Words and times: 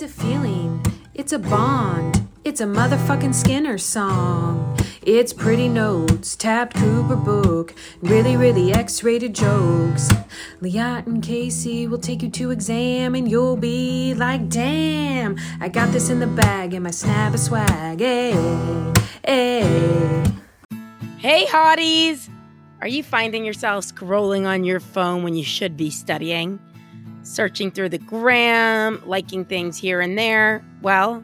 It's 0.00 0.16
a 0.16 0.22
feeling, 0.22 0.80
it's 1.12 1.32
a 1.32 1.40
bond, 1.40 2.28
it's 2.44 2.60
a 2.60 2.66
motherfucking 2.66 3.34
Skinner 3.34 3.78
song. 3.78 4.78
It's 5.02 5.32
pretty 5.32 5.68
notes, 5.68 6.36
tapped 6.36 6.76
Cooper 6.76 7.16
book, 7.16 7.74
really, 8.00 8.36
really 8.36 8.72
X 8.72 9.02
rated 9.02 9.34
jokes. 9.34 10.08
Liat 10.62 11.08
and 11.08 11.20
Casey 11.20 11.88
will 11.88 11.98
take 11.98 12.22
you 12.22 12.30
to 12.30 12.52
exam, 12.52 13.16
and 13.16 13.28
you'll 13.28 13.56
be 13.56 14.14
like, 14.14 14.48
damn, 14.48 15.36
I 15.60 15.68
got 15.68 15.90
this 15.90 16.10
in 16.10 16.20
the 16.20 16.28
bag, 16.28 16.74
and 16.74 16.84
my 16.84 16.92
snap 16.92 17.34
is 17.34 17.46
swag. 17.46 17.98
Hey, 17.98 18.92
hey. 19.26 20.24
Hey, 21.16 21.44
hotties! 21.46 22.28
Are 22.80 22.86
you 22.86 23.02
finding 23.02 23.44
yourself 23.44 23.84
scrolling 23.84 24.46
on 24.46 24.62
your 24.62 24.78
phone 24.78 25.24
when 25.24 25.34
you 25.34 25.42
should 25.42 25.76
be 25.76 25.90
studying? 25.90 26.60
Searching 27.28 27.70
through 27.70 27.90
the 27.90 27.98
gram, 27.98 29.02
liking 29.04 29.44
things 29.44 29.76
here 29.76 30.00
and 30.00 30.16
there? 30.16 30.64
Well, 30.80 31.22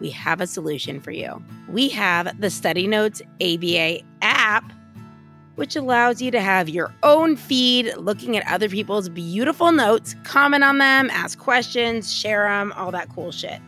we 0.00 0.10
have 0.10 0.40
a 0.40 0.48
solution 0.48 1.00
for 1.00 1.12
you. 1.12 1.40
We 1.68 1.88
have 1.90 2.40
the 2.40 2.50
Study 2.50 2.88
Notes 2.88 3.22
ABA 3.40 4.00
app, 4.20 4.64
which 5.54 5.76
allows 5.76 6.20
you 6.20 6.32
to 6.32 6.40
have 6.40 6.68
your 6.68 6.92
own 7.04 7.36
feed 7.36 7.96
looking 7.96 8.36
at 8.36 8.52
other 8.52 8.68
people's 8.68 9.08
beautiful 9.08 9.70
notes, 9.70 10.16
comment 10.24 10.64
on 10.64 10.78
them, 10.78 11.08
ask 11.10 11.38
questions, 11.38 12.12
share 12.12 12.48
them, 12.48 12.72
all 12.72 12.90
that 12.90 13.08
cool 13.08 13.30
shit. 13.30 13.60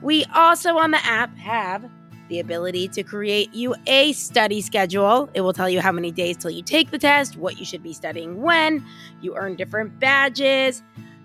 We 0.00 0.26
also 0.26 0.78
on 0.78 0.92
the 0.92 1.04
app 1.04 1.36
have 1.38 1.90
the 2.28 2.40
ability 2.40 2.88
to 2.88 3.02
create 3.02 3.52
you 3.54 3.74
a 3.86 4.12
study 4.12 4.60
schedule. 4.60 5.28
It 5.34 5.40
will 5.40 5.52
tell 5.52 5.68
you 5.68 5.80
how 5.80 5.92
many 5.92 6.10
days 6.10 6.36
till 6.36 6.50
you 6.50 6.62
take 6.62 6.90
the 6.90 6.98
test, 6.98 7.36
what 7.36 7.58
you 7.58 7.64
should 7.64 7.82
be 7.82 7.92
studying 7.92 8.42
when. 8.42 8.84
You 9.20 9.36
earn 9.36 9.56
different 9.56 9.98
badges. 9.98 10.82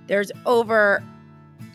There's 0.07 0.31
over 0.45 1.03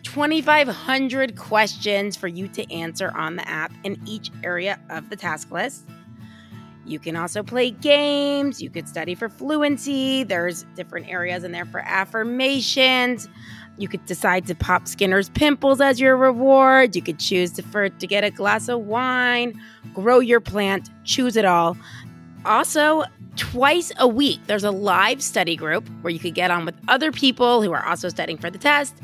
2,500 0.04 1.36
questions 1.36 2.16
for 2.16 2.28
you 2.28 2.48
to 2.48 2.72
answer 2.72 3.12
on 3.16 3.36
the 3.36 3.48
app 3.48 3.72
in 3.84 4.00
each 4.06 4.30
area 4.42 4.80
of 4.90 5.10
the 5.10 5.16
task 5.16 5.50
list. 5.50 5.86
You 6.86 6.98
can 6.98 7.16
also 7.16 7.42
play 7.42 7.70
games. 7.70 8.62
You 8.62 8.70
could 8.70 8.88
study 8.88 9.14
for 9.14 9.28
fluency. 9.28 10.24
There's 10.24 10.64
different 10.74 11.08
areas 11.08 11.44
in 11.44 11.52
there 11.52 11.66
for 11.66 11.80
affirmations. 11.80 13.28
You 13.78 13.88
could 13.88 14.04
decide 14.06 14.46
to 14.46 14.54
pop 14.54 14.88
Skinner's 14.88 15.28
pimples 15.30 15.80
as 15.80 16.00
your 16.00 16.16
reward. 16.16 16.96
You 16.96 17.02
could 17.02 17.18
choose 17.18 17.52
to, 17.52 17.62
for, 17.62 17.88
to 17.88 18.06
get 18.06 18.24
a 18.24 18.30
glass 18.30 18.68
of 18.68 18.80
wine, 18.80 19.60
grow 19.94 20.18
your 20.18 20.40
plant, 20.40 20.90
choose 21.04 21.36
it 21.36 21.44
all. 21.44 21.76
Also, 22.44 23.04
twice 23.36 23.92
a 23.98 24.08
week, 24.08 24.40
there's 24.46 24.64
a 24.64 24.70
live 24.70 25.22
study 25.22 25.56
group 25.56 25.88
where 26.00 26.12
you 26.12 26.18
could 26.18 26.34
get 26.34 26.50
on 26.50 26.64
with 26.64 26.74
other 26.88 27.12
people 27.12 27.62
who 27.62 27.72
are 27.72 27.84
also 27.86 28.08
studying 28.08 28.38
for 28.38 28.50
the 28.50 28.58
test 28.58 28.96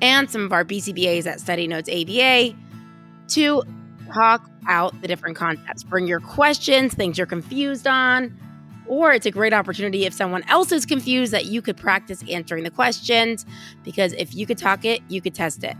and 0.00 0.30
some 0.30 0.44
of 0.44 0.52
our 0.52 0.64
BCBAs 0.64 1.26
at 1.26 1.40
Study 1.40 1.66
Notes 1.66 1.88
ABA 1.88 2.54
to 3.28 3.62
talk 4.12 4.48
out 4.68 5.00
the 5.00 5.08
different 5.08 5.36
concepts. 5.36 5.82
Bring 5.82 6.06
your 6.06 6.20
questions, 6.20 6.94
things 6.94 7.18
you're 7.18 7.26
confused 7.26 7.86
on, 7.86 8.36
or 8.88 9.12
it's 9.12 9.26
a 9.26 9.30
great 9.30 9.52
opportunity 9.52 10.04
if 10.04 10.12
someone 10.12 10.42
else 10.48 10.72
is 10.72 10.86
confused 10.86 11.32
that 11.32 11.46
you 11.46 11.62
could 11.62 11.76
practice 11.76 12.22
answering 12.28 12.64
the 12.64 12.70
questions 12.70 13.46
because 13.84 14.12
if 14.14 14.34
you 14.34 14.46
could 14.46 14.58
talk 14.58 14.84
it, 14.84 15.00
you 15.08 15.20
could 15.20 15.34
test 15.34 15.64
it. 15.64 15.76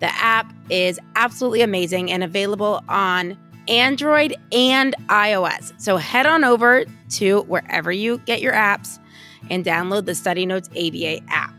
The 0.00 0.14
app 0.16 0.52
is 0.70 0.98
absolutely 1.16 1.62
amazing 1.62 2.10
and 2.10 2.22
available 2.24 2.82
on 2.88 3.38
Android 3.68 4.34
and 4.52 4.94
iOS. 5.08 5.72
So 5.80 5.96
head 5.96 6.26
on 6.26 6.44
over 6.44 6.84
to 7.10 7.42
wherever 7.42 7.92
you 7.92 8.18
get 8.18 8.40
your 8.40 8.52
apps 8.52 8.98
and 9.50 9.64
download 9.64 10.06
the 10.06 10.14
Study 10.14 10.46
Notes 10.46 10.68
ABA 10.70 11.20
app. 11.28 11.54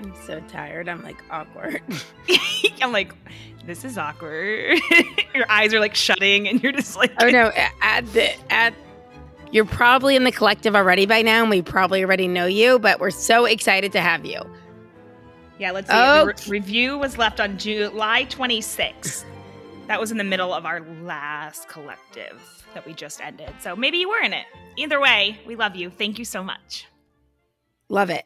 I'm 0.00 0.14
so 0.26 0.40
tired. 0.48 0.88
I'm 0.88 1.02
like 1.02 1.22
awkward. 1.30 1.82
I'm 2.82 2.92
like, 2.92 3.14
this 3.66 3.84
is 3.84 3.98
awkward. 3.98 4.78
your 5.34 5.50
eyes 5.50 5.74
are 5.74 5.80
like 5.80 5.94
shutting, 5.94 6.48
and 6.48 6.62
you're 6.62 6.72
just 6.72 6.96
like, 6.96 7.12
oh 7.20 7.28
no, 7.28 7.52
at 7.82 8.06
the 8.12 8.52
at 8.52 8.74
you're 9.50 9.64
probably 9.64 10.16
in 10.16 10.24
the 10.24 10.32
collective 10.32 10.76
already 10.76 11.06
by 11.06 11.22
now, 11.22 11.42
and 11.42 11.50
we 11.50 11.62
probably 11.62 12.04
already 12.04 12.28
know 12.28 12.46
you, 12.46 12.78
but 12.78 13.00
we're 13.00 13.10
so 13.10 13.44
excited 13.44 13.92
to 13.92 14.00
have 14.00 14.24
you. 14.24 14.40
Yeah, 15.58 15.72
let's 15.72 15.88
see. 15.88 15.96
Oh. 15.96 16.20
The 16.20 16.26
re- 16.26 16.60
review 16.60 16.98
was 16.98 17.18
left 17.18 17.40
on 17.40 17.58
July 17.58 18.26
26th. 18.26 19.24
That 19.86 19.98
was 19.98 20.10
in 20.10 20.18
the 20.18 20.24
middle 20.24 20.52
of 20.52 20.66
our 20.66 20.80
last 21.02 21.68
collective 21.68 22.40
that 22.74 22.86
we 22.86 22.92
just 22.92 23.20
ended. 23.20 23.50
So 23.60 23.74
maybe 23.74 23.98
you 23.98 24.08
were 24.08 24.22
in 24.22 24.32
it. 24.32 24.44
Either 24.76 25.00
way, 25.00 25.40
we 25.46 25.56
love 25.56 25.74
you. 25.74 25.90
Thank 25.90 26.18
you 26.18 26.24
so 26.24 26.42
much. 26.42 26.86
Love 27.88 28.10
it. 28.10 28.24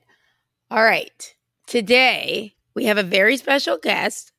All 0.71 0.83
right. 0.83 1.34
Today, 1.66 2.54
we 2.75 2.87
have 2.87 2.99
a 2.99 3.03
very 3.03 3.37
special 3.37 3.78
guest. 3.78 4.33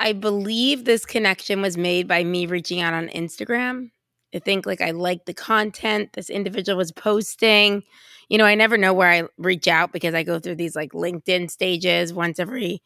I 0.00 0.12
believe 0.12 0.84
this 0.84 1.04
connection 1.04 1.60
was 1.60 1.76
made 1.76 2.08
by 2.08 2.24
me 2.24 2.46
reaching 2.46 2.80
out 2.80 2.94
on 2.94 3.08
Instagram. 3.08 3.90
I 4.34 4.38
think 4.40 4.66
like 4.66 4.80
I 4.80 4.90
liked 4.90 5.26
the 5.26 5.34
content 5.34 6.12
this 6.14 6.28
individual 6.30 6.76
was 6.76 6.92
posting. 6.92 7.82
You 8.28 8.38
know, 8.38 8.44
I 8.46 8.54
never 8.54 8.76
know 8.76 8.92
where 8.94 9.10
I 9.10 9.24
reach 9.38 9.68
out 9.68 9.92
because 9.92 10.14
I 10.14 10.22
go 10.22 10.38
through 10.38 10.56
these 10.56 10.74
like 10.74 10.92
LinkedIn 10.92 11.50
stages 11.50 12.12
once 12.12 12.38
every 12.40 12.82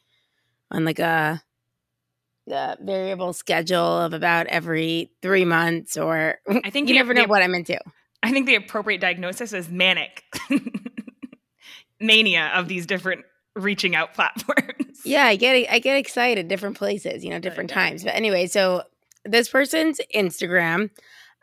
on 0.71 0.85
like 0.85 0.99
a, 0.99 1.43
a 2.51 2.77
variable 2.83 3.33
schedule 3.33 4.01
of 4.01 4.13
about 4.13 4.47
every 4.49 5.11
three 5.23 5.45
months 5.45 5.97
or 5.97 6.39
I 6.65 6.71
think 6.71 6.89
you 6.89 6.95
the- 6.95 6.99
never 7.01 7.15
know 7.15 7.23
the- 7.23 7.29
what 7.29 7.43
I'm 7.43 7.55
into. 7.55 7.79
I 8.23 8.33
think 8.33 8.47
the 8.47 8.57
appropriate 8.57 9.01
diagnosis 9.01 9.53
is 9.53 9.69
manic 9.69 10.25
mania 12.01 12.51
of 12.55 12.69
these 12.69 12.87
different 12.87 13.25
reaching 13.55 13.95
out 13.95 14.15
platforms. 14.15 15.01
Yeah, 15.05 15.25
I 15.27 15.37
get 15.37 15.67
I 15.71 15.79
get 15.79 15.97
excited 15.97 16.49
different 16.49 16.77
places, 16.77 17.25
you 17.25 17.31
know, 17.31 17.39
different 17.39 17.71
times. 17.71 18.05
But 18.05 18.15
anyway, 18.15 18.47
so 18.47 18.83
this 19.25 19.49
person's 19.49 20.01
Instagram, 20.15 20.91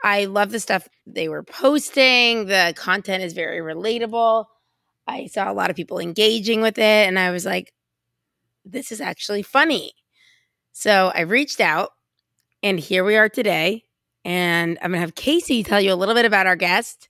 I 0.06 0.26
love 0.26 0.52
the 0.52 0.60
stuff 0.60 0.88
they 1.08 1.28
were 1.30 1.42
posting. 1.42 2.46
The 2.46 2.76
content 2.78 3.24
is 3.24 3.34
very 3.34 3.60
relatable. 3.60 4.46
I 5.08 5.26
saw 5.26 5.52
a 5.52 5.54
lot 5.54 5.72
of 5.72 5.76
people 5.76 5.98
engaging 5.98 6.62
with 6.62 6.78
it 6.78 7.08
and 7.08 7.18
I 7.18 7.32
was 7.32 7.44
like 7.44 7.74
this 8.64 8.92
is 8.92 9.02
actually 9.02 9.42
funny. 9.42 9.94
So 10.74 11.12
I 11.14 11.22
reached 11.22 11.60
out 11.60 11.90
and 12.62 12.80
here 12.80 13.04
we 13.04 13.16
are 13.16 13.30
today 13.30 13.84
and 14.24 14.78
I'm 14.84 14.92
going 14.92 15.00
to 15.00 15.06
have 15.06 15.16
Casey 15.16 15.64
tell 15.64 15.82
you 15.82 15.92
a 15.92 15.96
little 15.96 16.14
bit 16.14 16.26
about 16.26 16.46
our 16.46 16.56
guest 16.56 17.10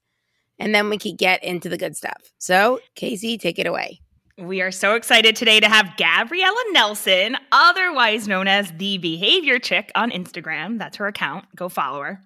and 0.58 0.74
then 0.74 0.90
we 0.90 0.98
could 0.98 1.18
get 1.18 1.44
into 1.44 1.68
the 1.68 1.78
good 1.78 1.98
stuff. 1.98 2.32
So, 2.38 2.80
Casey, 2.96 3.38
take 3.38 3.60
it 3.60 3.68
away. 3.68 4.00
We 4.38 4.62
are 4.62 4.72
so 4.72 4.96
excited 4.96 5.36
today 5.36 5.60
to 5.60 5.68
have 5.68 5.96
Gabriella 5.98 6.64
Nelson, 6.72 7.38
otherwise 7.52 8.28
known 8.28 8.48
as 8.48 8.72
the 8.74 8.98
Behavior 8.98 9.60
Chick 9.60 9.92
on 9.96 10.12
Instagram. 10.12 10.78
That's 10.78 10.98
her 10.98 11.08
account. 11.08 11.46
Go 11.56 11.68
follow 11.68 12.02
her. 12.02 12.22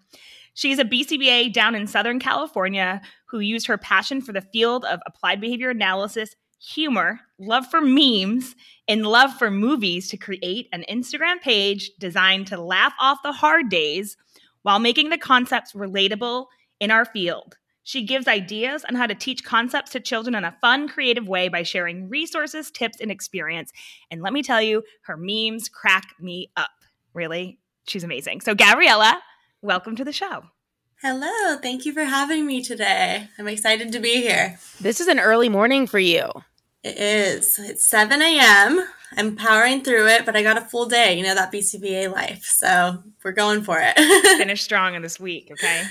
She's 0.59 0.77
a 0.77 0.83
BCBA 0.83 1.53
down 1.53 1.73
in 1.73 1.87
Southern 1.87 2.19
California 2.19 2.99
who 3.27 3.39
used 3.39 3.67
her 3.67 3.77
passion 3.77 4.19
for 4.19 4.33
the 4.33 4.41
field 4.41 4.83
of 4.83 4.99
applied 5.07 5.39
behavior 5.39 5.69
analysis, 5.69 6.35
humor, 6.61 7.21
love 7.39 7.65
for 7.67 7.79
memes, 7.79 8.57
and 8.85 9.07
love 9.07 9.31
for 9.37 9.49
movies 9.49 10.09
to 10.09 10.17
create 10.17 10.67
an 10.73 10.83
Instagram 10.91 11.39
page 11.39 11.91
designed 11.97 12.47
to 12.47 12.61
laugh 12.61 12.91
off 12.99 13.19
the 13.23 13.31
hard 13.31 13.69
days 13.69 14.17
while 14.63 14.79
making 14.79 15.11
the 15.11 15.17
concepts 15.17 15.71
relatable 15.71 16.47
in 16.81 16.91
our 16.91 17.05
field. 17.05 17.55
She 17.83 18.03
gives 18.03 18.27
ideas 18.27 18.83
on 18.83 18.95
how 18.95 19.07
to 19.07 19.15
teach 19.15 19.45
concepts 19.45 19.91
to 19.91 20.01
children 20.01 20.35
in 20.35 20.43
a 20.43 20.57
fun, 20.59 20.89
creative 20.89 21.29
way 21.29 21.47
by 21.47 21.63
sharing 21.63 22.09
resources, 22.09 22.69
tips, 22.69 22.99
and 22.99 23.09
experience. 23.09 23.71
And 24.11 24.21
let 24.21 24.33
me 24.33 24.43
tell 24.43 24.61
you, 24.61 24.83
her 25.03 25.15
memes 25.15 25.69
crack 25.69 26.09
me 26.19 26.51
up. 26.57 26.71
Really, 27.13 27.59
she's 27.87 28.03
amazing. 28.03 28.41
So, 28.41 28.55
Gabriella, 28.55 29.21
welcome 29.61 29.95
to 29.95 30.03
the 30.03 30.13
show. 30.13 30.43
Hello, 31.01 31.57
thank 31.57 31.85
you 31.85 31.93
for 31.93 32.03
having 32.03 32.45
me 32.45 32.61
today. 32.61 33.27
I'm 33.37 33.47
excited 33.47 33.91
to 33.91 33.99
be 33.99 34.21
here. 34.21 34.59
This 34.81 34.99
is 34.99 35.07
an 35.07 35.19
early 35.19 35.49
morning 35.49 35.87
for 35.87 35.99
you. 35.99 36.29
It 36.83 36.97
is. 36.97 37.59
It's 37.59 37.85
7 37.85 38.21
a.m. 38.21 38.85
I'm 39.17 39.35
powering 39.35 39.81
through 39.81 40.07
it, 40.07 40.25
but 40.25 40.35
I 40.35 40.43
got 40.43 40.57
a 40.57 40.61
full 40.61 40.85
day, 40.85 41.17
you 41.17 41.23
know, 41.23 41.35
that 41.35 41.51
BCBA 41.51 42.11
life. 42.11 42.43
So 42.43 43.03
we're 43.23 43.31
going 43.31 43.63
for 43.63 43.79
it. 43.81 43.97
Finish 44.37 44.61
strong 44.61 44.95
in 44.95 45.01
this 45.01 45.19
week, 45.19 45.49
okay? 45.51 45.83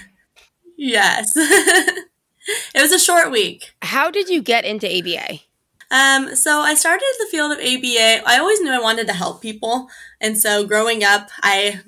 Yes. 0.77 1.33
it 1.37 2.07
was 2.77 2.93
a 2.93 2.99
short 2.99 3.31
week. 3.31 3.75
How 3.83 4.11
did 4.11 4.29
you 4.29 4.41
get 4.43 4.65
into 4.65 4.87
ABA? 4.87 5.41
Um, 5.91 6.37
so 6.37 6.61
I 6.61 6.75
started 6.75 7.07
the 7.19 7.27
field 7.31 7.53
of 7.53 7.59
ABA. 7.59 8.23
I 8.27 8.39
always 8.39 8.61
knew 8.61 8.73
I 8.73 8.81
wanted 8.81 9.07
to 9.09 9.15
help 9.15 9.43
people. 9.43 9.89
And 10.21 10.39
so 10.39 10.67
growing 10.67 11.03
up, 11.03 11.29
I 11.43 11.81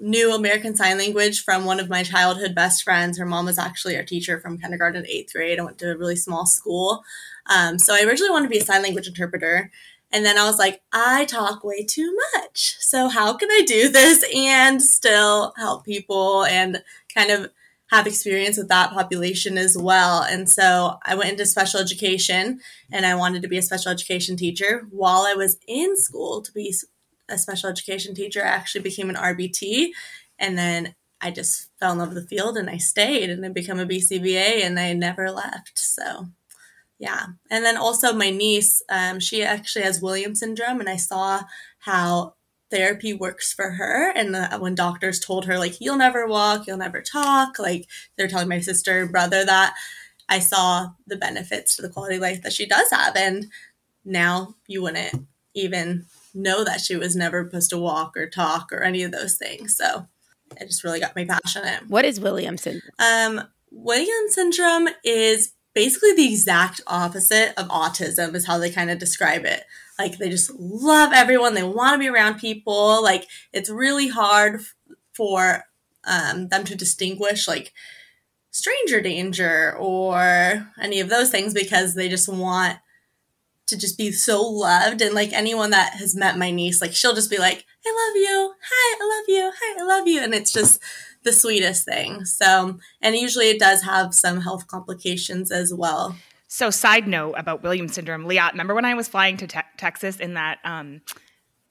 knew 0.00 0.34
American 0.34 0.74
Sign 0.74 0.98
Language 0.98 1.42
from 1.42 1.64
one 1.64 1.80
of 1.80 1.88
my 1.88 2.02
childhood 2.02 2.54
best 2.54 2.82
friends. 2.82 3.18
Her 3.18 3.26
mom 3.26 3.46
was 3.46 3.58
actually 3.58 3.96
our 3.96 4.02
teacher 4.02 4.40
from 4.40 4.58
kindergarten 4.58 5.02
to 5.02 5.10
eighth 5.10 5.32
grade. 5.32 5.58
I 5.58 5.64
went 5.64 5.78
to 5.78 5.92
a 5.92 5.96
really 5.96 6.16
small 6.16 6.46
school. 6.46 7.02
Um, 7.46 7.78
so 7.78 7.94
I 7.94 8.02
originally 8.02 8.30
wanted 8.30 8.46
to 8.46 8.50
be 8.50 8.58
a 8.58 8.64
sign 8.64 8.82
language 8.82 9.06
interpreter. 9.06 9.70
And 10.12 10.24
then 10.24 10.38
I 10.38 10.44
was 10.44 10.58
like, 10.58 10.82
I 10.92 11.24
talk 11.24 11.64
way 11.64 11.84
too 11.84 12.16
much. 12.34 12.76
So 12.80 13.08
how 13.08 13.36
can 13.36 13.50
I 13.50 13.62
do 13.66 13.88
this 13.88 14.24
and 14.34 14.80
still 14.80 15.52
help 15.56 15.84
people 15.84 16.44
and 16.44 16.82
kind 17.14 17.30
of 17.30 17.50
have 17.90 18.06
experience 18.06 18.56
with 18.56 18.68
that 18.68 18.90
population 18.90 19.56
as 19.56 19.76
well. 19.78 20.22
And 20.22 20.48
so 20.50 20.98
I 21.04 21.14
went 21.14 21.30
into 21.30 21.46
special 21.46 21.80
education 21.80 22.60
and 22.90 23.06
I 23.06 23.14
wanted 23.14 23.42
to 23.42 23.48
be 23.48 23.58
a 23.58 23.62
special 23.62 23.92
education 23.92 24.36
teacher. 24.36 24.86
While 24.90 25.22
I 25.22 25.34
was 25.34 25.56
in 25.68 25.96
school 25.96 26.42
to 26.42 26.52
be 26.52 26.74
a 27.28 27.38
special 27.38 27.70
education 27.70 28.14
teacher, 28.14 28.44
I 28.44 28.48
actually 28.48 28.82
became 28.82 29.10
an 29.10 29.16
RBT. 29.16 29.90
And 30.38 30.56
then 30.56 30.94
I 31.20 31.30
just 31.30 31.70
fell 31.78 31.92
in 31.92 31.98
love 31.98 32.12
with 32.12 32.22
the 32.22 32.28
field 32.28 32.56
and 32.56 32.68
I 32.68 32.76
stayed 32.76 33.30
and 33.30 33.44
I 33.44 33.48
became 33.48 33.78
a 33.78 33.86
BCBA 33.86 34.64
and 34.64 34.78
I 34.78 34.92
never 34.92 35.30
left. 35.30 35.78
So 35.78 36.26
yeah. 36.98 37.26
And 37.50 37.64
then 37.64 37.76
also 37.76 38.12
my 38.12 38.30
niece, 38.30 38.82
um, 38.88 39.20
she 39.20 39.42
actually 39.42 39.84
has 39.84 40.00
Williams 40.00 40.40
syndrome 40.40 40.80
and 40.80 40.88
I 40.88 40.96
saw 40.96 41.42
how 41.80 42.34
therapy 42.70 43.12
works 43.12 43.52
for 43.52 43.72
her. 43.72 44.10
And 44.10 44.34
uh, 44.34 44.58
when 44.58 44.74
doctors 44.74 45.20
told 45.20 45.44
her, 45.44 45.58
like, 45.58 45.80
you'll 45.80 45.96
never 45.96 46.26
walk, 46.26 46.66
you'll 46.66 46.78
never 46.78 47.02
talk, 47.02 47.58
like 47.58 47.86
they're 48.16 48.28
telling 48.28 48.48
my 48.48 48.60
sister, 48.60 49.06
brother 49.06 49.44
that, 49.44 49.74
I 50.28 50.40
saw 50.40 50.88
the 51.06 51.16
benefits 51.16 51.76
to 51.76 51.82
the 51.82 51.88
quality 51.88 52.18
life 52.18 52.42
that 52.42 52.52
she 52.52 52.66
does 52.66 52.90
have. 52.90 53.14
And 53.16 53.46
now 54.04 54.56
you 54.66 54.82
wouldn't 54.82 55.26
even 55.54 56.06
know 56.36 56.64
that 56.64 56.80
she 56.80 56.96
was 56.96 57.16
never 57.16 57.44
supposed 57.44 57.70
to 57.70 57.78
walk 57.78 58.16
or 58.16 58.28
talk 58.28 58.72
or 58.72 58.82
any 58.82 59.02
of 59.02 59.12
those 59.12 59.36
things. 59.36 59.76
So 59.76 60.06
it 60.60 60.66
just 60.66 60.84
really 60.84 61.00
got 61.00 61.16
me 61.16 61.24
passionate. 61.24 61.88
What 61.88 62.04
is 62.04 62.20
Williams 62.20 62.62
syndrome? 62.62 62.90
Um, 62.98 63.48
Williams 63.70 64.34
syndrome 64.34 64.88
is 65.04 65.52
basically 65.74 66.14
the 66.14 66.28
exact 66.28 66.80
opposite 66.86 67.52
of 67.58 67.68
autism, 67.68 68.34
is 68.34 68.46
how 68.46 68.58
they 68.58 68.70
kind 68.70 68.90
of 68.90 68.98
describe 68.98 69.44
it. 69.44 69.64
Like 69.98 70.18
they 70.18 70.30
just 70.30 70.50
love 70.54 71.12
everyone. 71.12 71.54
They 71.54 71.62
want 71.62 71.94
to 71.94 71.98
be 71.98 72.08
around 72.08 72.38
people. 72.38 73.02
Like 73.02 73.26
it's 73.52 73.70
really 73.70 74.08
hard 74.08 74.60
for 75.14 75.64
um, 76.04 76.48
them 76.48 76.64
to 76.64 76.76
distinguish 76.76 77.48
like 77.48 77.72
stranger 78.50 79.00
danger 79.00 79.76
or 79.78 80.72
any 80.80 81.00
of 81.00 81.10
those 81.10 81.30
things 81.30 81.52
because 81.52 81.94
they 81.94 82.08
just 82.08 82.28
want 82.28 82.78
to 83.66 83.76
just 83.76 83.98
be 83.98 84.12
so 84.12 84.42
loved. 84.42 85.00
And 85.00 85.14
like 85.14 85.32
anyone 85.32 85.70
that 85.70 85.94
has 85.94 86.14
met 86.14 86.38
my 86.38 86.50
niece, 86.50 86.80
like 86.80 86.94
she'll 86.94 87.14
just 87.14 87.30
be 87.30 87.38
like, 87.38 87.64
I 87.86 87.90
love 87.90 88.16
you. 88.16 88.54
Hi, 88.62 88.96
I 89.00 89.18
love 89.18 89.24
you. 89.28 89.52
Hi, 89.54 89.82
I 89.82 89.84
love 89.84 90.08
you. 90.08 90.20
And 90.20 90.34
it's 90.34 90.52
just 90.52 90.80
the 91.22 91.32
sweetest 91.32 91.84
thing. 91.84 92.24
So, 92.24 92.78
and 93.02 93.16
usually 93.16 93.50
it 93.50 93.58
does 93.58 93.82
have 93.82 94.14
some 94.14 94.40
health 94.40 94.66
complications 94.68 95.50
as 95.50 95.74
well. 95.74 96.16
So, 96.48 96.70
side 96.70 97.08
note 97.08 97.34
about 97.36 97.62
Williams 97.62 97.94
syndrome, 97.94 98.24
Liat, 98.24 98.52
remember 98.52 98.74
when 98.74 98.84
I 98.84 98.94
was 98.94 99.08
flying 99.08 99.36
to 99.38 99.46
te- 99.46 99.60
Texas 99.76 100.18
in 100.18 100.34
that 100.34 100.58
um, 100.64 101.00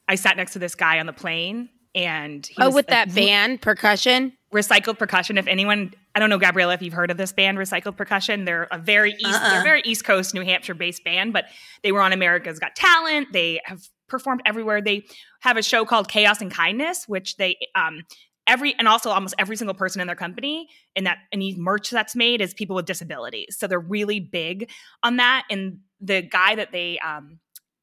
I 0.07 0.15
sat 0.15 0.35
next 0.37 0.53
to 0.53 0.59
this 0.59 0.75
guy 0.75 0.99
on 0.99 1.05
the 1.05 1.13
plane 1.13 1.69
and 1.95 2.47
oh, 2.59 2.71
with 2.71 2.87
that 2.87 3.15
band 3.15 3.61
percussion, 3.61 4.33
recycled 4.53 4.99
percussion. 4.99 5.37
If 5.37 5.47
anyone, 5.47 5.93
I 6.13 6.19
don't 6.19 6.29
know, 6.29 6.37
Gabriella, 6.37 6.73
if 6.73 6.81
you've 6.81 6.93
heard 6.93 7.09
of 7.09 7.17
this 7.17 7.31
band, 7.31 7.57
recycled 7.57 7.95
percussion, 7.95 8.45
they're 8.45 8.67
a 8.69 8.77
very 8.77 9.13
east, 9.13 9.25
uh-uh. 9.25 9.49
they're 9.49 9.63
very 9.63 9.81
East 9.85 10.03
Coast, 10.03 10.33
New 10.33 10.43
Hampshire 10.43 10.75
based 10.75 11.03
band, 11.03 11.31
but 11.31 11.45
they 11.81 11.91
were 11.91 12.01
on 12.01 12.11
America's 12.11 12.59
Got 12.59 12.75
Talent. 12.75 13.29
They 13.31 13.61
have 13.63 13.87
performed 14.09 14.41
everywhere. 14.45 14.81
They 14.81 15.05
have 15.39 15.57
a 15.57 15.63
show 15.63 15.85
called 15.85 16.09
Chaos 16.09 16.41
and 16.41 16.51
Kindness, 16.51 17.07
which 17.07 17.37
they 17.37 17.57
um, 17.75 18.01
every 18.47 18.75
and 18.77 18.87
also 18.87 19.09
almost 19.09 19.35
every 19.39 19.55
single 19.55 19.73
person 19.73 20.01
in 20.01 20.07
their 20.07 20.15
company 20.15 20.67
and 20.95 21.05
that 21.05 21.19
any 21.31 21.55
merch 21.55 21.89
that's 21.89 22.15
made 22.15 22.41
is 22.41 22.53
people 22.53 22.75
with 22.75 22.85
disabilities 22.85 23.55
so 23.57 23.67
they're 23.67 23.79
really 23.79 24.19
big 24.19 24.69
on 25.03 25.17
that 25.17 25.45
and 25.49 25.79
the 26.01 26.21
guy 26.21 26.55
that 26.55 26.71
they 26.71 26.99
um 26.99 27.39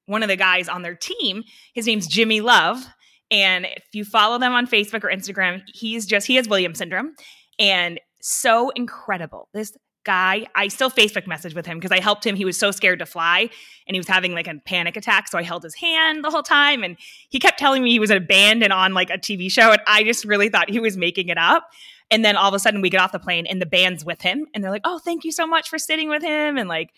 one 0.07 0.23
of 0.23 0.29
the 0.29 0.37
guys 0.37 0.69
on 0.69 0.83
their 0.83 0.95
team 0.95 1.43
his 1.75 1.87
name's 1.87 2.07
jimmy 2.07 2.41
love 2.41 2.85
and 3.33 3.67
if 3.67 3.85
you 3.93 4.05
follow 4.05 4.39
them 4.39 4.53
on 4.53 4.67
facebook 4.67 5.03
or 5.03 5.11
instagram 5.11 5.61
he's 5.75 6.07
just 6.07 6.27
he 6.27 6.37
has 6.37 6.49
williams 6.49 6.79
syndrome 6.79 7.13
and 7.59 8.01
so 8.21 8.71
incredible 8.71 9.49
this 9.53 9.77
guy. 10.05 10.47
I 10.55 10.69
still 10.69 10.91
Facebook 10.91 11.27
message 11.27 11.55
with 11.55 11.67
him 11.67 11.79
because 11.79 11.93
I 11.93 12.01
helped 12.01 12.27
him. 12.27 12.37
He 12.37 12.45
was 12.45 12.59
so 12.59 12.71
scared 12.71 12.99
to 12.99 13.07
fly 13.07 13.49
and 13.87 13.95
he 13.95 13.99
was 13.99 14.09
having 14.09 14.33
like 14.33 14.49
a 14.49 14.55
panic 14.65 14.97
attack. 14.97 15.29
So 15.29 15.39
I 15.39 15.43
held 15.43 15.63
his 15.63 15.75
hand 15.75 16.25
the 16.25 16.31
whole 16.31 16.43
time. 16.43 16.83
And 16.83 16.97
he 17.29 17.39
kept 17.39 17.59
telling 17.59 17.83
me 17.83 17.91
he 17.91 18.01
was 18.01 18.11
in 18.11 18.17
a 18.17 18.21
band 18.21 18.63
and 18.63 18.73
on 18.73 18.95
like 18.95 19.11
a 19.11 19.19
TV 19.19 19.51
show. 19.51 19.73
And 19.73 19.83
I 19.87 20.03
just 20.03 20.25
really 20.25 20.49
thought 20.49 20.71
he 20.71 20.81
was 20.81 20.97
making 20.97 21.29
it 21.29 21.39
up. 21.39 21.69
And 22.11 22.25
then 22.25 22.37
all 22.37 22.49
of 22.49 22.55
a 22.55 22.59
sudden 22.59 22.81
we 22.81 22.91
get 22.91 23.01
off 23.01 23.13
the 23.13 23.19
plane 23.19 23.47
and 23.47 23.61
the 23.61 23.67
band's 23.67 24.05
with 24.05 24.21
him. 24.21 24.47
And 24.55 24.63
they're 24.63 24.71
like, 24.71 24.83
oh, 24.85 24.99
thank 24.99 25.25
you 25.25 25.33
so 25.33 25.47
much 25.47 25.69
for 25.69 25.79
sitting 25.79 26.09
with 26.09 26.23
him. 26.23 26.59
And 26.59 26.69
like 26.69 26.91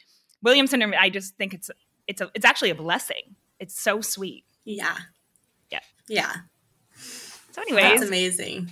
Williamson, 0.42 0.82
I 0.94 1.10
just 1.10 1.36
think 1.36 1.54
it's, 1.54 1.70
it's, 2.06 2.20
a, 2.20 2.30
it's 2.34 2.44
actually 2.44 2.70
a 2.70 2.74
blessing. 2.74 3.36
It's 3.60 3.78
so 3.78 4.00
sweet. 4.00 4.44
Yeah. 4.64 4.96
Yeah. 6.08 6.32
Yeah. 6.32 6.34
So 7.52 7.62
anyways. 7.62 8.00
That's 8.00 8.08
amazing. 8.08 8.70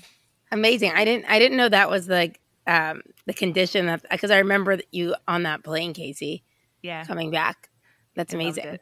Amazing. 0.51 0.93
I 0.93 1.05
didn't, 1.05 1.27
I 1.27 1.39
didn't 1.39 1.57
know 1.57 1.69
that 1.69 1.89
was 1.89 2.09
like 2.09 2.41
um, 2.67 3.03
the 3.27 3.33
condition 3.33 3.87
that 3.87 4.05
because 4.11 4.31
I 4.31 4.39
remember 4.39 4.79
you 4.91 5.15
on 5.27 5.45
that 5.45 5.65
plane, 5.65 5.95
Casey. 5.95 6.45
Yeah, 6.83 7.05
coming 7.05 7.31
back. 7.31 7.71
That's 8.17 8.35
amazing. 8.35 8.79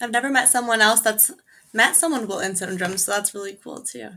I've 0.00 0.10
never 0.10 0.30
met 0.30 0.48
someone 0.48 0.80
else 0.80 1.00
that's 1.00 1.30
met 1.72 1.96
someone 1.96 2.22
with 2.22 2.30
Williams 2.30 2.60
syndrome, 2.60 2.96
so 2.96 3.12
that's 3.12 3.34
really 3.34 3.58
cool 3.62 3.82
too. 3.82 4.10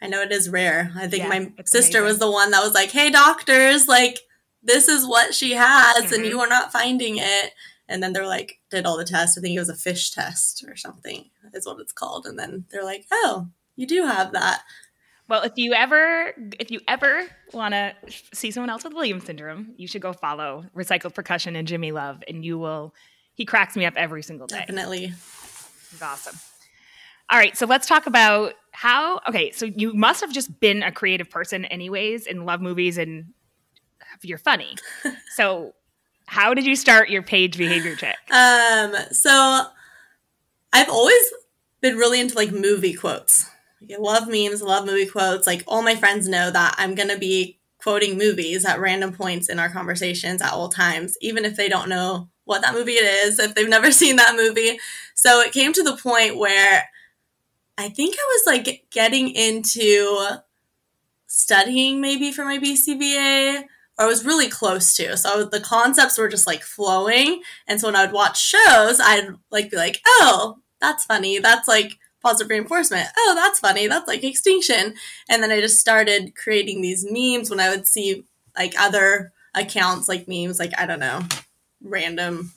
I 0.00 0.06
know 0.06 0.20
it 0.22 0.32
is 0.32 0.48
rare. 0.48 0.92
I 0.96 1.06
think 1.06 1.24
yeah, 1.24 1.28
my 1.28 1.52
sister 1.64 1.98
amazing. 1.98 2.04
was 2.04 2.18
the 2.18 2.30
one 2.30 2.50
that 2.52 2.62
was 2.62 2.74
like, 2.74 2.90
"Hey, 2.90 3.10
doctors, 3.10 3.88
like 3.88 4.20
this 4.62 4.88
is 4.88 5.06
what 5.06 5.34
she 5.34 5.52
has, 5.52 6.04
mm-hmm. 6.04 6.14
and 6.14 6.26
you 6.26 6.40
are 6.40 6.48
not 6.48 6.72
finding 6.72 7.16
it." 7.18 7.52
And 7.88 8.02
then 8.02 8.12
they're 8.12 8.26
like, 8.26 8.60
did 8.70 8.86
all 8.86 8.96
the 8.96 9.04
tests. 9.04 9.36
I 9.36 9.40
think 9.40 9.54
it 9.54 9.58
was 9.58 9.68
a 9.68 9.76
FISH 9.76 10.10
test 10.12 10.64
or 10.66 10.76
something 10.76 11.30
is 11.52 11.66
what 11.66 11.80
it's 11.80 11.92
called. 11.92 12.26
And 12.26 12.38
then 12.38 12.64
they're 12.70 12.84
like, 12.84 13.06
"Oh, 13.10 13.48
you 13.76 13.86
do 13.86 14.06
have 14.06 14.32
that." 14.32 14.62
Well, 15.28 15.42
if 15.42 15.52
you 15.56 15.72
ever 15.72 16.34
if 16.58 16.70
you 16.70 16.80
ever 16.86 17.26
want 17.52 17.72
to 17.72 17.94
see 18.32 18.50
someone 18.50 18.70
else 18.70 18.84
with 18.84 18.92
Williams 18.92 19.24
syndrome, 19.24 19.74
you 19.76 19.86
should 19.86 20.02
go 20.02 20.12
follow 20.12 20.66
Recycled 20.76 21.14
Percussion 21.14 21.56
and 21.56 21.66
Jimmy 21.66 21.92
Love, 21.92 22.22
and 22.28 22.44
you 22.44 22.58
will. 22.58 22.94
He 23.34 23.44
cracks 23.44 23.74
me 23.76 23.84
up 23.84 23.94
every 23.96 24.22
single 24.22 24.46
day. 24.46 24.60
Definitely, 24.60 25.06
he's 25.06 26.02
awesome. 26.02 26.38
All 27.30 27.38
right, 27.38 27.56
so 27.56 27.66
let's 27.66 27.88
talk 27.88 28.06
about 28.06 28.52
how. 28.72 29.20
Okay, 29.28 29.50
so 29.50 29.66
you 29.66 29.94
must 29.94 30.20
have 30.20 30.32
just 30.32 30.60
been 30.60 30.82
a 30.82 30.92
creative 30.92 31.30
person, 31.30 31.64
anyways, 31.64 32.26
and 32.26 32.44
love 32.44 32.60
movies, 32.60 32.98
and 32.98 33.26
you're 34.22 34.38
funny. 34.38 34.76
so, 35.34 35.74
how 36.26 36.54
did 36.54 36.66
you 36.66 36.76
start 36.76 37.10
your 37.10 37.22
page 37.22 37.56
Behavior 37.56 37.96
Chick? 37.96 38.16
Um, 38.30 38.94
so 39.12 39.66
I've 40.72 40.88
always 40.88 41.32
been 41.80 41.96
really 41.96 42.20
into 42.20 42.34
like 42.34 42.50
movie 42.50 42.94
quotes. 42.94 43.50
I 43.82 43.96
love 43.98 44.28
memes, 44.28 44.62
love 44.62 44.86
movie 44.86 45.06
quotes. 45.06 45.46
Like 45.46 45.62
all 45.66 45.82
my 45.82 45.94
friends 45.94 46.28
know 46.28 46.50
that 46.50 46.74
I'm 46.78 46.94
gonna 46.94 47.18
be 47.18 47.58
quoting 47.78 48.16
movies 48.16 48.64
at 48.64 48.80
random 48.80 49.12
points 49.12 49.48
in 49.48 49.58
our 49.58 49.68
conversations 49.68 50.40
at 50.40 50.52
all 50.52 50.68
times, 50.70 51.16
even 51.20 51.44
if 51.44 51.56
they 51.56 51.68
don't 51.68 51.88
know 51.88 52.28
what 52.44 52.62
that 52.62 52.74
movie 52.74 52.92
it 52.92 53.04
is, 53.04 53.38
if 53.38 53.54
they've 53.54 53.68
never 53.68 53.92
seen 53.92 54.16
that 54.16 54.36
movie. 54.36 54.78
So 55.14 55.40
it 55.40 55.52
came 55.52 55.72
to 55.74 55.82
the 55.82 55.96
point 55.96 56.38
where 56.38 56.84
I 57.76 57.88
think 57.88 58.16
I 58.18 58.24
was 58.32 58.54
like 58.54 58.86
getting 58.90 59.30
into 59.30 60.18
studying 61.26 62.00
maybe 62.00 62.32
for 62.32 62.44
my 62.44 62.58
BCBA 62.58 63.64
I 63.98 64.06
was 64.06 64.24
really 64.24 64.48
close 64.48 64.94
to. 64.96 65.16
So 65.16 65.44
the 65.44 65.60
concepts 65.60 66.18
were 66.18 66.28
just 66.28 66.46
like 66.46 66.62
flowing. 66.62 67.42
And 67.66 67.80
so 67.80 67.88
when 67.88 67.96
I 67.96 68.04
would 68.04 68.14
watch 68.14 68.40
shows, 68.40 69.00
I'd 69.00 69.34
like 69.50 69.70
be 69.70 69.76
like, 69.76 70.00
oh, 70.06 70.58
that's 70.80 71.04
funny. 71.04 71.38
That's 71.38 71.68
like 71.68 71.98
positive 72.22 72.50
reinforcement. 72.50 73.08
Oh, 73.16 73.32
that's 73.36 73.60
funny. 73.60 73.86
That's 73.86 74.08
like 74.08 74.24
extinction. 74.24 74.94
And 75.28 75.42
then 75.42 75.52
I 75.52 75.60
just 75.60 75.78
started 75.78 76.34
creating 76.34 76.80
these 76.80 77.06
memes 77.08 77.50
when 77.50 77.60
I 77.60 77.70
would 77.70 77.86
see 77.86 78.24
like 78.56 78.74
other 78.80 79.32
accounts 79.54 80.08
like 80.08 80.26
memes, 80.26 80.58
like 80.58 80.72
I 80.76 80.86
don't 80.86 81.00
know, 81.00 81.22
random 81.82 82.52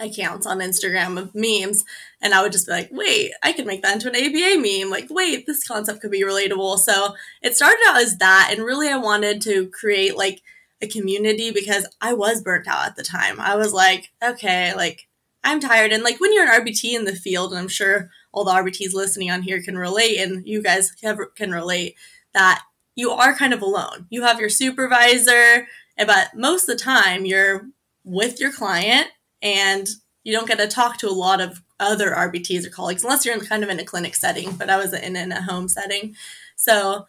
accounts 0.00 0.46
on 0.46 0.58
Instagram 0.58 1.18
of 1.18 1.34
memes. 1.34 1.84
And 2.20 2.34
I 2.34 2.42
would 2.42 2.52
just 2.52 2.66
be 2.66 2.72
like, 2.72 2.88
wait, 2.90 3.32
I 3.42 3.52
could 3.52 3.66
make 3.66 3.82
that 3.82 3.94
into 3.94 4.08
an 4.08 4.16
ABA 4.16 4.60
meme. 4.60 4.90
Like, 4.90 5.08
wait, 5.10 5.46
this 5.46 5.66
concept 5.66 6.00
could 6.00 6.10
be 6.10 6.22
relatable. 6.22 6.78
So 6.78 7.14
it 7.42 7.54
started 7.54 7.80
out 7.86 8.00
as 8.00 8.16
that. 8.18 8.50
And 8.52 8.64
really, 8.64 8.88
I 8.88 8.96
wanted 8.96 9.40
to 9.42 9.68
create 9.68 10.16
like 10.16 10.40
a 10.82 10.88
community 10.88 11.50
because 11.50 11.86
I 12.00 12.14
was 12.14 12.42
burnt 12.42 12.66
out 12.66 12.86
at 12.86 12.96
the 12.96 13.02
time. 13.02 13.38
I 13.38 13.56
was 13.56 13.72
like, 13.72 14.10
okay, 14.22 14.74
like, 14.74 15.06
I'm 15.44 15.60
tired. 15.60 15.92
And 15.92 16.02
like 16.02 16.20
when 16.20 16.34
you're 16.34 16.50
an 16.50 16.62
RBT 16.62 16.92
in 16.92 17.04
the 17.04 17.14
field, 17.14 17.52
and 17.52 17.58
I'm 17.58 17.68
sure 17.68 18.10
all 18.32 18.44
the 18.44 18.52
RBTs 18.52 18.94
listening 18.94 19.30
on 19.30 19.42
here 19.42 19.62
can 19.62 19.76
relate, 19.76 20.18
and 20.18 20.46
you 20.46 20.62
guys 20.62 20.90
can 20.90 21.50
relate, 21.50 21.96
that 22.34 22.62
you 22.94 23.10
are 23.10 23.34
kind 23.34 23.54
of 23.54 23.62
alone. 23.62 24.06
You 24.10 24.22
have 24.22 24.38
your 24.38 24.50
supervisor, 24.50 25.66
but 25.96 26.30
most 26.34 26.68
of 26.68 26.76
the 26.76 26.82
time 26.82 27.24
you're 27.24 27.68
with 28.04 28.40
your 28.40 28.52
client 28.52 29.08
and 29.42 29.88
you 30.22 30.32
don't 30.32 30.48
get 30.48 30.58
to 30.58 30.66
talk 30.66 30.98
to 30.98 31.08
a 31.08 31.10
lot 31.10 31.40
of 31.40 31.62
other 31.78 32.10
RBTs 32.10 32.66
or 32.66 32.70
colleagues 32.70 33.02
unless 33.02 33.24
you're 33.24 33.34
in 33.34 33.40
kind 33.40 33.64
of 33.64 33.70
in 33.70 33.80
a 33.80 33.84
clinic 33.84 34.14
setting, 34.14 34.52
but 34.52 34.68
I 34.68 34.76
was 34.76 34.92
in, 34.92 35.16
in 35.16 35.32
a 35.32 35.42
home 35.42 35.68
setting. 35.68 36.14
So 36.56 37.06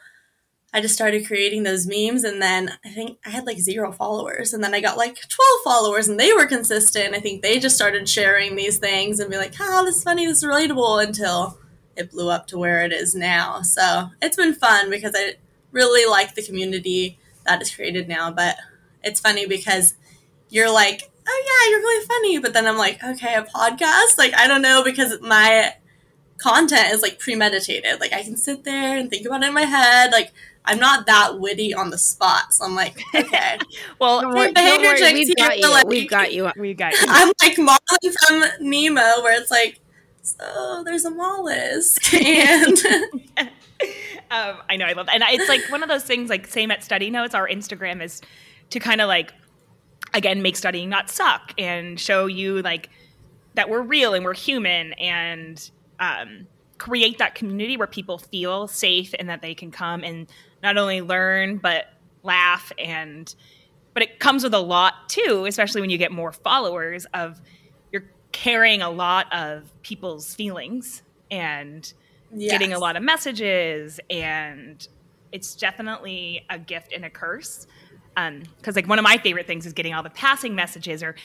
I 0.73 0.79
just 0.79 0.95
started 0.95 1.27
creating 1.27 1.63
those 1.63 1.85
memes 1.85 2.23
and 2.23 2.41
then 2.41 2.71
I 2.85 2.89
think 2.89 3.19
I 3.25 3.29
had 3.29 3.45
like 3.45 3.59
zero 3.59 3.91
followers 3.91 4.53
and 4.53 4.63
then 4.63 4.73
I 4.73 4.79
got 4.79 4.97
like 4.97 5.15
12 5.15 5.27
followers 5.65 6.07
and 6.07 6.17
they 6.17 6.31
were 6.31 6.45
consistent. 6.45 7.13
I 7.13 7.19
think 7.19 7.41
they 7.41 7.59
just 7.59 7.75
started 7.75 8.07
sharing 8.07 8.55
these 8.55 8.77
things 8.77 9.19
and 9.19 9.29
be 9.29 9.38
like, 9.38 9.53
oh, 9.59 9.83
this 9.83 9.97
is 9.97 10.03
funny, 10.03 10.25
this 10.25 10.38
is 10.38 10.50
relatable 10.50 11.05
until 11.05 11.57
it 11.97 12.11
blew 12.11 12.29
up 12.29 12.47
to 12.47 12.57
where 12.57 12.85
it 12.85 12.93
is 12.93 13.13
now. 13.13 13.61
So 13.63 14.09
it's 14.21 14.38
been 14.38 14.53
fun 14.53 14.89
because 14.89 15.13
I 15.13 15.35
really 15.71 16.09
like 16.09 16.35
the 16.35 16.43
community 16.43 17.19
that 17.45 17.61
is 17.61 17.75
created 17.75 18.07
now. 18.07 18.31
But 18.31 18.55
it's 19.03 19.19
funny 19.19 19.45
because 19.45 19.95
you're 20.50 20.71
like, 20.71 21.11
oh 21.31 21.43
yeah, 21.47 21.71
you're 21.71 21.79
really 21.79 22.05
funny. 22.05 22.39
But 22.39 22.53
then 22.53 22.67
I'm 22.67 22.77
like, 22.77 23.03
okay, 23.03 23.35
a 23.35 23.43
podcast? 23.43 24.17
Like, 24.17 24.33
I 24.33 24.47
don't 24.47 24.61
know 24.61 24.83
because 24.83 25.19
my 25.21 25.73
content 26.38 26.91
is 26.91 27.01
like 27.01 27.19
premeditated. 27.19 28.00
Like, 28.00 28.13
I 28.13 28.23
can 28.23 28.38
sit 28.38 28.63
there 28.63 28.97
and 28.97 29.09
think 29.09 29.25
about 29.25 29.43
it 29.43 29.47
in 29.47 29.53
my 29.53 29.63
head. 29.63 30.11
Like, 30.11 30.31
I'm 30.65 30.79
not 30.79 31.05
that 31.07 31.39
witty 31.39 31.73
on 31.73 31.89
the 31.89 31.97
spot. 31.97 32.53
So 32.53 32.65
I'm 32.65 32.75
like, 32.75 33.01
okay. 33.15 33.57
well, 34.00 34.21
don't 34.21 34.53
behavior 34.53 34.95
don't 34.95 35.01
worry, 35.01 35.13
we've 35.13 35.35
got, 35.35 35.59
you, 35.59 35.69
like, 35.69 35.88
we've 35.88 36.09
got 36.09 36.33
you. 36.33 36.51
We've 36.57 36.77
got 36.77 36.93
you. 37.01 37.07
I'm 37.07 37.31
like 37.41 37.57
Marlin 37.57 38.15
from 38.27 38.43
Nemo, 38.59 39.21
where 39.21 39.39
it's 39.39 39.51
like, 39.51 39.79
so 40.23 40.83
there's 40.85 41.05
a 41.05 41.11
mollusk. 41.11 42.13
And 42.13 42.77
um, 44.29 44.57
I 44.69 44.77
know, 44.77 44.85
I 44.85 44.93
love 44.93 45.07
that. 45.07 45.15
And 45.15 45.23
it's 45.27 45.50
like 45.50 45.69
one 45.69 45.83
of 45.83 45.89
those 45.89 46.03
things, 46.03 46.29
like, 46.29 46.47
same 46.47 46.71
at 46.71 46.83
study 46.83 47.09
notes, 47.09 47.35
our 47.35 47.50
Instagram 47.50 48.01
is 48.01 48.21
to 48.69 48.79
kind 48.79 49.01
of 49.01 49.07
like 49.09 49.33
again 50.13 50.41
make 50.41 50.56
studying 50.56 50.89
not 50.89 51.10
suck 51.10 51.53
and 51.58 52.00
show 52.00 52.25
you 52.25 52.62
like 52.62 52.89
that 53.53 53.70
we're 53.70 53.82
real 53.82 54.13
and 54.13 54.24
we're 54.24 54.34
human 54.34 54.94
and 54.94 55.72
um, 56.00 56.48
create 56.77 57.18
that 57.20 57.36
community 57.36 57.77
where 57.77 57.88
people 57.88 58.18
feel 58.18 58.68
safe 58.68 59.13
and 59.20 59.30
that 59.30 59.41
they 59.41 59.53
can 59.53 59.72
come 59.72 60.03
and 60.03 60.27
not 60.63 60.77
only 60.77 61.01
learn 61.01 61.58
but 61.58 61.94
laugh 62.24 62.72
and 62.77 63.36
but 63.94 64.01
it 64.03 64.20
comes 64.20 64.44
with 64.44 64.53
a 64.53 64.60
lot 64.60 65.10
too 65.10 65.46
especially 65.48 65.82
when 65.82 65.89
you 65.89 65.98
get 65.98 66.12
more 66.12 66.32
followers 66.32 67.06
of 67.13 67.41
you're 67.91 68.06
carrying 68.32 68.82
a 68.82 68.89
lot 68.89 69.32
of 69.34 69.72
people's 69.82 70.34
feelings 70.34 71.03
and 71.30 71.94
yes. 72.34 72.51
getting 72.51 72.74
a 72.74 72.80
lot 72.80 72.96
of 72.96 73.03
messages 73.03 74.00
and 74.10 74.88
it's 75.32 75.56
definitely 75.56 76.46
a 76.50 76.60
gift 76.60 76.94
and 76.94 77.06
a 77.06 77.10
curse 77.10 77.68
because 78.15 78.68
um, 78.68 78.75
like 78.75 78.88
one 78.88 79.00
of 79.00 79.03
my 79.03 79.18
favorite 79.18 79.48
things 79.48 79.65
is 79.65 79.74
getting 79.74 79.94
all 79.94 80.03
the 80.03 80.10
passing 80.10 80.56
messages 80.56 81.01
or 81.01 81.15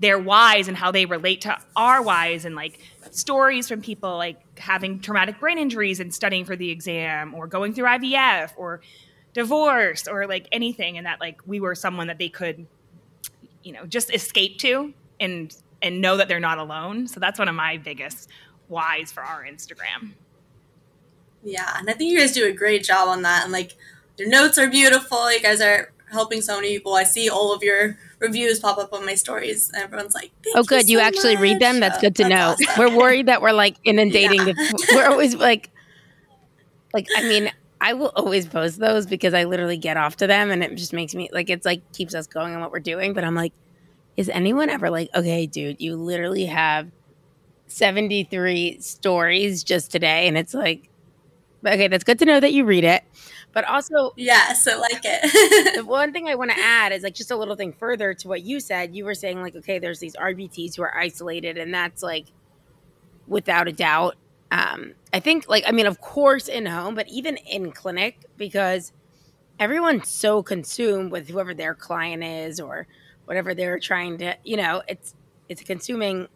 their 0.00 0.18
whys 0.18 0.68
and 0.68 0.76
how 0.76 0.90
they 0.90 1.06
relate 1.06 1.40
to 1.42 1.56
our 1.76 2.02
whys 2.02 2.44
and 2.44 2.54
like 2.54 2.78
stories 3.10 3.68
from 3.68 3.80
people 3.80 4.16
like 4.16 4.40
having 4.58 5.00
traumatic 5.00 5.38
brain 5.38 5.58
injuries 5.58 6.00
and 6.00 6.12
studying 6.12 6.44
for 6.44 6.56
the 6.56 6.70
exam 6.70 7.34
or 7.34 7.46
going 7.46 7.72
through 7.72 7.84
IVF 7.84 8.50
or 8.56 8.80
divorce 9.32 10.06
or 10.08 10.26
like 10.26 10.48
anything 10.52 10.98
and 10.98 11.06
that 11.06 11.20
like 11.20 11.40
we 11.46 11.60
were 11.60 11.74
someone 11.74 12.08
that 12.08 12.18
they 12.18 12.28
could 12.28 12.66
you 13.62 13.72
know 13.72 13.86
just 13.86 14.12
escape 14.12 14.58
to 14.58 14.92
and 15.20 15.56
and 15.82 16.00
know 16.00 16.16
that 16.16 16.28
they're 16.28 16.40
not 16.40 16.58
alone. 16.58 17.06
So 17.06 17.20
that's 17.20 17.38
one 17.38 17.48
of 17.48 17.54
my 17.54 17.76
biggest 17.76 18.30
whys 18.68 19.12
for 19.12 19.22
our 19.22 19.44
instagram. 19.44 20.12
Yeah 21.42 21.76
and 21.78 21.88
i 21.90 21.92
think 21.92 22.10
you 22.10 22.18
guys 22.18 22.32
do 22.32 22.46
a 22.46 22.52
great 22.52 22.82
job 22.82 23.08
on 23.08 23.22
that. 23.22 23.44
And 23.44 23.52
like 23.52 23.76
your 24.18 24.28
notes 24.28 24.58
are 24.58 24.68
beautiful. 24.68 25.32
You 25.32 25.40
guys 25.40 25.60
are 25.60 25.92
helping 26.14 26.40
so 26.40 26.56
many 26.56 26.68
people. 26.68 26.94
I 26.94 27.04
see 27.04 27.28
all 27.28 27.54
of 27.54 27.62
your 27.62 27.98
reviews 28.18 28.58
pop 28.58 28.78
up 28.78 28.92
on 28.92 29.04
my 29.04 29.14
stories, 29.14 29.70
and 29.74 29.82
everyone's 29.82 30.14
like, 30.14 30.30
"Oh, 30.54 30.62
good, 30.62 30.88
you, 30.88 30.98
so 30.98 31.04
actually 31.04 31.34
much. 31.34 31.42
read 31.42 31.60
them. 31.60 31.80
That's 31.80 32.00
good 32.00 32.16
to 32.16 32.28
know." 32.28 32.56
Awesome. 32.58 32.66
We're 32.78 32.96
worried 32.96 33.26
that 33.26 33.42
we're 33.42 33.52
like 33.52 33.76
inundating. 33.84 34.38
Yeah. 34.38 34.52
The, 34.54 34.92
we're 34.94 35.08
always 35.08 35.34
like, 35.34 35.70
like 36.94 37.06
I 37.16 37.22
mean, 37.24 37.52
I 37.80 37.92
will 37.92 38.12
always 38.16 38.46
post 38.46 38.78
those 38.78 39.04
because 39.04 39.34
I 39.34 39.44
literally 39.44 39.76
get 39.76 39.98
off 39.98 40.16
to 40.16 40.26
them, 40.26 40.50
and 40.50 40.64
it 40.64 40.74
just 40.76 40.94
makes 40.94 41.14
me 41.14 41.28
like 41.32 41.50
it's 41.50 41.66
like 41.66 41.92
keeps 41.92 42.14
us 42.14 42.26
going 42.26 42.54
on 42.54 42.60
what 42.62 42.72
we're 42.72 42.80
doing. 42.80 43.12
But 43.12 43.24
I'm 43.24 43.34
like, 43.34 43.52
is 44.16 44.30
anyone 44.30 44.70
ever 44.70 44.88
like, 44.88 45.10
okay, 45.14 45.46
dude, 45.46 45.80
you 45.80 45.96
literally 45.96 46.46
have 46.46 46.90
73 47.66 48.80
stories 48.80 49.64
just 49.64 49.90
today, 49.90 50.28
and 50.28 50.38
it's 50.38 50.54
like, 50.54 50.88
okay, 51.66 51.88
that's 51.88 52.04
good 52.04 52.18
to 52.20 52.24
know 52.24 52.40
that 52.40 52.52
you 52.52 52.64
read 52.64 52.84
it. 52.84 53.04
But 53.52 53.64
also, 53.64 54.12
yes, 54.16 54.66
I 54.66 54.76
like 54.76 55.00
it. 55.04 55.76
the 55.76 55.84
one 55.84 56.12
thing 56.12 56.28
I 56.28 56.34
want 56.34 56.50
to 56.50 56.58
add 56.58 56.92
is 56.92 57.02
like 57.02 57.14
just 57.14 57.30
a 57.30 57.36
little 57.36 57.56
thing 57.56 57.72
further 57.72 58.12
to 58.14 58.28
what 58.28 58.42
you 58.42 58.60
said. 58.60 58.94
You 58.94 59.04
were 59.04 59.14
saying 59.14 59.40
like, 59.40 59.54
okay, 59.56 59.78
there's 59.78 60.00
these 60.00 60.16
RBTs 60.16 60.76
who 60.76 60.82
are 60.82 60.96
isolated, 60.96 61.56
and 61.56 61.72
that's 61.72 62.02
like 62.02 62.26
without 63.26 63.68
a 63.68 63.72
doubt. 63.72 64.16
Um, 64.50 64.94
I 65.12 65.20
think 65.20 65.48
like 65.48 65.64
I 65.66 65.72
mean, 65.72 65.86
of 65.86 66.00
course, 66.00 66.48
in 66.48 66.66
home, 66.66 66.94
but 66.94 67.08
even 67.08 67.36
in 67.36 67.72
clinic 67.72 68.24
because 68.36 68.92
everyone's 69.58 70.08
so 70.08 70.42
consumed 70.42 71.12
with 71.12 71.28
whoever 71.28 71.54
their 71.54 71.74
client 71.74 72.24
is 72.24 72.58
or 72.58 72.86
whatever 73.24 73.54
they're 73.54 73.78
trying 73.78 74.18
to, 74.18 74.36
you 74.44 74.56
know, 74.56 74.82
it's 74.88 75.14
it's 75.48 75.60
a 75.60 75.64
consuming 75.64 76.28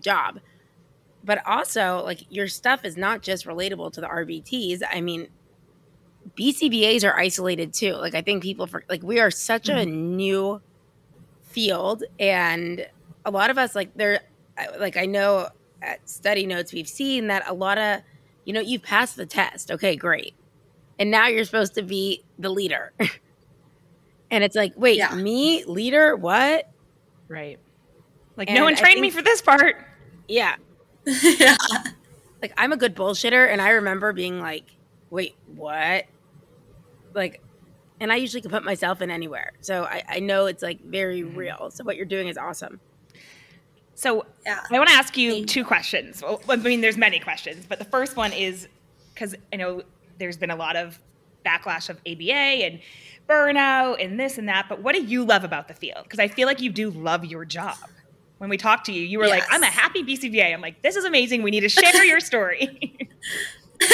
job. 0.00 0.40
But 1.26 1.44
also, 1.44 2.02
like 2.04 2.20
your 2.30 2.46
stuff 2.46 2.84
is 2.84 2.96
not 2.96 3.20
just 3.20 3.46
relatable 3.46 3.92
to 3.94 4.00
the 4.00 4.06
RBTs. 4.06 4.82
I 4.88 5.00
mean, 5.00 5.28
BCBAs 6.38 7.04
are 7.04 7.18
isolated 7.18 7.74
too. 7.74 7.94
Like 7.94 8.14
I 8.14 8.22
think 8.22 8.42
people 8.42 8.66
for 8.68 8.84
like 8.88 9.02
we 9.02 9.18
are 9.18 9.30
such 9.30 9.64
mm-hmm. 9.64 9.78
a 9.78 9.86
new 9.86 10.60
field 11.42 12.04
and 12.18 12.86
a 13.24 13.30
lot 13.30 13.50
of 13.50 13.58
us 13.58 13.74
like 13.74 13.94
there 13.96 14.20
like 14.78 14.96
I 14.96 15.06
know 15.06 15.48
at 15.82 16.08
study 16.08 16.46
notes 16.46 16.72
we've 16.72 16.88
seen 16.88 17.28
that 17.28 17.44
a 17.46 17.54
lot 17.54 17.78
of 17.78 18.02
you 18.44 18.52
know 18.52 18.60
you've 18.60 18.82
passed 18.82 19.16
the 19.16 19.26
test. 19.26 19.70
Okay, 19.70 19.96
great. 19.96 20.34
And 20.98 21.10
now 21.10 21.26
you're 21.26 21.44
supposed 21.44 21.74
to 21.74 21.82
be 21.82 22.22
the 22.38 22.48
leader. 22.48 22.92
and 24.30 24.42
it's 24.42 24.56
like, 24.56 24.72
wait, 24.76 24.96
yeah. 24.96 25.14
me 25.14 25.64
leader? 25.64 26.16
What? 26.16 26.70
Right. 27.28 27.58
Like 28.36 28.48
and 28.48 28.56
no 28.56 28.64
one 28.64 28.76
trained 28.76 28.94
think, 28.94 29.02
me 29.02 29.10
for 29.10 29.22
this 29.22 29.42
part. 29.42 29.76
Yeah. 30.28 30.56
yeah. 31.38 31.56
Like 32.42 32.52
I'm 32.56 32.72
a 32.72 32.76
good 32.76 32.94
bullshitter 32.94 33.50
and 33.50 33.62
I 33.62 33.70
remember 33.70 34.12
being 34.12 34.40
like, 34.40 34.64
wait, 35.10 35.36
what? 35.54 36.06
like 37.16 37.40
and 37.98 38.12
I 38.12 38.16
usually 38.16 38.42
can 38.42 38.50
put 38.50 38.62
myself 38.62 39.00
in 39.00 39.10
anywhere. 39.10 39.54
So 39.62 39.84
I, 39.84 40.02
I 40.06 40.20
know 40.20 40.44
it's 40.44 40.62
like 40.62 40.84
very 40.84 41.22
mm-hmm. 41.22 41.36
real. 41.36 41.70
So 41.70 41.82
what 41.82 41.96
you're 41.96 42.04
doing 42.04 42.28
is 42.28 42.36
awesome. 42.36 42.78
So 43.94 44.26
yeah. 44.44 44.60
I 44.70 44.78
want 44.78 44.90
to 44.90 44.94
ask 44.94 45.16
you 45.16 45.46
two 45.46 45.64
questions. 45.64 46.22
Well, 46.22 46.42
I 46.46 46.56
mean, 46.56 46.82
there's 46.82 46.98
many 46.98 47.18
questions, 47.18 47.64
but 47.66 47.78
the 47.78 47.86
first 47.86 48.14
one 48.14 48.34
is 48.34 48.68
because 49.14 49.34
I 49.50 49.56
know 49.56 49.82
there's 50.18 50.36
been 50.36 50.50
a 50.50 50.56
lot 50.56 50.76
of 50.76 51.00
backlash 51.46 51.88
of 51.88 51.96
ABA 52.06 52.32
and 52.32 52.80
burnout 53.26 54.04
and 54.04 54.20
this 54.20 54.36
and 54.36 54.46
that. 54.50 54.66
But 54.68 54.82
what 54.82 54.94
do 54.94 55.02
you 55.02 55.24
love 55.24 55.42
about 55.42 55.66
the 55.66 55.74
field? 55.74 56.02
Because 56.02 56.18
I 56.18 56.28
feel 56.28 56.46
like 56.46 56.60
you 56.60 56.70
do 56.70 56.90
love 56.90 57.24
your 57.24 57.46
job. 57.46 57.78
When 58.38 58.50
we 58.50 58.56
talked 58.56 58.86
to 58.86 58.92
you, 58.92 59.02
you 59.02 59.18
were 59.18 59.26
yes. 59.26 59.40
like, 59.40 59.48
"I'm 59.50 59.62
a 59.62 59.66
happy 59.66 60.02
BCBA." 60.02 60.52
I'm 60.52 60.60
like, 60.60 60.82
"This 60.82 60.96
is 60.96 61.04
amazing. 61.04 61.42
We 61.42 61.50
need 61.50 61.60
to 61.60 61.68
share 61.68 62.04
your 62.04 62.20
story." 62.20 62.98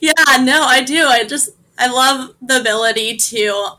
yeah, 0.00 0.12
no, 0.40 0.62
I 0.62 0.82
do. 0.84 1.06
I 1.06 1.24
just 1.24 1.50
I 1.78 1.88
love 1.88 2.34
the 2.40 2.60
ability 2.60 3.16
to 3.16 3.76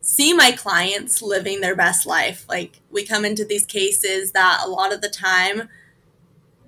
see 0.00 0.32
my 0.32 0.52
clients 0.52 1.22
living 1.22 1.60
their 1.60 1.76
best 1.76 2.06
life. 2.06 2.44
Like 2.48 2.80
we 2.90 3.04
come 3.04 3.24
into 3.24 3.44
these 3.44 3.66
cases 3.66 4.32
that 4.32 4.62
a 4.64 4.68
lot 4.68 4.92
of 4.92 5.00
the 5.00 5.08
time 5.08 5.68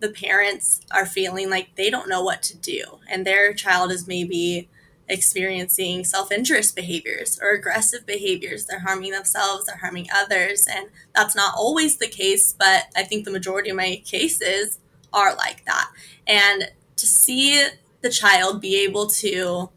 the 0.01 0.11
parents 0.11 0.81
are 0.91 1.07
feeling 1.07 1.49
like 1.49 1.75
they 1.77 1.89
don't 1.89 2.09
know 2.09 2.23
what 2.23 2.43
to 2.43 2.57
do 2.57 2.99
and 3.09 3.25
their 3.25 3.55
child 3.55 3.93
is 3.93 4.09
maybe 4.09 4.69
experiencing 5.09 6.05
self-injurious 6.05 6.73
behaviors 6.73 7.39
or 7.43 7.51
aggressive 7.51 8.07
behaviors. 8.07 8.67
They're 8.67 8.81
harming 8.81 9.13
themselves 9.13 9.67
they're 9.67 9.77
harming 9.77 10.09
others 10.15 10.67
and 10.67 10.89
that's 11.15 11.37
not 11.37 11.55
always 11.57 11.97
the 11.97 12.09
case 12.09 12.55
but 12.59 12.85
i 12.97 13.03
think 13.03 13.25
the 13.25 13.31
majority 13.31 13.71
of 13.71 13.77
my 13.77 14.03
cases 14.05 14.79
are 15.13 15.35
like 15.35 15.65
that. 15.67 15.91
And 16.27 16.71
to 16.97 17.07
see 17.07 17.67
the 18.01 18.11
child 18.11 18.61
be 18.61 18.83
able 18.83 19.07
to 19.07 19.71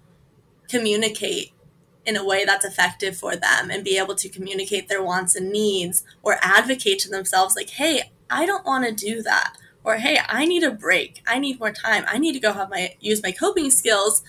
communicate 0.70 1.51
in 2.05 2.15
a 2.15 2.25
way 2.25 2.46
that's 2.46 2.65
effective 2.65 3.17
for 3.17 3.36
them 3.36 3.70
and 3.70 3.84
be 3.84 3.98
able 3.98 4.15
to 4.15 4.29
communicate 4.29 4.88
their 4.88 5.03
wants 5.03 5.36
and 5.36 5.51
needs 5.51 6.03
or 6.22 6.38
advocate 6.41 7.00
to 7.00 7.10
themselves 7.10 7.55
like 7.55 7.70
hey 7.72 8.12
i 8.29 8.46
don't 8.46 8.65
want 8.65 8.86
to 8.86 8.91
do 8.91 9.22
that 9.24 9.55
or 9.84 9.96
hey 9.98 10.20
i 10.27 10.46
need 10.46 10.63
a 10.63 10.72
break. 10.72 11.22
I 11.27 11.39
need 11.39 11.60
more 11.60 11.72
time. 11.72 12.03
I 12.08 12.17
need 12.17 12.34
to 12.34 12.39
go 12.39 12.53
have 12.53 12.70
my 12.70 12.96
use 13.00 13.22
my 13.24 13.32
coping 13.32 13.70
skills 13.72 14.24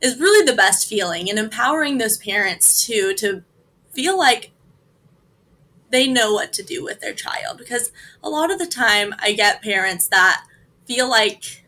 is 0.00 0.18
really 0.18 0.44
the 0.44 0.56
best 0.56 0.88
feeling 0.88 1.28
and 1.28 1.38
empowering 1.38 1.98
those 1.98 2.18
parents 2.18 2.84
too 2.86 3.14
to 3.14 3.42
feel 3.92 4.16
like 4.18 4.52
they 5.90 6.06
know 6.06 6.32
what 6.32 6.52
to 6.52 6.62
do 6.62 6.84
with 6.84 7.00
their 7.00 7.12
child. 7.12 7.58
Because 7.58 7.92
a 8.22 8.30
lot 8.30 8.50
of 8.50 8.58
the 8.58 8.66
time 8.66 9.14
i 9.18 9.32
get 9.32 9.62
parents 9.62 10.06
that 10.08 10.44
feel 10.86 11.08
like 11.08 11.64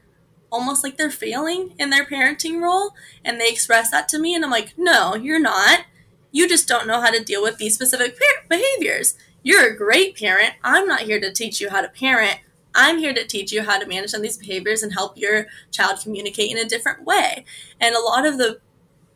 almost 0.51 0.85
like 0.85 0.97
they're 0.97 1.11
failing 1.11 1.75
in 1.79 1.91
their 1.91 2.05
parenting 2.05 2.61
role 2.61 2.95
and 3.25 3.41
they 3.41 3.49
express 3.49 3.91
that 3.91 4.07
to 4.07 4.19
me 4.19 4.35
and 4.35 4.45
i'm 4.45 4.51
like 4.51 4.75
no 4.77 5.15
you're 5.15 5.41
not. 5.41 5.87
You 6.33 6.49
just 6.49 6.67
don't 6.67 6.87
know 6.87 7.01
how 7.01 7.11
to 7.11 7.23
deal 7.23 7.43
with 7.43 7.59
these 7.59 7.75
specific 7.75 8.19
behaviors. 8.49 9.17
You're 9.43 9.71
a 9.71 9.77
great 9.77 10.17
parent. 10.17 10.55
I'm 10.65 10.89
not 10.89 11.03
here 11.03 11.21
to 11.21 11.31
teach 11.31 11.61
you 11.61 11.69
how 11.69 11.83
to 11.83 11.89
parent 11.89 12.39
I'm 12.75 12.99
here 12.99 13.15
to 13.15 13.27
teach 13.27 13.53
you 13.53 13.63
how 13.63 13.79
to 13.79 13.87
manage 13.87 14.11
some 14.11 14.23
these 14.23 14.39
behaviors 14.39 14.83
and 14.83 14.93
help 14.93 15.17
your 15.17 15.47
child 15.71 16.01
communicate 16.03 16.51
in 16.51 16.59
a 16.59 16.69
different 16.69 17.05
way. 17.05 17.45
And 17.81 17.95
a 17.95 18.01
lot 18.01 18.27
of 18.27 18.39
the 18.39 18.61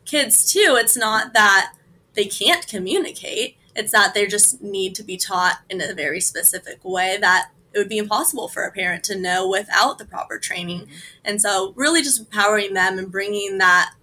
kids, 0.05 0.51
too, 0.51 0.77
it's 0.79 0.97
not 0.97 1.33
that 1.33 1.73
they 2.13 2.25
can't 2.25 2.67
communicate, 2.67 3.57
it's 3.75 3.91
that 3.91 4.13
they 4.13 4.25
just 4.25 4.61
need 4.61 4.95
to 4.95 5.03
be 5.03 5.17
taught 5.17 5.59
in 5.69 5.81
a 5.81 5.93
very 5.93 6.19
specific 6.19 6.83
way 6.83 7.17
that 7.19 7.51
it 7.73 7.77
would 7.77 7.89
be 7.89 7.99
impossible 7.99 8.47
for 8.47 8.63
a 8.63 8.71
parent 8.71 9.03
to 9.03 9.19
know 9.19 9.47
without 9.47 9.99
the 9.99 10.05
proper 10.05 10.39
training. 10.39 10.81
Mm-hmm. 10.81 10.95
And 11.25 11.41
so, 11.41 11.73
really, 11.75 12.01
just 12.01 12.19
empowering 12.19 12.73
them 12.73 12.97
and 12.97 13.11
bringing 13.11 13.59
that 13.59 13.93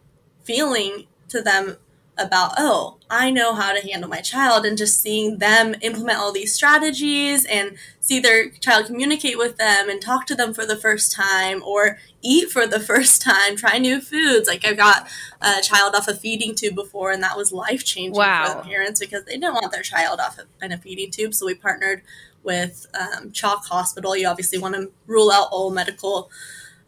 feeling 0.44 1.06
to 1.28 1.42
them 1.42 1.78
about, 2.16 2.52
oh, 2.56 2.99
I 3.11 3.30
know 3.30 3.54
how 3.54 3.73
to 3.73 3.87
handle 3.87 4.09
my 4.09 4.21
child, 4.21 4.64
and 4.64 4.78
just 4.78 5.00
seeing 5.00 5.38
them 5.38 5.75
implement 5.80 6.18
all 6.18 6.33
these 6.33 6.54
strategies 6.54 7.44
and 7.44 7.76
see 8.00 8.21
their 8.21 8.50
child 8.50 8.87
communicate 8.87 9.38
with 9.38 9.56
them 9.56 9.88
and 9.88 10.00
talk 10.00 10.26
to 10.26 10.35
them 10.35 10.54
for 10.54 10.64
the 10.64 10.76
first 10.76 11.12
time 11.12 11.62
or 11.64 11.99
eat 12.23 12.50
for 12.50 12.66
the 12.66 12.80
first 12.92 13.23
time, 13.23 13.56
try 13.56 13.78
new 13.78 14.00
foods. 14.00 14.49
Like 14.49 14.64
I 14.64 14.75
got 14.75 15.09
a 15.40 15.61
child 15.62 15.94
off 15.94 16.09
a 16.09 16.14
feeding 16.14 16.54
tube 16.54 16.75
before, 16.75 17.11
and 17.11 17.23
that 17.23 17.37
was 17.37 17.52
life 17.52 17.85
changing 17.85 18.14
wow. 18.14 18.47
for 18.47 18.62
the 18.62 18.68
parents 18.68 19.00
because 19.00 19.25
they 19.25 19.33
didn't 19.33 19.54
want 19.54 19.73
their 19.73 19.83
child 19.83 20.21
off 20.21 20.38
in 20.62 20.73
a 20.73 20.78
feeding 20.78 21.11
tube. 21.11 21.35
So 21.35 21.47
we 21.47 21.54
partnered 21.54 22.02
with 22.42 22.87
um, 22.99 23.33
CHOC 23.33 23.64
Hospital. 23.66 24.16
You 24.16 24.28
obviously 24.28 24.59
want 24.59 24.75
to 24.75 24.92
rule 25.06 25.30
out 25.30 25.49
all 25.50 25.71
medical 25.71 26.30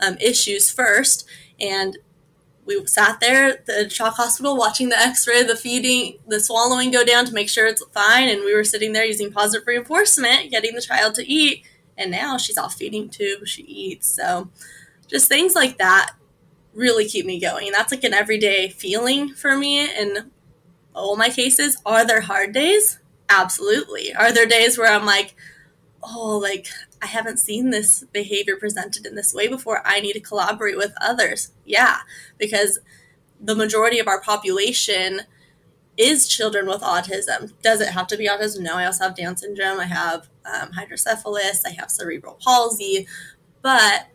um, 0.00 0.16
issues 0.18 0.70
first. 0.70 1.26
And 1.58 1.98
we 2.66 2.84
sat 2.86 3.20
there 3.20 3.50
at 3.50 3.66
the 3.66 3.88
CHOC 3.88 4.14
Hospital 4.14 4.56
watching 4.56 4.88
the 4.88 4.98
X-ray, 4.98 5.44
the 5.44 5.56
feeding, 5.56 6.18
the 6.26 6.40
swallowing 6.40 6.90
go 6.90 7.04
down 7.04 7.24
to 7.26 7.32
make 7.32 7.48
sure 7.48 7.66
it's 7.66 7.84
fine, 7.94 8.28
and 8.28 8.44
we 8.44 8.54
were 8.54 8.64
sitting 8.64 8.92
there 8.92 9.04
using 9.04 9.32
positive 9.32 9.66
reinforcement, 9.66 10.50
getting 10.50 10.74
the 10.74 10.80
child 10.80 11.14
to 11.14 11.26
eat. 11.26 11.64
And 11.96 12.10
now 12.10 12.36
she's 12.36 12.58
off 12.58 12.74
feeding 12.74 13.08
tube, 13.08 13.46
she 13.46 13.62
eats. 13.62 14.08
So, 14.08 14.50
just 15.06 15.28
things 15.28 15.54
like 15.54 15.78
that 15.78 16.14
really 16.74 17.06
keep 17.06 17.24
me 17.24 17.40
going. 17.40 17.70
That's 17.72 17.92
like 17.92 18.04
an 18.04 18.12
everyday 18.14 18.68
feeling 18.68 19.30
for 19.30 19.56
me. 19.56 19.80
In 19.80 20.30
all 20.94 21.16
my 21.16 21.30
cases, 21.30 21.76
are 21.86 22.06
there 22.06 22.22
hard 22.22 22.52
days? 22.52 22.98
Absolutely. 23.28 24.14
Are 24.14 24.32
there 24.32 24.46
days 24.46 24.76
where 24.76 24.92
I'm 24.92 25.06
like, 25.06 25.34
oh, 26.02 26.38
like 26.38 26.68
I 27.02 27.06
haven't 27.06 27.38
seen 27.38 27.70
this 27.70 28.04
behavior 28.12 28.56
presented 28.56 29.06
in 29.06 29.14
this 29.14 29.34
way 29.34 29.48
before. 29.48 29.82
I 29.84 30.00
need 30.00 30.14
to 30.14 30.20
collaborate 30.20 30.76
with 30.76 30.92
others. 31.00 31.52
Yeah, 31.64 31.98
because 32.38 32.78
the 33.40 33.54
majority 33.54 33.98
of 33.98 34.08
our 34.08 34.20
population 34.20 35.22
is 35.96 36.28
children 36.28 36.66
with 36.66 36.80
autism. 36.82 37.52
Does 37.62 37.80
it 37.80 37.88
have 37.88 38.06
to 38.08 38.16
be 38.16 38.28
autism? 38.28 38.60
No, 38.60 38.74
I 38.74 38.86
also 38.86 39.04
have 39.04 39.16
Down 39.16 39.36
syndrome. 39.36 39.80
I 39.80 39.86
have 39.86 40.28
um, 40.44 40.72
hydrocephalus. 40.72 41.64
I 41.64 41.70
have 41.70 41.90
cerebral 41.90 42.38
palsy. 42.42 43.06
But 43.62 44.08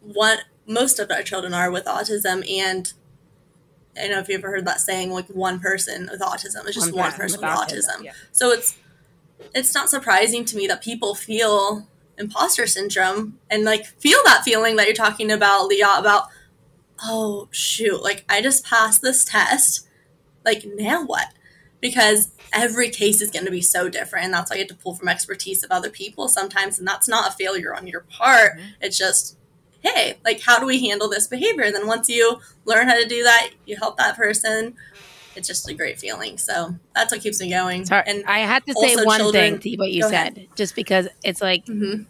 what 0.00 0.40
most 0.66 0.98
of 0.98 1.10
our 1.10 1.22
children 1.22 1.54
are 1.54 1.70
with 1.70 1.84
autism, 1.86 2.48
and 2.50 2.92
I 3.96 4.02
don't 4.02 4.10
know 4.10 4.18
if 4.18 4.28
you've 4.28 4.40
ever 4.40 4.50
heard 4.50 4.66
that 4.66 4.80
saying, 4.80 5.10
like 5.10 5.28
one 5.28 5.58
person 5.58 6.08
with 6.10 6.20
autism 6.20 6.68
is 6.68 6.74
just 6.74 6.92
one, 6.92 7.10
one 7.10 7.12
person, 7.12 7.40
with 7.40 7.50
autism. 7.50 7.88
autism. 7.88 8.04
Yeah. 8.04 8.12
So 8.32 8.50
it's 8.50 8.76
it's 9.54 9.74
not 9.74 9.90
surprising 9.90 10.44
to 10.46 10.56
me 10.56 10.66
that 10.66 10.82
people 10.82 11.14
feel 11.14 11.86
imposter 12.18 12.66
syndrome 12.66 13.38
and 13.50 13.64
like 13.64 13.84
feel 13.84 14.18
that 14.24 14.42
feeling 14.44 14.76
that 14.76 14.86
you're 14.86 14.94
talking 14.94 15.30
about, 15.30 15.70
Liat, 15.70 16.00
about, 16.00 16.28
oh 17.02 17.48
shoot, 17.50 18.02
like 18.02 18.24
I 18.28 18.40
just 18.40 18.64
passed 18.64 19.02
this 19.02 19.24
test. 19.24 19.86
Like 20.44 20.64
now 20.64 21.04
what? 21.04 21.28
Because 21.80 22.30
every 22.52 22.88
case 22.88 23.20
is 23.20 23.30
going 23.30 23.44
to 23.44 23.50
be 23.50 23.60
so 23.60 23.88
different. 23.88 24.24
And 24.24 24.34
that's 24.34 24.50
why 24.50 24.56
you 24.56 24.62
have 24.62 24.68
to 24.68 24.74
pull 24.74 24.94
from 24.94 25.08
expertise 25.08 25.62
of 25.62 25.70
other 25.70 25.90
people 25.90 26.28
sometimes. 26.28 26.78
And 26.78 26.88
that's 26.88 27.08
not 27.08 27.28
a 27.28 27.36
failure 27.36 27.74
on 27.74 27.86
your 27.86 28.00
part. 28.00 28.52
Mm-hmm. 28.52 28.68
It's 28.80 28.96
just, 28.96 29.36
hey, 29.80 30.18
like, 30.24 30.40
how 30.40 30.58
do 30.58 30.66
we 30.66 30.86
handle 30.86 31.08
this 31.08 31.26
behavior? 31.26 31.64
And 31.64 31.74
then 31.74 31.86
once 31.86 32.08
you 32.08 32.40
learn 32.64 32.88
how 32.88 32.94
to 32.94 33.06
do 33.06 33.22
that, 33.24 33.50
you 33.66 33.76
help 33.76 33.98
that 33.98 34.16
person 34.16 34.74
it's 35.36 35.48
just 35.48 35.68
a 35.68 35.74
great 35.74 35.98
feeling. 35.98 36.38
So 36.38 36.74
that's 36.94 37.12
what 37.12 37.20
keeps 37.20 37.40
me 37.40 37.50
going. 37.50 37.86
And 37.90 38.24
I 38.26 38.40
had 38.40 38.64
to 38.66 38.72
say 38.74 38.96
one 39.04 39.20
children, 39.20 39.58
thing 39.58 39.72
to 39.72 39.76
what 39.78 39.90
you 39.90 40.02
said, 40.02 40.38
ahead. 40.38 40.48
just 40.56 40.74
because 40.74 41.08
it's 41.22 41.40
like 41.40 41.66
mm-hmm. 41.66 42.02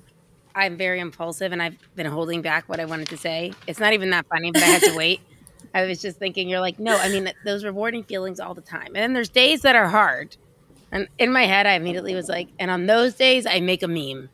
I'm 0.55 0.77
very 0.77 1.01
impulsive 1.01 1.53
and 1.53 1.63
I've 1.63 1.77
been 1.95 2.07
holding 2.07 2.43
back 2.43 2.69
what 2.69 2.81
I 2.81 2.85
wanted 2.85 3.09
to 3.09 3.17
say. 3.17 3.53
It's 3.67 3.79
not 3.79 3.93
even 3.93 4.11
that 4.11 4.27
funny, 4.29 4.51
but 4.51 4.63
I 4.63 4.67
had 4.67 4.83
to 4.83 4.95
wait. 4.97 5.21
I 5.75 5.85
was 5.85 6.01
just 6.01 6.19
thinking, 6.19 6.49
you're 6.49 6.61
like, 6.61 6.79
no, 6.79 6.97
I 6.97 7.09
mean, 7.11 7.31
those 7.45 7.65
rewarding 7.65 8.05
feelings 8.05 8.41
all 8.41 8.55
the 8.55 8.63
time. 8.63 8.87
And 8.87 8.97
then 8.97 9.13
there's 9.13 9.29
days 9.29 9.63
that 9.63 9.77
are 9.77 9.89
hard. 9.89 10.37
And 10.91 11.09
in 11.19 11.33
my 11.33 11.45
head, 11.45 11.67
I 11.67 11.75
immediately 11.75 12.15
was 12.15 12.29
like, 12.29 12.49
and 12.59 12.71
on 12.71 12.87
those 12.87 13.15
days, 13.15 13.45
I 13.45 13.61
make 13.61 13.83
a 13.83 13.89
meme. 13.89 14.31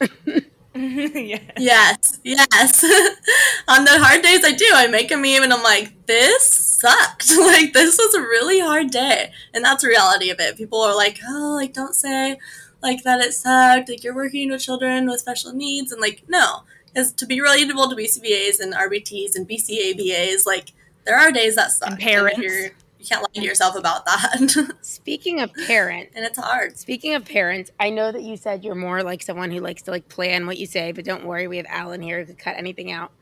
yes. 1.14 1.40
Yes. 1.58 2.20
Yes. 2.22 2.84
On 3.68 3.84
the 3.84 3.98
hard 3.98 4.22
days 4.22 4.44
I 4.44 4.52
do, 4.52 4.66
I 4.72 4.86
make 4.86 5.10
a 5.10 5.16
meme 5.16 5.42
and 5.42 5.52
I'm 5.52 5.62
like, 5.64 6.06
this 6.06 6.44
sucked. 6.44 7.36
like 7.36 7.72
this 7.72 7.98
was 7.98 8.14
a 8.14 8.20
really 8.20 8.60
hard 8.60 8.90
day. 8.90 9.32
And 9.52 9.64
that's 9.64 9.82
the 9.82 9.88
reality 9.88 10.30
of 10.30 10.38
it. 10.38 10.56
People 10.56 10.80
are 10.80 10.94
like, 10.94 11.18
oh, 11.28 11.54
like 11.56 11.72
don't 11.72 11.94
say 11.94 12.38
like 12.80 13.02
that 13.02 13.20
it 13.20 13.32
sucked. 13.32 13.88
Like 13.88 14.04
you're 14.04 14.14
working 14.14 14.50
with 14.50 14.62
children 14.62 15.06
with 15.06 15.20
special 15.20 15.52
needs 15.52 15.90
and 15.90 16.00
like 16.00 16.22
no. 16.28 16.62
Because 16.86 17.12
to 17.14 17.26
be 17.26 17.40
relatable 17.40 17.90
to 17.90 17.96
BCBAs 17.96 18.60
and 18.60 18.72
RBTs 18.72 19.34
and 19.34 19.48
BCABAs, 19.48 20.46
like 20.46 20.72
there 21.04 21.18
are 21.18 21.32
days 21.32 21.56
that 21.56 21.72
suck. 21.72 21.90
And 21.90 21.98
parents. 21.98 22.70
And 23.10 23.10
you 23.10 23.16
can't 23.16 23.22
lie 23.22 23.40
to 23.40 23.46
yourself 23.46 23.76
about 23.76 24.04
that. 24.06 24.76
Speaking 24.82 25.40
of 25.40 25.52
parent, 25.66 26.10
and 26.14 26.24
it's 26.24 26.38
hard. 26.38 26.78
Speaking 26.78 27.14
of 27.14 27.24
parents, 27.24 27.70
I 27.78 27.90
know 27.90 28.12
that 28.12 28.22
you 28.22 28.36
said 28.36 28.64
you're 28.64 28.74
more 28.74 29.02
like 29.02 29.22
someone 29.22 29.50
who 29.50 29.60
likes 29.60 29.82
to 29.82 29.90
like 29.90 30.08
plan 30.08 30.46
what 30.46 30.58
you 30.58 30.66
say, 30.66 30.92
but 30.92 31.04
don't 31.04 31.24
worry, 31.24 31.46
we 31.46 31.56
have 31.58 31.66
Alan 31.68 32.02
here 32.02 32.20
who 32.20 32.26
could 32.26 32.38
cut 32.38 32.56
anything 32.56 32.90
out. 32.90 33.12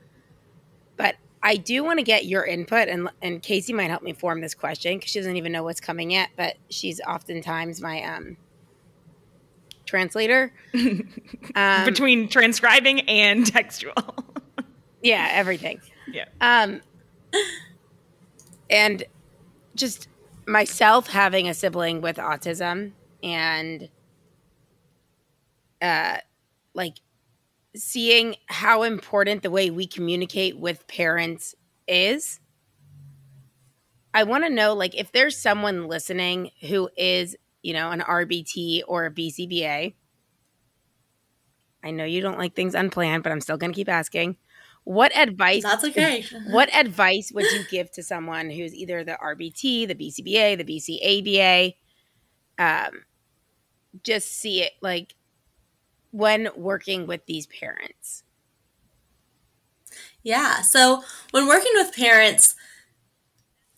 But 0.97 1.17
I 1.43 1.57
do 1.57 1.85
want 1.85 1.99
to 1.99 2.05
get 2.05 2.25
your 2.25 2.45
input, 2.45 2.89
and 2.89 3.09
and 3.23 3.43
Casey 3.43 3.73
might 3.73 3.91
help 3.91 4.03
me 4.03 4.13
form 4.13 4.41
this 4.41 4.55
question 4.55 4.97
because 4.97 5.11
she 5.11 5.19
doesn't 5.19 5.37
even 5.37 5.53
know 5.53 5.63
what's 5.63 5.81
coming 5.81 6.11
yet, 6.11 6.31
but 6.37 6.57
she's 6.71 7.01
oftentimes 7.01 7.81
my 7.81 8.03
um 8.03 8.37
translator 9.85 10.53
um, 11.55 11.85
between 11.85 12.29
transcribing 12.29 13.01
and 13.03 13.47
textual. 13.47 13.95
yeah, 15.03 15.29
everything. 15.33 15.81
Yeah. 16.13 16.27
Um, 16.41 16.81
and 18.69 19.05
just 19.77 20.09
myself 20.47 21.09
having 21.09 21.49
a 21.49 21.55
sibling 21.55 22.01
with 22.01 22.17
autism 22.17 22.93
and 23.23 23.89
uh 25.83 26.19
like 26.75 26.95
seeing 27.75 28.37
how 28.47 28.83
important 28.83 29.43
the 29.43 29.51
way 29.51 29.71
we 29.71 29.87
communicate 29.87 30.59
with 30.59 30.87
parents 30.87 31.55
is 31.89 32.41
i 34.15 34.23
want 34.23 34.45
to 34.45 34.51
know 34.51 34.73
like 34.73 34.95
if 34.95 35.13
there's 35.13 35.37
someone 35.37 35.89
listening 35.89 36.51
who 36.63 36.89
is 36.97 37.37
you 37.63 37.73
know 37.73 37.91
an 37.91 38.01
rbt 38.01 38.83
or 38.87 39.07
a 39.07 39.11
bcba 39.11 39.93
i 41.83 41.91
know 41.91 42.05
you 42.05 42.21
don't 42.21 42.39
like 42.39 42.55
things 42.55 42.75
unplanned 42.75 43.23
but 43.23 43.33
i'm 43.33 43.41
still 43.41 43.57
going 43.57 43.73
to 43.73 43.77
keep 43.77 43.89
asking 43.89 44.37
What 44.87 45.15
advice? 45.17 45.65
That's 45.65 45.83
okay. 45.89 46.25
What 46.51 46.73
advice 46.73 47.33
would 47.35 47.51
you 47.51 47.65
give 47.69 47.91
to 47.93 48.05
someone 48.05 48.51
who's 48.51 48.73
either 48.73 49.03
the 49.03 49.19
RBT, 49.21 49.89
the 49.89 49.97
BCBA, 49.97 50.57
the 50.57 50.65
BCABA? 50.65 51.75
Um, 52.57 53.03
just 54.05 54.29
see 54.39 54.63
it 54.63 54.75
like 54.81 55.17
when 56.13 56.51
working 56.55 57.09
with 57.09 57.27
these 57.27 57.49
parents. 57.49 58.23
Yeah. 60.23 60.63
So 60.63 61.03
when 61.33 61.49
working 61.49 61.73
with 61.75 61.93
parents, 61.93 62.55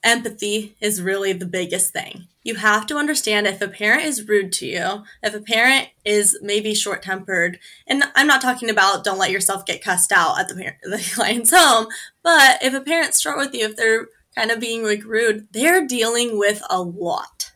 empathy 0.02 0.76
is 0.80 1.02
really 1.02 1.32
the 1.32 1.46
biggest 1.46 1.92
thing. 1.92 2.26
You 2.42 2.56
have 2.56 2.86
to 2.86 2.96
understand 2.96 3.46
if 3.46 3.60
a 3.60 3.68
parent 3.68 4.04
is 4.04 4.26
rude 4.26 4.52
to 4.54 4.66
you, 4.66 5.02
if 5.22 5.34
a 5.34 5.40
parent 5.40 5.88
is 6.04 6.38
maybe 6.40 6.74
short 6.74 7.02
tempered, 7.02 7.58
and 7.86 8.04
I'm 8.14 8.26
not 8.26 8.40
talking 8.40 8.70
about 8.70 9.04
don't 9.04 9.18
let 9.18 9.30
yourself 9.30 9.66
get 9.66 9.82
cussed 9.82 10.12
out 10.12 10.38
at 10.38 10.48
the, 10.48 10.54
parent, 10.54 10.76
the 10.82 11.12
client's 11.14 11.52
home, 11.54 11.88
but 12.22 12.62
if 12.62 12.74
a 12.74 12.80
parent's 12.80 13.20
short 13.20 13.38
with 13.38 13.54
you, 13.54 13.66
if 13.66 13.76
they're 13.76 14.08
kind 14.34 14.50
of 14.50 14.60
being 14.60 14.84
like 14.84 15.04
rude, 15.04 15.48
they're 15.52 15.86
dealing 15.86 16.38
with 16.38 16.62
a 16.70 16.80
lot. 16.80 17.52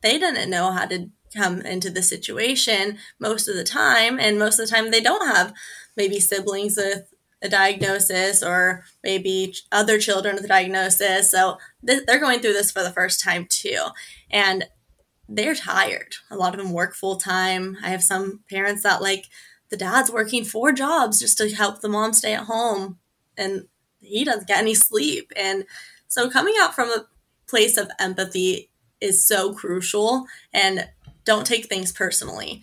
They 0.00 0.18
didn't 0.18 0.50
know 0.50 0.70
how 0.72 0.86
to 0.86 1.10
come 1.34 1.60
into 1.60 1.90
the 1.90 2.02
situation 2.02 2.98
most 3.18 3.48
of 3.48 3.56
the 3.56 3.64
time, 3.64 4.18
and 4.18 4.38
most 4.38 4.58
of 4.58 4.68
the 4.68 4.74
time 4.74 4.90
they 4.90 5.00
don't 5.00 5.26
have 5.26 5.52
maybe 5.96 6.18
siblings 6.20 6.76
with 6.76 7.12
a 7.42 7.48
diagnosis 7.48 8.42
or 8.42 8.84
maybe 9.02 9.54
other 9.72 9.98
children 9.98 10.34
with 10.34 10.44
a 10.44 10.48
diagnosis. 10.48 11.30
So 11.30 11.58
th- 11.86 12.04
they're 12.06 12.20
going 12.20 12.40
through 12.40 12.52
this 12.52 12.70
for 12.70 12.82
the 12.82 12.90
first 12.90 13.22
time 13.22 13.46
too. 13.48 13.86
And 14.30 14.66
they're 15.28 15.54
tired. 15.54 16.16
A 16.30 16.36
lot 16.36 16.54
of 16.54 16.60
them 16.60 16.72
work 16.72 16.94
full 16.94 17.16
time. 17.16 17.78
I 17.82 17.90
have 17.90 18.02
some 18.02 18.40
parents 18.50 18.82
that 18.82 19.00
like 19.00 19.26
the 19.70 19.76
dad's 19.76 20.10
working 20.10 20.44
four 20.44 20.72
jobs 20.72 21.20
just 21.20 21.38
to 21.38 21.48
help 21.50 21.80
the 21.80 21.88
mom 21.88 22.12
stay 22.12 22.34
at 22.34 22.44
home 22.44 22.98
and 23.38 23.66
he 24.00 24.24
doesn't 24.24 24.48
get 24.48 24.58
any 24.58 24.74
sleep. 24.74 25.32
And 25.36 25.64
so 26.08 26.28
coming 26.28 26.54
out 26.60 26.74
from 26.74 26.88
a 26.88 27.06
place 27.46 27.76
of 27.76 27.90
empathy 27.98 28.70
is 29.00 29.24
so 29.24 29.54
crucial 29.54 30.26
and 30.52 30.88
don't 31.24 31.46
take 31.46 31.66
things 31.66 31.92
personally. 31.92 32.62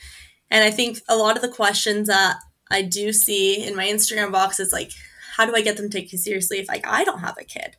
And 0.52 0.63
I 0.63 0.72
think 0.72 1.00
a 1.08 1.16
lot 1.16 1.36
of 1.36 1.42
the 1.42 1.50
questions 1.50 2.08
that 2.08 2.38
I 2.70 2.82
do 2.82 3.12
see 3.14 3.64
in 3.64 3.76
my 3.76 3.86
Instagram 3.86 4.32
box 4.32 4.60
is 4.60 4.74
like, 4.74 4.92
how 5.36 5.46
do 5.46 5.56
I 5.56 5.62
get 5.62 5.78
them 5.78 5.90
to 5.90 5.98
take 6.00 6.12
you 6.12 6.18
seriously 6.18 6.60
if 6.60 6.68
like 6.68 6.86
I 6.86 7.04
don't 7.04 7.20
have 7.20 7.38
a 7.38 7.44
kid? 7.44 7.76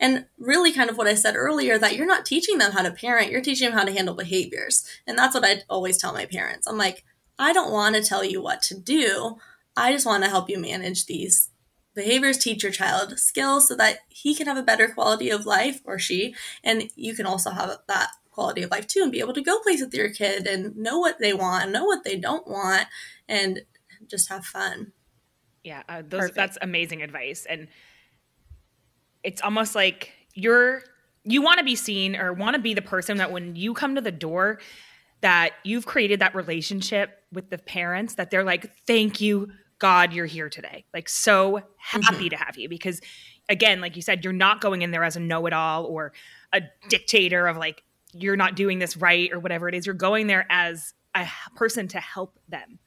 And 0.00 0.26
really, 0.38 0.72
kind 0.72 0.90
of 0.90 0.98
what 0.98 1.06
I 1.06 1.14
said 1.14 1.36
earlier, 1.36 1.78
that 1.78 1.94
you're 1.94 2.06
not 2.06 2.26
teaching 2.26 2.58
them 2.58 2.72
how 2.72 2.82
to 2.82 2.90
parent, 2.90 3.30
you're 3.30 3.40
teaching 3.40 3.68
them 3.68 3.78
how 3.78 3.84
to 3.84 3.92
handle 3.92 4.14
behaviors. 4.14 4.84
And 5.06 5.16
that's 5.16 5.34
what 5.34 5.44
I 5.44 5.62
always 5.70 5.96
tell 5.96 6.12
my 6.12 6.26
parents. 6.26 6.66
I'm 6.66 6.76
like, 6.76 7.04
I 7.38 7.52
don't 7.52 7.72
want 7.72 7.94
to 7.94 8.02
tell 8.02 8.24
you 8.24 8.42
what 8.42 8.62
to 8.62 8.78
do. 8.78 9.36
I 9.76 9.92
just 9.92 10.06
want 10.06 10.24
to 10.24 10.30
help 10.30 10.50
you 10.50 10.58
manage 10.58 11.06
these 11.06 11.50
behaviors, 11.94 12.38
teach 12.38 12.62
your 12.62 12.72
child 12.72 13.18
skills 13.18 13.68
so 13.68 13.76
that 13.76 13.98
he 14.08 14.34
can 14.34 14.46
have 14.46 14.56
a 14.56 14.62
better 14.62 14.88
quality 14.88 15.30
of 15.30 15.46
life 15.46 15.80
or 15.84 15.98
she, 15.98 16.34
and 16.64 16.90
you 16.96 17.14
can 17.14 17.26
also 17.26 17.50
have 17.50 17.78
that 17.86 18.08
quality 18.30 18.62
of 18.62 18.70
life 18.70 18.86
too 18.86 19.02
and 19.02 19.12
be 19.12 19.20
able 19.20 19.34
to 19.34 19.42
go 19.42 19.60
places 19.60 19.86
with 19.86 19.94
your 19.94 20.10
kid 20.10 20.46
and 20.46 20.74
know 20.76 20.98
what 20.98 21.18
they 21.18 21.34
want, 21.34 21.70
know 21.70 21.84
what 21.84 22.02
they 22.02 22.16
don't 22.16 22.48
want, 22.48 22.86
and 23.28 23.60
just 24.12 24.28
have 24.28 24.44
fun. 24.44 24.92
Yeah, 25.64 25.82
uh, 25.88 26.02
those, 26.06 26.30
that's 26.32 26.58
amazing 26.60 27.02
advice. 27.02 27.46
And 27.48 27.68
it's 29.24 29.42
almost 29.42 29.74
like 29.74 30.12
you're 30.34 30.82
you 31.24 31.40
want 31.40 31.58
to 31.58 31.64
be 31.64 31.76
seen 31.76 32.16
or 32.16 32.32
want 32.32 32.54
to 32.56 32.60
be 32.60 32.74
the 32.74 32.82
person 32.82 33.18
that 33.18 33.30
when 33.30 33.54
you 33.54 33.74
come 33.74 33.94
to 33.94 34.00
the 34.00 34.12
door 34.12 34.60
that 35.20 35.52
you've 35.62 35.86
created 35.86 36.20
that 36.20 36.34
relationship 36.34 37.22
with 37.32 37.48
the 37.48 37.58
parents 37.58 38.14
that 38.14 38.30
they're 38.30 38.44
like 38.44 38.72
thank 38.86 39.20
you 39.20 39.48
god 39.78 40.12
you're 40.12 40.26
here 40.26 40.48
today 40.48 40.84
like 40.92 41.08
so 41.08 41.62
happy 41.76 42.06
mm-hmm. 42.06 42.28
to 42.28 42.36
have 42.36 42.58
you 42.58 42.68
because 42.68 43.00
again 43.48 43.80
like 43.80 43.94
you 43.94 44.02
said 44.02 44.24
you're 44.24 44.32
not 44.32 44.60
going 44.60 44.82
in 44.82 44.90
there 44.90 45.04
as 45.04 45.16
a 45.16 45.20
know-it-all 45.20 45.84
or 45.84 46.12
a 46.52 46.60
dictator 46.88 47.46
of 47.46 47.56
like 47.56 47.82
you're 48.12 48.36
not 48.36 48.56
doing 48.56 48.78
this 48.78 48.96
right 48.96 49.32
or 49.32 49.38
whatever 49.38 49.68
it 49.68 49.74
is 49.74 49.86
you're 49.86 49.94
going 49.94 50.26
there 50.26 50.46
as 50.50 50.92
a 51.14 51.26
person 51.54 51.86
to 51.86 52.00
help 52.00 52.38
them 52.48 52.78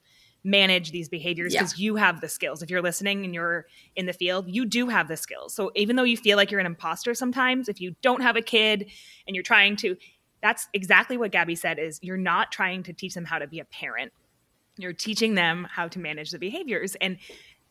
manage 0.45 0.91
these 0.91 1.09
behaviors 1.09 1.53
because 1.53 1.77
yeah. 1.77 1.83
you 1.83 1.95
have 1.95 2.21
the 2.21 2.29
skills. 2.29 2.61
If 2.61 2.69
you're 2.69 2.81
listening 2.81 3.25
and 3.25 3.33
you're 3.33 3.65
in 3.95 4.05
the 4.05 4.13
field, 4.13 4.45
you 4.47 4.65
do 4.65 4.87
have 4.87 5.07
the 5.07 5.17
skills. 5.17 5.53
So 5.53 5.71
even 5.75 5.95
though 5.95 6.03
you 6.03 6.15
feel 6.15 6.37
like 6.37 6.51
you're 6.51 6.59
an 6.59 6.67
imposter 6.67 7.15
sometimes, 7.15 7.67
if 7.67 7.81
you 7.81 7.95
don't 8.03 8.21
have 8.21 8.35
a 8.35 8.41
kid 8.41 8.91
and 9.27 9.35
you're 9.35 9.43
trying 9.43 9.75
to, 9.77 9.97
that's 10.41 10.67
exactly 10.73 11.17
what 11.17 11.31
Gabby 11.31 11.55
said 11.55 11.79
is 11.79 11.99
you're 12.03 12.15
not 12.15 12.51
trying 12.51 12.83
to 12.83 12.93
teach 12.93 13.15
them 13.15 13.25
how 13.25 13.39
to 13.39 13.47
be 13.47 13.59
a 13.59 13.65
parent. 13.65 14.13
You're 14.77 14.93
teaching 14.93 15.33
them 15.33 15.67
how 15.69 15.87
to 15.87 15.99
manage 15.99 16.29
the 16.29 16.37
behaviors. 16.37 16.93
And 17.01 17.17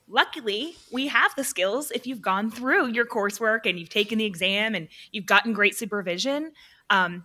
luckily, 0.09 0.75
we 0.91 1.07
have 1.07 1.33
the 1.37 1.45
skills 1.45 1.93
if 1.93 2.09
you've 2.09 2.23
gone 2.23 2.51
through 2.51 2.89
your 2.89 3.07
coursework 3.07 3.61
and 3.67 3.79
you've 3.79 3.91
taken 3.91 4.19
the 4.19 4.25
exam 4.25 4.75
and 4.75 4.89
you've 5.13 5.27
gotten 5.27 5.53
great 5.53 5.77
supervision. 5.77 6.51
Um, 6.91 7.25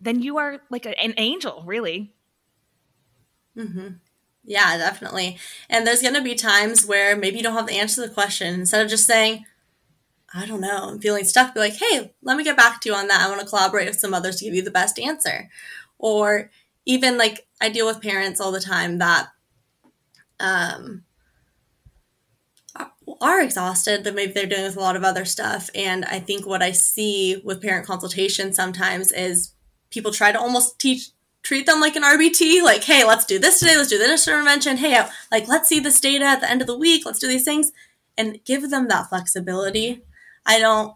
then 0.00 0.20
you 0.20 0.36
are 0.36 0.60
like 0.70 0.84
a, 0.84 1.00
an 1.00 1.14
angel, 1.16 1.62
really. 1.66 2.12
Mm-hmm. 3.56 3.88
Yeah, 4.48 4.78
definitely. 4.78 5.38
And 5.68 5.86
there's 5.86 6.00
going 6.00 6.14
to 6.14 6.22
be 6.22 6.34
times 6.34 6.86
where 6.86 7.14
maybe 7.14 7.36
you 7.36 7.42
don't 7.42 7.52
have 7.52 7.66
the 7.66 7.78
answer 7.78 8.00
to 8.00 8.08
the 8.08 8.14
question. 8.14 8.54
Instead 8.54 8.82
of 8.82 8.88
just 8.88 9.06
saying, 9.06 9.44
I 10.32 10.46
don't 10.46 10.62
know, 10.62 10.88
I'm 10.88 11.00
feeling 11.00 11.24
stuck, 11.24 11.52
be 11.52 11.60
like, 11.60 11.76
hey, 11.76 12.14
let 12.22 12.38
me 12.38 12.44
get 12.44 12.56
back 12.56 12.80
to 12.80 12.88
you 12.88 12.94
on 12.94 13.08
that. 13.08 13.20
I 13.20 13.28
want 13.28 13.42
to 13.42 13.46
collaborate 13.46 13.88
with 13.88 14.00
some 14.00 14.14
others 14.14 14.36
to 14.36 14.46
give 14.46 14.54
you 14.54 14.62
the 14.62 14.70
best 14.70 14.98
answer. 14.98 15.50
Or 15.98 16.50
even 16.86 17.18
like 17.18 17.46
I 17.60 17.68
deal 17.68 17.86
with 17.86 18.00
parents 18.00 18.40
all 18.40 18.50
the 18.50 18.60
time 18.60 18.96
that 18.98 19.28
um, 20.40 21.04
are 23.20 23.42
exhausted, 23.42 24.02
but 24.02 24.14
maybe 24.14 24.32
they're 24.32 24.46
dealing 24.46 24.64
with 24.64 24.76
a 24.76 24.80
lot 24.80 24.96
of 24.96 25.04
other 25.04 25.26
stuff. 25.26 25.68
And 25.74 26.06
I 26.06 26.20
think 26.20 26.46
what 26.46 26.62
I 26.62 26.72
see 26.72 27.42
with 27.44 27.60
parent 27.60 27.86
consultation 27.86 28.54
sometimes 28.54 29.12
is 29.12 29.52
people 29.90 30.10
try 30.10 30.32
to 30.32 30.40
almost 30.40 30.78
teach 30.78 31.10
treat 31.42 31.66
them 31.66 31.80
like 31.80 31.96
an 31.96 32.02
RBT, 32.02 32.62
like, 32.62 32.84
hey, 32.84 33.04
let's 33.04 33.24
do 33.24 33.38
this 33.38 33.58
today, 33.58 33.76
let's 33.76 33.88
do 33.88 33.98
this 33.98 34.26
intervention, 34.26 34.76
hey, 34.76 35.06
like, 35.30 35.48
let's 35.48 35.68
see 35.68 35.80
this 35.80 36.00
data 36.00 36.24
at 36.24 36.40
the 36.40 36.50
end 36.50 36.60
of 36.60 36.66
the 36.66 36.76
week, 36.76 37.06
let's 37.06 37.18
do 37.18 37.28
these 37.28 37.44
things, 37.44 37.72
and 38.16 38.40
give 38.44 38.68
them 38.70 38.88
that 38.88 39.08
flexibility. 39.08 40.02
I 40.44 40.58
don't, 40.58 40.94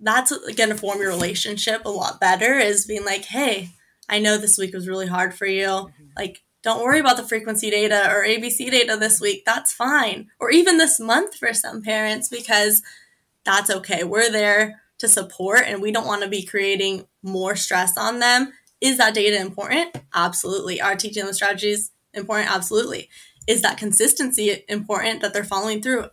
that's 0.00 0.36
going 0.54 0.70
to 0.70 0.74
form 0.74 0.98
your 0.98 1.10
relationship 1.10 1.84
a 1.84 1.90
lot 1.90 2.20
better 2.20 2.54
is 2.54 2.86
being 2.86 3.04
like, 3.04 3.26
hey, 3.26 3.70
I 4.08 4.18
know 4.18 4.36
this 4.36 4.58
week 4.58 4.74
was 4.74 4.88
really 4.88 5.06
hard 5.06 5.34
for 5.34 5.46
you. 5.46 5.66
Mm-hmm. 5.66 6.04
Like, 6.16 6.42
don't 6.62 6.82
worry 6.82 7.00
about 7.00 7.16
the 7.16 7.22
frequency 7.22 7.70
data 7.70 8.10
or 8.10 8.24
ABC 8.24 8.70
data 8.70 8.96
this 8.96 9.20
week. 9.20 9.44
That's 9.46 9.72
fine. 9.72 10.28
Or 10.38 10.50
even 10.50 10.78
this 10.78 11.00
month 11.00 11.36
for 11.36 11.54
some 11.54 11.80
parents, 11.80 12.28
because 12.28 12.82
that's 13.44 13.70
okay. 13.70 14.04
We're 14.04 14.30
there 14.30 14.82
to 14.98 15.08
support 15.08 15.62
and 15.64 15.80
we 15.80 15.92
don't 15.92 16.06
want 16.06 16.22
to 16.22 16.28
be 16.28 16.44
creating 16.44 17.06
more 17.22 17.56
stress 17.56 17.96
on 17.96 18.18
them 18.18 18.52
is 18.80 18.98
that 18.98 19.14
data 19.14 19.40
important? 19.40 19.96
Absolutely. 20.14 20.80
Are 20.80 20.96
teaching 20.96 21.24
them 21.24 21.34
strategies 21.34 21.90
important? 22.14 22.50
Absolutely. 22.50 23.08
Is 23.46 23.62
that 23.62 23.78
consistency 23.78 24.64
important 24.68 25.20
that 25.20 25.32
they're 25.32 25.44
following 25.44 25.82
through? 25.82 26.06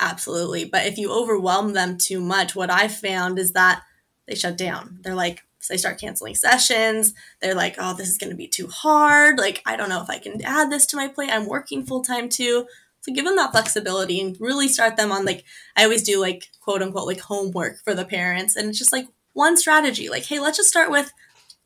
Absolutely. 0.00 0.64
But 0.64 0.86
if 0.86 0.98
you 0.98 1.12
overwhelm 1.12 1.72
them 1.72 1.96
too 1.96 2.20
much, 2.20 2.56
what 2.56 2.70
I 2.70 2.88
found 2.88 3.38
is 3.38 3.52
that 3.52 3.82
they 4.26 4.34
shut 4.34 4.56
down. 4.58 4.98
They're 5.02 5.14
like, 5.14 5.42
they 5.68 5.76
start 5.76 6.00
canceling 6.00 6.34
sessions. 6.34 7.14
They're 7.40 7.54
like, 7.54 7.76
oh, 7.78 7.94
this 7.94 8.08
is 8.08 8.18
going 8.18 8.30
to 8.30 8.36
be 8.36 8.48
too 8.48 8.66
hard. 8.66 9.38
Like, 9.38 9.62
I 9.64 9.76
don't 9.76 9.88
know 9.88 10.02
if 10.02 10.10
I 10.10 10.18
can 10.18 10.42
add 10.42 10.70
this 10.70 10.86
to 10.86 10.96
my 10.96 11.08
plate. 11.08 11.30
I'm 11.30 11.46
working 11.46 11.84
full 11.84 12.02
time 12.02 12.28
too. 12.28 12.66
So 13.00 13.12
give 13.12 13.24
them 13.24 13.36
that 13.36 13.52
flexibility 13.52 14.20
and 14.20 14.36
really 14.40 14.68
start 14.68 14.96
them 14.96 15.12
on 15.12 15.24
like, 15.24 15.44
I 15.76 15.84
always 15.84 16.02
do 16.02 16.20
like 16.20 16.50
quote 16.60 16.82
unquote 16.82 17.06
like 17.06 17.20
homework 17.20 17.82
for 17.84 17.94
the 17.94 18.04
parents. 18.04 18.56
And 18.56 18.68
it's 18.68 18.78
just 18.78 18.92
like 18.92 19.06
one 19.32 19.56
strategy. 19.56 20.08
Like, 20.08 20.24
hey, 20.24 20.40
let's 20.40 20.56
just 20.56 20.68
start 20.68 20.90
with 20.90 21.12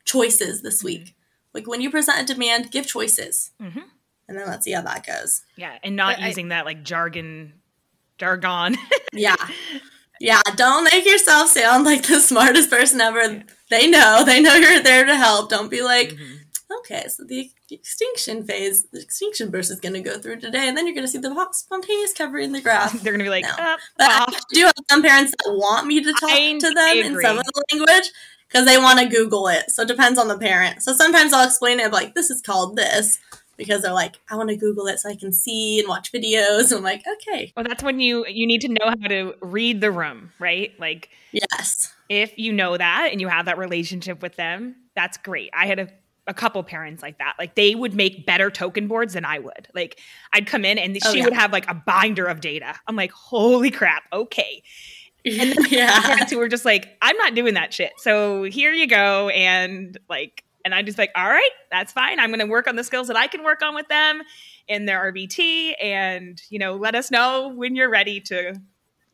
choices 0.06 0.62
this 0.62 0.78
mm-hmm. 0.78 0.86
week. 0.86 1.14
Like 1.52 1.66
when 1.66 1.80
you 1.80 1.90
present 1.90 2.30
a 2.30 2.34
demand, 2.34 2.70
give 2.70 2.86
choices. 2.86 3.50
Mm-hmm. 3.60 3.80
And 4.28 4.38
then 4.38 4.46
let's 4.46 4.64
see 4.64 4.72
how 4.72 4.82
that 4.82 5.06
goes. 5.06 5.42
Yeah. 5.56 5.78
And 5.82 5.96
not 5.96 6.16
but 6.16 6.26
using 6.26 6.46
I, 6.46 6.48
that 6.56 6.64
like 6.64 6.82
jargon, 6.82 7.54
jargon. 8.18 8.76
yeah. 9.12 9.36
Yeah. 10.20 10.42
Don't 10.56 10.84
make 10.84 11.06
yourself 11.06 11.50
sound 11.50 11.84
like 11.84 12.06
the 12.06 12.20
smartest 12.20 12.70
person 12.70 13.00
ever. 13.00 13.20
Yeah. 13.20 13.42
They 13.70 13.88
know. 13.88 14.22
They 14.24 14.40
know 14.40 14.54
you're 14.54 14.82
there 14.82 15.04
to 15.04 15.16
help. 15.16 15.50
Don't 15.50 15.70
be 15.70 15.82
like, 15.82 16.10
mm-hmm. 16.10 16.78
okay, 16.78 17.06
so 17.08 17.24
the 17.24 17.50
extinction 17.70 18.44
phase, 18.44 18.84
the 18.92 19.00
extinction 19.00 19.50
burst 19.50 19.70
is 19.70 19.80
going 19.80 19.94
to 19.94 20.00
go 20.00 20.18
through 20.18 20.40
today, 20.40 20.68
and 20.68 20.76
then 20.76 20.86
you're 20.86 20.94
going 20.94 21.06
to 21.06 21.10
see 21.10 21.18
the 21.18 21.48
spontaneous 21.52 22.12
recovery 22.12 22.44
in 22.44 22.52
the 22.52 22.60
graph. 22.60 22.92
They're 23.02 23.12
going 23.12 23.18
to 23.18 23.24
be 23.24 23.30
like, 23.30 23.44
no. 23.44 23.50
uh, 23.50 23.76
but 23.98 24.06
I 24.08 24.26
do 24.52 24.64
have 24.66 24.74
some 24.90 25.02
parents 25.02 25.32
that 25.32 25.52
want 25.52 25.86
me 25.86 26.02
to 26.02 26.12
talk 26.12 26.30
I 26.30 26.58
to 26.58 26.70
them 26.70 26.96
in 26.98 27.20
some 27.20 27.38
of 27.38 27.44
the 27.44 27.64
language, 27.72 28.12
because 28.48 28.66
they 28.66 28.78
want 28.78 28.98
to 29.00 29.06
Google 29.06 29.48
it. 29.48 29.70
So 29.70 29.82
it 29.82 29.88
depends 29.88 30.18
on 30.18 30.28
the 30.28 30.38
parent. 30.38 30.82
So 30.82 30.92
sometimes 30.92 31.32
I'll 31.32 31.46
explain 31.46 31.80
it 31.80 31.92
like, 31.92 32.14
this 32.14 32.30
is 32.30 32.40
called 32.42 32.76
this 32.76 33.18
because 33.56 33.82
they're 33.82 33.92
like, 33.92 34.16
I 34.30 34.36
want 34.36 34.50
to 34.50 34.56
Google 34.56 34.86
it 34.86 34.98
so 35.00 35.08
I 35.08 35.16
can 35.16 35.32
see 35.32 35.78
and 35.80 35.88
watch 35.88 36.12
videos. 36.12 36.70
And 36.70 36.74
I'm 36.78 36.82
like, 36.82 37.02
okay. 37.28 37.52
Well, 37.56 37.64
that's 37.66 37.82
when 37.82 38.00
you 38.00 38.26
you 38.26 38.46
need 38.46 38.60
to 38.62 38.68
know 38.68 38.86
how 39.00 39.08
to 39.08 39.34
read 39.40 39.80
the 39.80 39.90
room, 39.90 40.30
right? 40.38 40.72
Like, 40.78 41.10
yes. 41.32 41.92
If 42.08 42.38
you 42.38 42.52
know 42.52 42.76
that 42.76 43.08
and 43.10 43.20
you 43.20 43.28
have 43.28 43.46
that 43.46 43.58
relationship 43.58 44.22
with 44.22 44.36
them, 44.36 44.76
that's 44.94 45.16
great. 45.16 45.50
I 45.52 45.66
had 45.66 45.78
a 45.78 45.88
a 46.28 46.34
couple 46.34 46.60
parents 46.64 47.02
like 47.02 47.18
that. 47.18 47.34
Like 47.38 47.54
they 47.54 47.74
would 47.76 47.94
make 47.94 48.26
better 48.26 48.50
token 48.50 48.88
boards 48.88 49.14
than 49.14 49.24
I 49.24 49.38
would. 49.38 49.68
Like 49.74 50.00
I'd 50.32 50.46
come 50.46 50.64
in 50.64 50.76
and 50.76 50.98
Oh, 51.04 51.12
she 51.12 51.18
yeah. 51.18 51.24
would 51.24 51.32
have 51.32 51.52
like 51.52 51.70
a 51.70 51.74
binder 51.74 52.24
of 52.26 52.40
data. 52.40 52.74
I'm 52.88 52.96
like, 52.96 53.12
holy 53.12 53.70
crap, 53.70 54.02
okay. 54.12 54.62
And 55.26 55.52
then 55.52 55.56
yeah. 55.70 56.00
parents 56.00 56.32
who 56.32 56.38
were 56.38 56.48
just 56.48 56.64
like, 56.64 56.96
I'm 57.02 57.16
not 57.16 57.34
doing 57.34 57.54
that 57.54 57.74
shit. 57.74 57.92
So 57.98 58.44
here 58.44 58.72
you 58.72 58.86
go. 58.86 59.28
And 59.30 59.98
like, 60.08 60.44
and 60.64 60.74
I 60.74 60.82
just 60.82 60.98
like, 60.98 61.10
all 61.14 61.28
right, 61.28 61.50
that's 61.70 61.92
fine. 61.92 62.18
I'm 62.18 62.30
going 62.30 62.40
to 62.40 62.46
work 62.46 62.66
on 62.66 62.76
the 62.76 62.84
skills 62.84 63.08
that 63.08 63.16
I 63.16 63.26
can 63.26 63.44
work 63.44 63.62
on 63.62 63.74
with 63.74 63.88
them 63.88 64.22
in 64.66 64.86
their 64.86 65.12
RBT, 65.12 65.74
and 65.80 66.40
you 66.50 66.58
know, 66.58 66.74
let 66.74 66.94
us 66.96 67.10
know 67.10 67.52
when 67.54 67.76
you're 67.76 67.90
ready 67.90 68.20
to, 68.22 68.60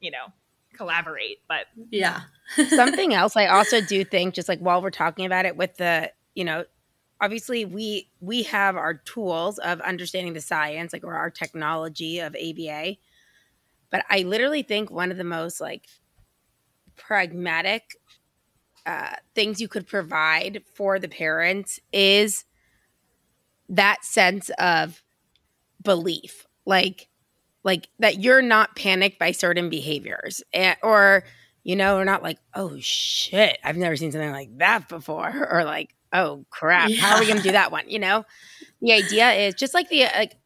you 0.00 0.10
know, 0.10 0.26
collaborate. 0.74 1.40
But 1.48 1.66
Yeah. 1.90 2.22
something 2.68 3.14
else 3.14 3.36
i 3.36 3.46
also 3.46 3.80
do 3.80 4.04
think 4.04 4.34
just 4.34 4.48
like 4.48 4.58
while 4.58 4.82
we're 4.82 4.90
talking 4.90 5.24
about 5.24 5.46
it 5.46 5.56
with 5.56 5.74
the 5.76 6.10
you 6.34 6.44
know 6.44 6.64
obviously 7.20 7.64
we 7.64 8.10
we 8.20 8.42
have 8.42 8.76
our 8.76 8.94
tools 8.94 9.58
of 9.60 9.80
understanding 9.80 10.34
the 10.34 10.40
science 10.40 10.92
like 10.92 11.04
or 11.04 11.14
our 11.14 11.30
technology 11.30 12.18
of 12.18 12.34
aba 12.34 12.96
but 13.90 14.04
i 14.10 14.22
literally 14.22 14.62
think 14.62 14.90
one 14.90 15.10
of 15.10 15.16
the 15.16 15.24
most 15.24 15.60
like 15.62 15.86
pragmatic 16.96 17.96
uh, 18.86 19.14
things 19.34 19.60
you 19.60 19.68
could 19.68 19.86
provide 19.86 20.62
for 20.74 20.98
the 20.98 21.08
parents 21.08 21.78
is 21.92 22.44
that 23.68 24.04
sense 24.04 24.50
of 24.58 25.02
belief 25.82 26.46
like 26.66 27.08
like 27.64 27.88
that 27.98 28.20
you're 28.20 28.42
not 28.42 28.74
panicked 28.76 29.18
by 29.18 29.32
certain 29.32 29.70
behaviors 29.70 30.42
and, 30.52 30.76
or 30.82 31.24
you 31.62 31.76
know 31.76 31.96
or 31.96 32.04
not 32.04 32.22
like 32.22 32.38
oh 32.54 32.76
shit 32.78 33.58
i've 33.64 33.76
never 33.76 33.96
seen 33.96 34.12
something 34.12 34.32
like 34.32 34.56
that 34.58 34.88
before 34.88 35.48
or 35.50 35.64
like 35.64 35.94
oh 36.12 36.44
crap 36.50 36.90
how 36.92 37.16
are 37.16 37.20
we 37.20 37.26
gonna 37.26 37.42
do 37.42 37.52
that 37.52 37.72
one? 37.72 37.88
You 37.88 37.98
know? 37.98 38.24
The 38.80 38.92
idea 38.92 39.32
is 39.32 39.54
just 39.54 39.74
like 39.74 39.88
the 39.88 40.02
like 40.16 40.36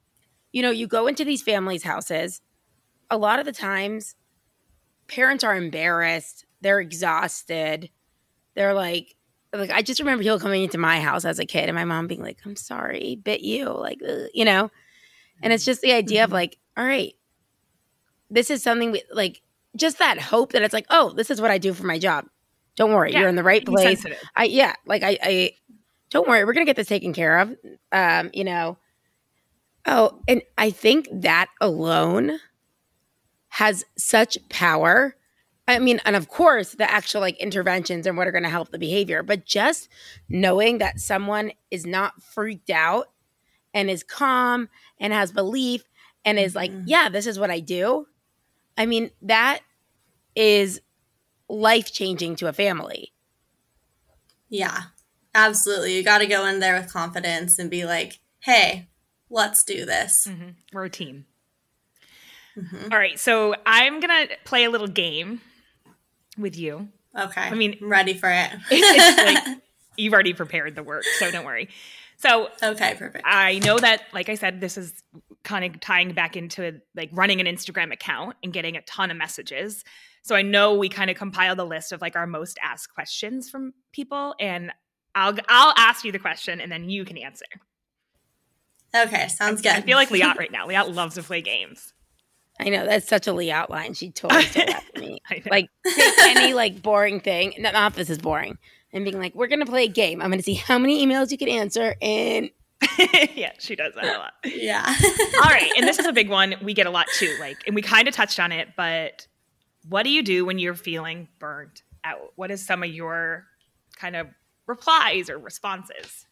you 0.52 0.62
know 0.62 0.70
you 0.70 0.86
go 0.86 1.06
into 1.06 1.24
these 1.24 1.42
families 1.42 1.82
houses 1.82 2.40
a 3.10 3.18
lot 3.18 3.38
of 3.38 3.46
the 3.46 3.52
times 3.52 4.14
parents 5.08 5.44
are 5.44 5.56
embarrassed 5.56 6.44
they're 6.60 6.80
exhausted 6.80 7.90
they're 8.54 8.74
like 8.74 9.14
like 9.52 9.70
i 9.70 9.82
just 9.82 10.00
remember 10.00 10.22
people 10.22 10.38
coming 10.40 10.62
into 10.64 10.78
my 10.78 11.00
house 11.00 11.24
as 11.24 11.38
a 11.38 11.46
kid 11.46 11.68
and 11.68 11.74
my 11.76 11.84
mom 11.84 12.06
being 12.06 12.22
like 12.22 12.38
i'm 12.44 12.56
sorry 12.56 13.16
bit 13.24 13.40
you 13.40 13.66
like 13.70 14.00
ugh, 14.08 14.28
you 14.34 14.44
know 14.44 14.70
and 15.42 15.52
it's 15.52 15.64
just 15.64 15.80
the 15.82 15.92
idea 15.92 16.24
of 16.24 16.30
Mhm. 16.30 16.34
like 16.34 16.58
all 16.76 16.84
right 16.84 17.14
this 18.30 18.50
is 18.50 18.62
something 18.62 18.90
we 18.90 19.02
like 19.12 19.42
just 19.76 19.98
that 19.98 20.18
hope 20.20 20.52
that 20.52 20.62
it's 20.62 20.74
like 20.74 20.86
oh 20.90 21.10
this 21.10 21.30
is 21.30 21.40
what 21.40 21.50
i 21.50 21.58
do 21.58 21.72
for 21.72 21.86
my 21.86 21.98
job 21.98 22.26
don't 22.76 22.92
worry 22.92 23.12
Yeah, 23.12 23.20
you're 23.20 23.28
in 23.30 23.36
the 23.36 23.42
right 23.42 23.64
place. 23.64 24.04
I 24.36 24.44
yeah, 24.44 24.74
like 24.84 25.02
I 25.02 25.16
I 25.22 25.50
don't 26.10 26.28
worry, 26.28 26.44
we're 26.44 26.52
gonna 26.52 26.66
get 26.66 26.76
this 26.76 26.86
taken 26.88 27.14
care 27.14 27.38
of. 27.38 27.56
Um, 27.90 28.28
you 28.34 28.44
know. 28.44 28.76
Oh, 29.86 30.20
and 30.28 30.42
I 30.58 30.70
think 30.70 31.08
that 31.10 31.48
alone 31.58 32.38
has 33.56 33.84
such 33.96 34.36
power. 34.50 35.16
I 35.66 35.78
mean, 35.78 35.98
and 36.04 36.14
of 36.14 36.28
course, 36.28 36.72
the 36.72 36.88
actual 36.90 37.22
like 37.22 37.38
interventions 37.38 38.06
and 38.06 38.14
what 38.16 38.28
are 38.28 38.32
going 38.32 38.44
to 38.44 38.50
help 38.50 38.70
the 38.70 38.78
behavior, 38.78 39.22
but 39.22 39.46
just 39.46 39.88
knowing 40.28 40.76
that 40.78 41.00
someone 41.00 41.52
is 41.70 41.86
not 41.86 42.22
freaked 42.22 42.68
out 42.68 43.06
and 43.72 43.88
is 43.88 44.02
calm 44.02 44.68
and 45.00 45.12
has 45.14 45.32
belief 45.32 45.84
and 46.24 46.38
is 46.38 46.54
like, 46.54 46.70
Mhm. 46.70 46.84
yeah, 46.86 47.08
this 47.08 47.26
is 47.26 47.38
what 47.38 47.50
I 47.50 47.60
do. 47.60 48.06
I 48.76 48.84
mean, 48.84 49.10
that 49.22 49.60
is 50.34 50.82
life 51.48 51.90
changing 51.90 52.36
to 52.36 52.48
a 52.48 52.52
family. 52.52 53.14
Yeah. 54.50 54.82
Absolutely. 55.34 55.96
You 55.96 56.02
got 56.04 56.18
to 56.18 56.26
go 56.26 56.44
in 56.46 56.60
there 56.60 56.78
with 56.78 56.92
confidence 56.92 57.58
and 57.58 57.70
be 57.70 57.84
like, 57.86 58.20
hey, 58.40 58.88
let's 59.30 59.64
do 59.64 59.86
this. 59.86 60.26
Mhm. 60.28 60.56
We're 60.74 60.84
a 60.84 60.90
team. 60.90 61.24
Mhm. 62.56 62.92
All 62.92 62.98
right. 62.98 63.18
So 63.18 63.54
I'm 63.66 64.00
going 64.00 64.28
to 64.28 64.36
play 64.44 64.64
a 64.64 64.70
little 64.70 64.86
game 64.86 65.40
with 66.38 66.56
you. 66.56 66.88
Okay. 67.16 67.40
I 67.42 67.54
mean- 67.54 67.76
I'm 67.80 67.88
ready 67.88 68.14
for 68.14 68.30
it. 68.30 68.50
It's 68.70 69.46
like 69.46 69.58
you've 69.96 70.12
already 70.12 70.34
prepared 70.34 70.74
the 70.74 70.82
work, 70.82 71.04
so 71.18 71.30
don't 71.30 71.44
worry. 71.46 71.68
So 72.18 72.48
okay, 72.62 72.94
perfect. 72.98 73.24
I 73.26 73.58
know 73.58 73.78
that, 73.78 74.02
like 74.14 74.28
I 74.30 74.36
said, 74.36 74.60
this 74.60 74.78
is 74.78 75.02
kind 75.44 75.64
of 75.64 75.80
tying 75.80 76.12
back 76.12 76.34
into 76.36 76.80
like 76.94 77.10
running 77.12 77.40
an 77.40 77.46
Instagram 77.46 77.92
account 77.92 78.36
and 78.42 78.52
getting 78.52 78.76
a 78.76 78.82
ton 78.82 79.10
of 79.10 79.16
messages. 79.18 79.84
So 80.22 80.34
I 80.34 80.42
know 80.42 80.74
we 80.74 80.88
kind 80.88 81.10
of 81.10 81.16
compiled 81.16 81.58
a 81.58 81.64
list 81.64 81.92
of 81.92 82.00
like 82.00 82.16
our 82.16 82.26
most 82.26 82.58
asked 82.62 82.92
questions 82.94 83.50
from 83.50 83.74
people, 83.92 84.34
and 84.40 84.72
I'll 85.14 85.36
I'll 85.48 85.74
ask 85.76 86.04
you 86.04 86.12
the 86.12 86.18
question 86.18 86.60
and 86.60 86.72
then 86.72 86.88
you 86.88 87.04
can 87.04 87.18
answer. 87.18 87.46
Okay, 88.94 89.28
sounds 89.28 89.60
good. 89.60 89.72
I 89.72 89.80
feel 89.82 89.96
like 89.96 90.08
Liat 90.08 90.36
right 90.38 90.50
now. 90.52 90.66
Liat 90.66 90.94
loves 90.94 91.16
to 91.16 91.22
play 91.22 91.42
games. 91.42 91.92
I 92.58 92.68
know 92.68 92.86
that's 92.86 93.08
such 93.08 93.26
a 93.26 93.32
Liat 93.32 93.68
line. 93.68 93.94
She 93.94 94.10
totally 94.12 94.42
stole 94.44 94.66
that 94.66 94.84
from 94.92 95.02
me. 95.02 95.20
Like 95.50 95.68
take 95.84 96.18
any 96.18 96.54
like 96.54 96.82
boring 96.82 97.20
thing. 97.20 97.54
Not, 97.58 97.74
not 97.74 97.94
this 97.94 98.10
is 98.10 98.18
boring. 98.18 98.58
And 98.92 99.04
being 99.04 99.18
like, 99.18 99.34
we're 99.34 99.48
gonna 99.48 99.66
play 99.66 99.84
a 99.84 99.88
game. 99.88 100.22
I'm 100.22 100.30
gonna 100.30 100.42
see 100.42 100.54
how 100.54 100.78
many 100.78 101.04
emails 101.04 101.30
you 101.30 101.38
can 101.38 101.48
answer. 101.48 101.96
And 102.00 102.50
yeah, 103.34 103.52
she 103.58 103.76
does 103.76 103.94
that 103.94 104.04
a 104.04 104.18
lot. 104.18 104.32
yeah. 104.44 104.84
All 105.42 105.50
right, 105.50 105.70
and 105.76 105.86
this 105.86 105.98
is 105.98 106.06
a 106.06 106.12
big 106.12 106.28
one 106.28 106.54
we 106.62 106.74
get 106.74 106.86
a 106.86 106.90
lot 106.90 107.06
too. 107.18 107.36
Like, 107.40 107.58
and 107.66 107.74
we 107.74 107.82
kind 107.82 108.08
of 108.08 108.14
touched 108.14 108.38
on 108.40 108.52
it, 108.52 108.68
but 108.76 109.26
what 109.88 110.02
do 110.02 110.10
you 110.10 110.22
do 110.22 110.44
when 110.44 110.58
you're 110.58 110.74
feeling 110.74 111.28
burnt 111.38 111.82
out? 112.04 112.32
What 112.36 112.50
is 112.50 112.64
some 112.64 112.82
of 112.82 112.90
your 112.90 113.46
kind 113.96 114.16
of 114.16 114.28
replies 114.66 115.30
or 115.30 115.38
responses? 115.38 116.26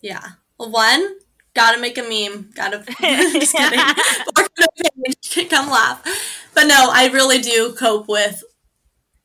Yeah. 0.00 0.24
Well, 0.58 0.70
one, 0.70 1.16
gotta 1.58 1.80
make 1.80 1.98
a 1.98 2.02
meme. 2.02 2.50
Gotta. 2.54 2.78
just 3.38 3.54
kidding. 3.56 3.80
Page, 5.04 5.50
come 5.50 5.70
laugh. 5.70 6.02
But 6.54 6.64
no, 6.66 6.90
I 6.92 7.08
really 7.12 7.38
do 7.38 7.72
cope 7.74 8.08
with 8.08 8.42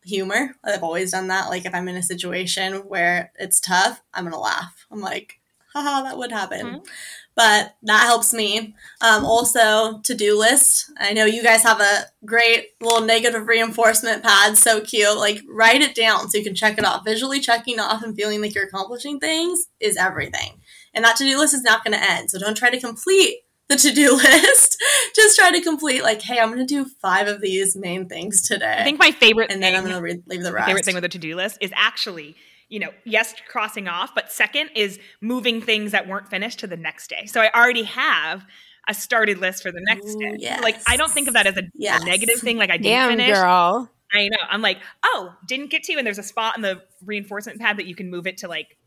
humor. 0.06 0.56
I've 0.64 0.84
always 0.84 1.12
done 1.12 1.28
that. 1.28 1.50
Like 1.50 1.66
if 1.66 1.74
I'm 1.74 1.88
in 1.88 1.96
a 1.96 2.04
situation 2.04 2.76
where 2.88 3.32
it's 3.40 3.60
tough, 3.60 4.02
I'm 4.14 4.24
gonna 4.26 4.40
laugh. 4.40 4.86
I'm 4.92 5.02
like, 5.02 5.40
haha, 5.74 6.04
that 6.04 6.18
would 6.18 6.32
happen. 6.32 6.68
Mhm. 6.68 6.88
But 7.36 7.76
that 7.84 8.04
helps 8.04 8.34
me. 8.34 8.76
Um, 9.02 9.26
also, 9.26 10.00
to 10.04 10.14
do 10.14 10.38
list. 10.38 10.92
I 11.00 11.14
know 11.14 11.26
you 11.26 11.42
guys 11.42 11.64
have 11.64 11.82
a 11.82 12.06
great 12.26 12.70
little 12.80 13.02
negative 13.02 13.48
reinforcement 13.48 14.22
pad. 14.24 14.56
So 14.58 14.82
cute. 14.82 15.18
Like, 15.18 15.42
write 15.50 15.82
it 15.82 15.96
down 15.96 16.30
so 16.30 16.38
you 16.38 16.44
can 16.44 16.54
check 16.54 16.78
it 16.78 16.86
off. 16.86 17.04
Visually 17.06 17.40
checking 17.40 17.80
off 17.80 18.04
and 18.04 18.16
feeling 18.16 18.42
like 18.42 18.54
you're 18.54 18.66
accomplishing 18.66 19.20
things 19.20 19.68
is 19.80 19.98
everything. 19.98 20.62
And 20.94 21.04
that 21.04 21.16
to 21.18 21.24
do 21.24 21.38
list 21.38 21.54
is 21.54 21.64
not 21.64 21.84
going 21.84 21.98
to 21.98 22.12
end. 22.12 22.30
So 22.30 22.40
don't 22.40 22.56
try 22.56 22.70
to 22.70 22.80
complete 22.80 23.38
the 23.70 23.76
to 23.76 23.92
do 23.92 24.16
list. 24.16 24.82
Just 25.16 25.38
try 25.38 25.52
to 25.52 25.62
complete, 25.62 26.04
like, 26.04 26.22
hey, 26.22 26.40
I'm 26.40 26.52
going 26.54 26.66
to 26.66 26.66
do 26.66 26.86
five 27.02 27.28
of 27.28 27.42
these 27.42 27.76
main 27.76 28.08
things 28.08 28.42
today. 28.42 28.78
I 28.80 28.84
think 28.84 29.00
my 29.00 29.12
favorite 29.12 29.52
and 29.52 29.62
then 29.62 29.74
thing, 29.74 29.78
I'm 29.78 29.84
going 29.90 29.96
to 29.96 30.02
re- 30.02 30.24
leave 30.28 30.44
the 30.44 30.54
rest. 30.54 30.68
favorite 30.68 30.86
thing 30.86 30.96
with 30.96 31.04
a 31.04 31.10
to-do 31.10 31.36
list 31.36 31.58
is 31.62 31.72
actually, 31.76 32.36
you 32.70 32.80
know, 32.80 32.90
yes, 33.06 33.34
crossing 33.48 33.88
off, 33.88 34.14
but 34.14 34.32
second 34.32 34.70
is 34.76 35.00
moving 35.22 35.62
things 35.62 35.92
that 35.92 36.08
weren't 36.08 36.30
finished 36.30 36.60
to 36.60 36.68
the 36.68 36.78
next 36.78 37.10
day. 37.10 37.26
So 37.26 37.42
I 37.42 37.50
already 37.56 37.84
have 37.84 38.46
a 38.88 38.94
started 38.94 39.38
list 39.38 39.64
for 39.64 39.72
the 39.72 39.82
next 39.88 40.16
Ooh, 40.16 40.20
day. 40.20 40.36
yes. 40.40 40.62
Like 40.62 40.76
I 40.88 40.98
don't 40.98 41.12
think 41.12 41.28
of 41.28 41.36
that 41.36 41.48
as 41.48 41.56
a, 41.56 41.62
a 41.62 42.06
negative 42.06 42.40
thing. 42.40 42.58
Like 42.58 42.70
I 42.70 42.78
didn't 42.78 42.92
damn 42.92 43.10
finish. 43.12 43.38
girl. 43.38 43.90
I 44.12 44.28
know. 44.28 44.38
I'm 44.50 44.62
like, 44.62 44.80
oh, 45.04 45.34
didn't 45.48 45.72
get 45.72 45.84
to, 45.84 45.94
and 45.94 46.06
there's 46.06 46.20
a 46.20 46.24
spot 46.24 46.56
in 46.56 46.62
the 46.62 46.82
reinforcement 47.04 47.60
pad 47.60 47.78
that 47.78 47.86
you 47.86 47.96
can 47.96 48.12
move 48.12 48.28
it 48.28 48.38
to 48.40 48.48
like, 48.48 48.78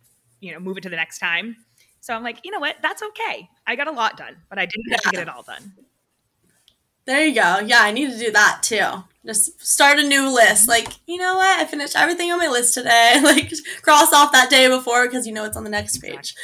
you 0.40 0.52
know, 0.52 0.60
move 0.60 0.76
it 0.76 0.82
to 0.82 0.88
the 0.88 0.96
next 0.96 1.18
time. 1.18 1.56
So 2.06 2.14
I'm 2.14 2.22
like, 2.22 2.38
you 2.44 2.52
know 2.52 2.60
what? 2.60 2.76
That's 2.82 3.02
okay. 3.02 3.50
I 3.66 3.74
got 3.74 3.88
a 3.88 3.90
lot 3.90 4.16
done, 4.16 4.36
but 4.48 4.60
I 4.60 4.66
didn't 4.66 4.88
get 4.88 5.02
to 5.02 5.10
get 5.10 5.22
it 5.22 5.28
all 5.28 5.42
done. 5.42 5.72
There 7.04 7.24
you 7.24 7.34
go. 7.34 7.58
Yeah, 7.58 7.80
I 7.80 7.90
need 7.90 8.12
to 8.12 8.16
do 8.16 8.30
that 8.30 8.60
too. 8.62 9.02
Just 9.26 9.60
start 9.66 9.98
a 9.98 10.06
new 10.06 10.32
list. 10.32 10.68
Like, 10.68 10.86
you 11.08 11.16
know 11.16 11.34
what? 11.34 11.58
I 11.58 11.64
finished 11.64 11.96
everything 11.96 12.30
on 12.30 12.38
my 12.38 12.46
list 12.46 12.74
today. 12.74 13.18
Like, 13.24 13.52
cross 13.82 14.12
off 14.12 14.30
that 14.30 14.50
day 14.50 14.68
before 14.68 15.06
because 15.06 15.26
you 15.26 15.32
know 15.32 15.46
it's 15.46 15.56
on 15.56 15.64
the 15.64 15.70
next 15.70 15.98
page. 15.98 16.36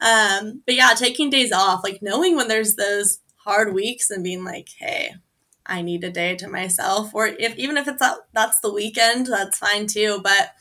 Um, 0.00 0.62
but 0.64 0.74
yeah, 0.74 0.94
taking 0.96 1.28
days 1.28 1.52
off, 1.52 1.84
like 1.84 2.00
knowing 2.00 2.34
when 2.34 2.48
there's 2.48 2.76
those 2.76 3.18
hard 3.44 3.74
weeks 3.74 4.08
and 4.08 4.24
being 4.24 4.42
like, 4.42 4.70
hey, 4.78 5.16
I 5.66 5.82
need 5.82 6.02
a 6.02 6.10
day 6.10 6.34
to 6.36 6.48
myself. 6.48 7.14
Or 7.14 7.26
if 7.26 7.54
even 7.56 7.76
if 7.76 7.88
it's 7.88 8.00
that, 8.00 8.16
that's 8.32 8.60
the 8.60 8.72
weekend, 8.72 9.26
that's 9.26 9.58
fine 9.58 9.86
too. 9.86 10.20
But 10.22 10.54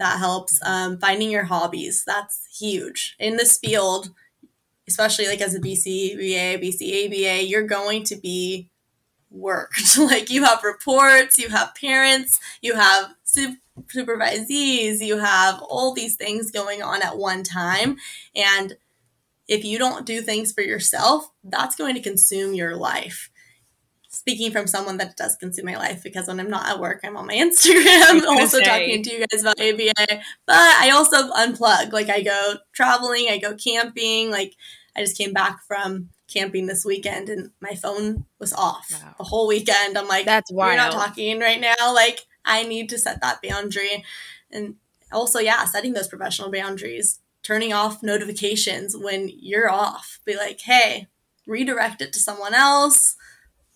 that 0.00 0.18
helps. 0.18 0.58
Um, 0.64 0.98
finding 0.98 1.30
your 1.30 1.44
hobbies, 1.44 2.04
that's 2.06 2.46
huge 2.60 3.16
in 3.18 3.36
this 3.36 3.58
field 3.58 4.10
especially 4.90 5.28
like 5.28 5.40
as 5.40 5.54
a 5.54 5.60
BCBA, 5.60 6.60
BCABA, 6.62 7.48
you're 7.48 7.66
going 7.66 8.02
to 8.04 8.16
be 8.16 8.68
worked. 9.30 9.96
like 9.98 10.30
you 10.30 10.44
have 10.44 10.64
reports, 10.64 11.38
you 11.38 11.48
have 11.48 11.74
parents, 11.74 12.40
you 12.60 12.74
have 12.74 13.14
su- 13.22 13.56
supervisees, 13.86 15.00
you 15.00 15.18
have 15.18 15.60
all 15.62 15.94
these 15.94 16.16
things 16.16 16.50
going 16.50 16.82
on 16.82 17.02
at 17.02 17.16
one 17.16 17.42
time. 17.42 17.96
And 18.34 18.76
if 19.48 19.64
you 19.64 19.78
don't 19.78 20.06
do 20.06 20.20
things 20.20 20.52
for 20.52 20.62
yourself, 20.62 21.30
that's 21.44 21.76
going 21.76 21.94
to 21.94 22.02
consume 22.02 22.54
your 22.54 22.76
life. 22.76 23.30
Speaking 24.12 24.50
from 24.50 24.66
someone 24.66 24.96
that 24.98 25.16
does 25.16 25.36
consume 25.36 25.66
my 25.66 25.76
life 25.76 26.02
because 26.02 26.26
when 26.26 26.40
I'm 26.40 26.50
not 26.50 26.68
at 26.68 26.80
work, 26.80 27.00
I'm 27.04 27.16
on 27.16 27.26
my 27.26 27.34
Instagram 27.46 28.22
also 28.26 28.58
say. 28.58 28.64
talking 28.64 29.02
to 29.04 29.10
you 29.12 29.26
guys 29.26 29.40
about 29.42 29.60
ABA. 29.60 29.92
But 30.46 30.56
I 30.56 30.90
also 30.92 31.30
unplug. 31.32 31.92
Like 31.92 32.10
I 32.10 32.22
go 32.22 32.54
traveling, 32.72 33.26
I 33.30 33.38
go 33.38 33.54
camping. 33.54 34.30
Like 34.30 34.54
I 34.96 35.00
just 35.00 35.16
came 35.16 35.32
back 35.32 35.60
from 35.66 36.10
camping 36.28 36.66
this 36.66 36.84
weekend 36.84 37.28
and 37.28 37.50
my 37.60 37.74
phone 37.74 38.24
was 38.38 38.52
off 38.52 38.88
Wow. 38.92 39.14
the 39.18 39.24
whole 39.24 39.46
weekend. 39.46 39.96
I'm 39.96 40.08
like, 40.08 40.26
That's 40.26 40.50
why 40.52 40.66
we're 40.70 40.76
not 40.76 40.92
talking 40.92 41.38
right 41.40 41.60
now. 41.60 41.94
Like 41.94 42.20
I 42.44 42.64
need 42.64 42.88
to 42.90 42.98
set 42.98 43.20
that 43.20 43.40
boundary. 43.42 44.04
And 44.50 44.74
also, 45.12 45.38
yeah, 45.38 45.64
setting 45.64 45.92
those 45.92 46.08
professional 46.08 46.50
boundaries, 46.50 47.20
turning 47.42 47.72
off 47.72 48.02
notifications 48.02 48.96
when 48.96 49.28
you're 49.32 49.70
off. 49.70 50.20
Be 50.24 50.36
like, 50.36 50.60
hey, 50.60 51.08
redirect 51.46 52.00
it 52.02 52.12
to 52.12 52.18
someone 52.18 52.54
else. 52.54 53.16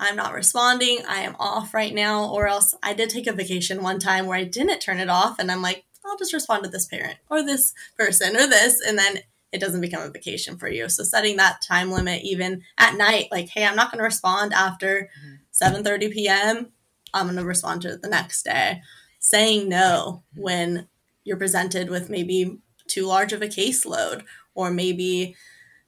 I'm 0.04 0.16
not 0.16 0.34
responding. 0.34 1.00
I 1.08 1.20
am 1.20 1.36
off 1.38 1.74
right 1.74 1.94
now. 1.94 2.30
Or 2.30 2.46
else 2.46 2.74
I 2.82 2.94
did 2.94 3.10
take 3.10 3.26
a 3.26 3.32
vacation 3.32 3.82
one 3.82 3.98
time 3.98 4.26
where 4.26 4.38
I 4.38 4.44
didn't 4.44 4.80
turn 4.80 4.98
it 4.98 5.08
off. 5.08 5.38
And 5.38 5.50
I'm 5.50 5.62
like, 5.62 5.84
I'll 6.04 6.18
just 6.18 6.34
respond 6.34 6.64
to 6.64 6.70
this 6.70 6.86
parent 6.86 7.16
or 7.30 7.42
this 7.42 7.72
person 7.96 8.36
or 8.36 8.46
this. 8.46 8.80
And 8.86 8.98
then 8.98 9.18
it 9.52 9.60
doesn't 9.60 9.80
become 9.80 10.02
a 10.02 10.10
vacation 10.10 10.58
for 10.58 10.68
you. 10.68 10.88
So 10.88 11.04
setting 11.04 11.36
that 11.36 11.62
time 11.62 11.90
limit 11.90 12.22
even 12.24 12.62
at 12.76 12.96
night, 12.96 13.28
like, 13.30 13.48
hey, 13.48 13.64
I'm 13.64 13.76
not 13.76 13.90
going 13.90 14.00
to 14.00 14.04
respond 14.04 14.52
after 14.52 15.10
mm-hmm. 15.18 15.84
7:30 15.84 16.12
p.m. 16.12 16.72
I'm 17.14 17.26
going 17.26 17.36
to 17.36 17.44
respond 17.44 17.82
to 17.82 17.92
it 17.92 18.02
the 18.02 18.08
next 18.08 18.42
day. 18.42 18.82
Saying 19.20 19.68
no 19.68 20.24
when 20.34 20.88
you're 21.22 21.36
presented 21.36 21.88
with 21.88 22.10
maybe 22.10 22.58
too 22.88 23.06
large 23.06 23.32
of 23.32 23.40
a 23.40 23.46
caseload 23.46 24.24
or 24.54 24.70
maybe 24.70 25.36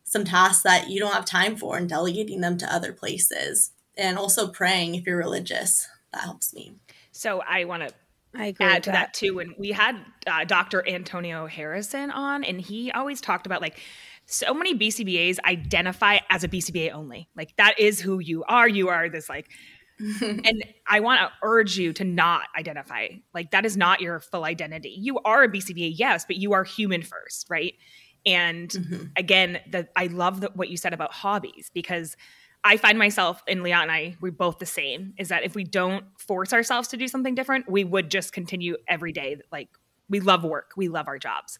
some 0.05 0.25
tasks 0.25 0.63
that 0.63 0.89
you 0.89 1.01
don't 1.01 1.13
have 1.13 1.25
time 1.25 1.57
for 1.57 1.77
and 1.77 1.89
delegating 1.89 2.41
them 2.41 2.57
to 2.59 2.73
other 2.73 2.93
places. 2.93 3.73
And 3.97 4.19
also 4.19 4.49
praying 4.49 4.95
if 4.95 5.07
you're 5.07 5.17
religious. 5.17 5.89
That 6.13 6.23
helps 6.23 6.55
me. 6.55 6.75
So 7.13 7.43
I 7.47 7.65
want 7.65 7.89
to 7.89 7.95
I 8.35 8.47
agree 8.47 8.67
add 8.67 8.83
to 8.85 8.91
that 8.91 9.15
too. 9.15 9.39
And 9.39 9.55
we 9.59 9.71
had 9.71 9.97
uh, 10.27 10.45
Dr. 10.45 10.87
Antonio 10.87 11.47
Harrison 11.47 12.11
on, 12.11 12.45
and 12.45 12.61
he 12.61 12.91
always 12.93 13.21
talked 13.21 13.47
about 13.47 13.63
like 13.63 13.81
so 14.27 14.53
many 14.53 14.77
BCBAs 14.77 15.39
identify 15.45 16.19
as 16.31 16.45
a 16.45 16.49
BCBA 16.49 16.93
only. 16.93 17.29
Like 17.37 17.57
that 17.57 17.79
is 17.79 18.01
who 18.01 18.19
you 18.19 18.45
are. 18.45 18.69
You 18.69 18.89
are 18.89 19.09
this 19.09 19.29
like, 19.29 19.49
and 19.99 20.65
I 20.87 21.01
want 21.01 21.21
to 21.21 21.31
urge 21.43 21.79
you 21.79 21.93
to 21.95 22.05
not 22.05 22.43
identify 22.59 23.09
like 23.33 23.53
that 23.53 23.65
is 23.65 23.77
not 23.77 24.01
your 24.01 24.21
full 24.21 24.45
identity. 24.45 24.95
You 24.99 25.19
are 25.25 25.45
a 25.45 25.49
BCBA, 25.49 25.93
yes, 25.95 26.25
but 26.27 26.37
you 26.37 26.53
are 26.53 26.65
human 26.65 27.03
first, 27.03 27.47
right? 27.49 27.75
And 28.27 28.69
Mhm. 28.69 29.13
again, 29.17 29.61
the 29.71 29.89
I 29.97 30.09
love 30.09 30.41
the, 30.41 30.51
what 30.55 30.69
you 30.69 30.77
said 30.77 30.93
about 30.93 31.13
hobbies 31.13 31.71
because 31.73 32.17
I 32.65 32.77
find 32.77 32.99
myself 32.99 33.43
and 33.47 33.61
Liat 33.61 33.83
and 33.83 33.93
I 33.93 34.17
we're 34.21 34.33
both 34.33 34.59
the 34.59 34.67
same. 34.67 35.15
Is 35.19 35.29
that 35.29 35.45
if 35.45 35.55
we 35.55 35.65
don't 35.65 36.05
force 36.19 36.53
ourselves 36.53 36.89
to 36.89 36.97
do 36.97 37.09
something 37.09 37.35
different, 37.35 37.71
we 37.71 37.85
would 37.85 38.11
just 38.11 38.33
continue 38.33 38.77
every 38.89 39.13
day. 39.13 39.37
Like 39.53 39.69
we 40.09 40.21
love 40.21 40.45
work, 40.45 40.73
we 40.77 40.89
love 40.89 41.09
our 41.09 41.19
jobs. 41.19 41.59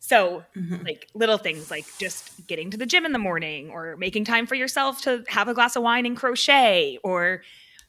So 0.00 0.44
Mhm. 0.54 0.84
like 0.84 1.08
little 1.14 1.38
things 1.38 1.70
like 1.70 1.86
just 1.98 2.46
getting 2.46 2.70
to 2.70 2.76
the 2.76 2.84
gym 2.84 3.06
in 3.06 3.12
the 3.12 3.18
morning 3.18 3.70
or 3.70 3.96
making 3.96 4.24
time 4.26 4.46
for 4.46 4.54
yourself 4.54 5.00
to 5.02 5.24
have 5.28 5.48
a 5.48 5.54
glass 5.54 5.76
of 5.76 5.82
wine 5.82 6.04
and 6.04 6.16
crochet 6.16 6.98
or 7.02 7.42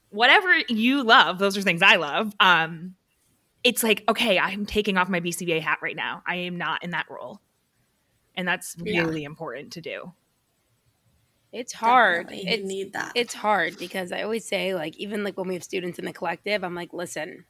whatever 0.10 0.50
you 0.70 1.04
love 1.04 1.40
those 1.40 1.58
are 1.58 1.62
things 1.62 1.82
i 1.82 1.96
love 1.96 2.34
um 2.40 2.96
it's 3.64 3.84
like 3.84 4.04
okay 4.08 4.40
i'm 4.40 4.66
taking 4.66 4.98
off 4.98 5.10
my 5.10 5.20
bcba 5.20 5.60
hat 5.60 5.80
right 5.82 5.96
now 5.98 6.22
i 6.26 6.36
am 6.36 6.58
not 6.58 6.84
in 6.84 6.92
that 6.92 7.06
role 7.10 7.42
and 8.36 8.48
that's 8.48 8.76
Yeah. 8.82 9.02
really 9.04 9.24
important 9.26 9.74
to 9.74 9.82
do 9.82 10.14
It's 11.56 11.72
hard. 11.72 12.28
Definitely. 12.28 12.52
It's 12.52 12.62
you 12.64 12.68
need 12.68 12.94
that. 12.94 13.14
it's 13.16 13.34
hard 13.34 13.78
because 13.78 14.12
I 14.12 14.24
always 14.24 14.46
say 14.46 14.76
like 14.76 14.98
even 14.98 15.24
like 15.24 15.38
when 15.38 15.48
we 15.48 15.54
have 15.54 15.64
students 15.64 15.98
in 15.98 16.04
the 16.04 16.12
collective, 16.12 16.66
I'm 16.66 16.76
like, 16.76 16.92
listen, 16.92 17.46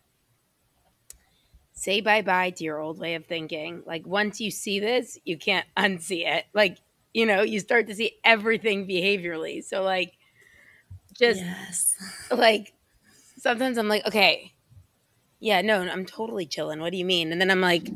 say 1.73 2.01
bye 2.01 2.21
bye 2.21 2.51
to 2.51 2.63
your 2.63 2.79
old 2.79 2.99
way 2.99 3.15
of 3.15 3.25
thinking. 3.25 3.81
Like 3.87 4.05
once 4.05 4.39
you 4.39 4.51
see 4.51 4.79
this, 4.79 5.17
you 5.25 5.39
can't 5.39 5.65
unsee 5.75 6.23
it. 6.23 6.45
Like 6.53 6.77
you 7.15 7.25
know, 7.25 7.41
you 7.41 7.59
start 7.59 7.87
to 7.87 7.95
see 7.95 8.11
everything 8.23 8.87
behaviorally. 8.87 9.63
So 9.63 9.81
like, 9.81 10.13
just 11.17 11.41
yes. 11.41 11.95
like 12.29 12.73
sometimes 13.39 13.79
I'm 13.79 13.87
like, 13.87 14.05
okay, 14.05 14.53
yeah, 15.39 15.61
no, 15.61 15.81
I'm 15.81 16.05
totally 16.05 16.45
chilling. 16.45 16.79
What 16.79 16.91
do 16.91 16.97
you 16.99 17.05
mean? 17.05 17.31
And 17.31 17.41
then 17.41 17.49
I'm 17.49 17.61
like, 17.61 17.89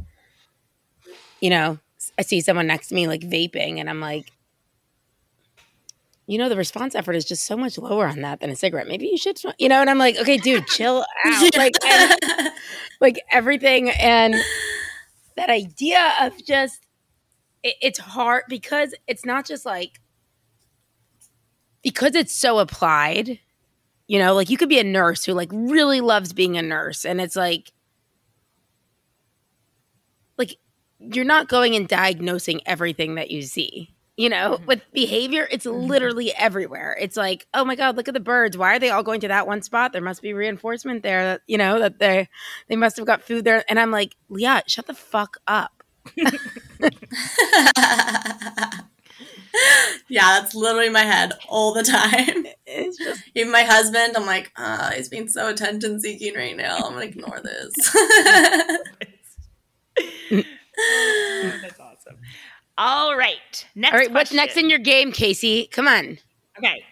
you 1.39 1.51
know, 1.51 1.77
I 2.17 2.23
see 2.23 2.41
someone 2.41 2.65
next 2.65 2.87
to 2.87 2.95
me 2.95 3.07
like 3.07 3.21
vaping, 3.21 3.79
and 3.79 3.87
I'm 3.87 3.99
like, 3.99 4.31
you 6.29 6.37
know, 6.37 6.47
the 6.47 6.55
response 6.55 6.93
effort 6.95 7.15
is 7.15 7.25
just 7.25 7.45
so 7.45 7.57
much 7.57 7.77
lower 7.77 8.07
on 8.07 8.21
that 8.21 8.39
than 8.39 8.49
a 8.49 8.55
cigarette. 8.55 8.87
Maybe 8.87 9.07
you 9.07 9.17
should, 9.17 9.37
smoke, 9.37 9.55
you 9.57 9.67
know. 9.67 9.81
And 9.81 9.89
I'm 9.89 9.97
like, 9.97 10.17
okay, 10.17 10.37
dude, 10.37 10.67
chill 10.67 11.05
out, 11.25 11.55
like, 11.57 11.73
and, 11.83 12.51
like 13.01 13.19
everything, 13.31 13.89
and 13.89 14.35
that 15.35 15.49
idea 15.49 16.13
of 16.21 16.33
just 16.45 16.85
it, 17.63 17.75
it's 17.81 17.99
hard 17.99 18.43
because 18.47 18.93
it's 19.07 19.25
not 19.25 19.45
just 19.45 19.65
like 19.65 19.99
because 21.81 22.15
it's 22.15 22.33
so 22.33 22.59
applied 22.59 23.39
you 24.07 24.19
know 24.19 24.33
like 24.33 24.49
you 24.49 24.57
could 24.57 24.69
be 24.69 24.79
a 24.79 24.83
nurse 24.83 25.23
who 25.23 25.33
like 25.33 25.49
really 25.51 26.01
loves 26.01 26.33
being 26.33 26.57
a 26.57 26.61
nurse 26.61 27.05
and 27.05 27.21
it's 27.21 27.35
like 27.35 27.71
like 30.37 30.57
you're 30.99 31.25
not 31.25 31.47
going 31.47 31.75
and 31.75 31.87
diagnosing 31.87 32.61
everything 32.65 33.15
that 33.15 33.31
you 33.31 33.41
see 33.41 33.93
you 34.19 34.29
know 34.29 34.59
Mhm. 34.59 34.67
with 34.67 34.81
behavior 34.93 35.47
it's 35.51 35.65
Mhm. 35.65 35.87
literally 35.89 36.33
everywhere 36.35 36.97
it's 36.99 37.17
like 37.17 37.47
oh 37.55 37.65
my 37.65 37.75
god 37.75 37.97
look 37.97 38.07
at 38.09 38.13
the 38.15 38.19
birds 38.19 38.57
why 38.57 38.75
are 38.75 38.79
they 38.79 38.91
all 38.91 39.03
going 39.03 39.21
to 39.21 39.29
that 39.29 39.47
one 39.47 39.61
spot 39.63 39.93
there 39.93 40.01
must 40.01 40.21
be 40.21 40.33
reinforcement 40.33 41.03
there 41.03 41.23
that 41.23 41.41
you 41.47 41.57
know 41.57 41.79
that 41.79 41.99
they 41.99 42.27
they 42.69 42.75
must 42.77 42.97
have 42.97 43.07
got 43.07 43.23
food 43.23 43.45
there 43.45 43.63
and 43.69 43.79
i'm 43.79 43.91
like 43.91 44.15
Liat 44.31 44.63
shut 44.69 44.87
the 44.87 44.93
fuck 44.95 45.37
up 45.47 45.83
yeah, 50.09 50.39
that's 50.39 50.55
literally 50.55 50.89
my 50.89 51.01
head 51.01 51.33
all 51.47 51.73
the 51.73 51.83
time. 51.83 52.45
it's 52.67 52.99
just 52.99 53.23
Even 53.35 53.51
my 53.51 53.63
husband, 53.63 54.15
I'm 54.15 54.25
like, 54.25 54.51
uh, 54.55 54.91
he's 54.91 55.09
being 55.09 55.27
so 55.27 55.49
attention 55.49 55.99
seeking 55.99 56.35
right 56.35 56.55
now. 56.55 56.77
I'm 56.77 56.93
gonna 56.93 57.05
ignore 57.05 57.41
this. 57.41 57.73
that's 61.61 61.79
awesome 61.79 62.17
all 62.79 63.15
right 63.15 63.67
next 63.75 63.93
all 63.93 63.99
right 63.99 64.11
what's 64.11 64.33
next 64.33 64.57
in 64.57 64.71
your 64.71 64.79
game 64.79 65.11
casey 65.11 65.67
come 65.67 65.87
on 65.87 66.17
Okay. 66.59 66.83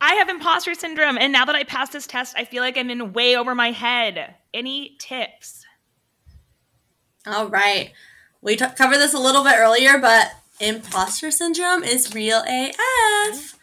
I 0.00 0.14
have 0.14 0.30
imposter 0.30 0.74
syndrome, 0.74 1.18
and 1.18 1.32
now 1.32 1.44
that 1.44 1.54
I 1.54 1.64
passed 1.64 1.92
this 1.92 2.06
test, 2.06 2.34
I 2.36 2.44
feel 2.44 2.62
like 2.62 2.78
I'm 2.78 2.88
in 2.88 3.12
way 3.12 3.36
over 3.36 3.54
my 3.54 3.70
head. 3.70 4.34
Any 4.54 4.96
tips? 4.98 5.66
All 7.26 7.48
right. 7.48 7.92
We 8.40 8.56
t- 8.56 8.64
covered 8.76 8.96
this 8.96 9.12
a 9.12 9.18
little 9.18 9.44
bit 9.44 9.56
earlier, 9.58 9.98
but 9.98 10.32
imposter 10.58 11.30
syndrome 11.30 11.84
is 11.84 12.14
real 12.14 12.42
AF. 12.48 13.58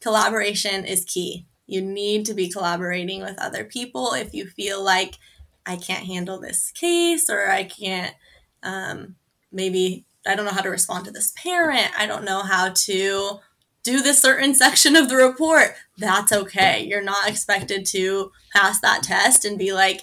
Collaboration 0.00 0.86
is 0.86 1.04
key. 1.04 1.44
You 1.66 1.82
need 1.82 2.24
to 2.24 2.34
be 2.34 2.48
collaborating 2.48 3.20
with 3.20 3.38
other 3.38 3.64
people 3.64 4.14
if 4.14 4.32
you 4.32 4.46
feel 4.46 4.82
like 4.82 5.18
I 5.66 5.76
can't 5.76 6.06
handle 6.06 6.40
this 6.40 6.72
case 6.72 7.28
or 7.28 7.50
I 7.50 7.64
can't, 7.64 8.14
um, 8.62 9.16
maybe 9.52 10.06
I 10.26 10.34
don't 10.34 10.44
know 10.44 10.52
how 10.52 10.60
to 10.60 10.70
respond 10.70 11.04
to 11.06 11.10
this 11.10 11.32
parent. 11.36 11.90
I 11.98 12.06
don't 12.06 12.24
know 12.24 12.42
how 12.42 12.70
to 12.70 13.40
do 13.82 14.00
this 14.00 14.20
certain 14.20 14.54
section 14.54 14.96
of 14.96 15.08
the 15.08 15.16
report. 15.16 15.74
That's 15.98 16.32
okay. 16.32 16.84
You're 16.84 17.02
not 17.02 17.28
expected 17.28 17.86
to 17.86 18.32
pass 18.52 18.80
that 18.80 19.02
test 19.02 19.44
and 19.44 19.58
be 19.58 19.72
like, 19.72 20.02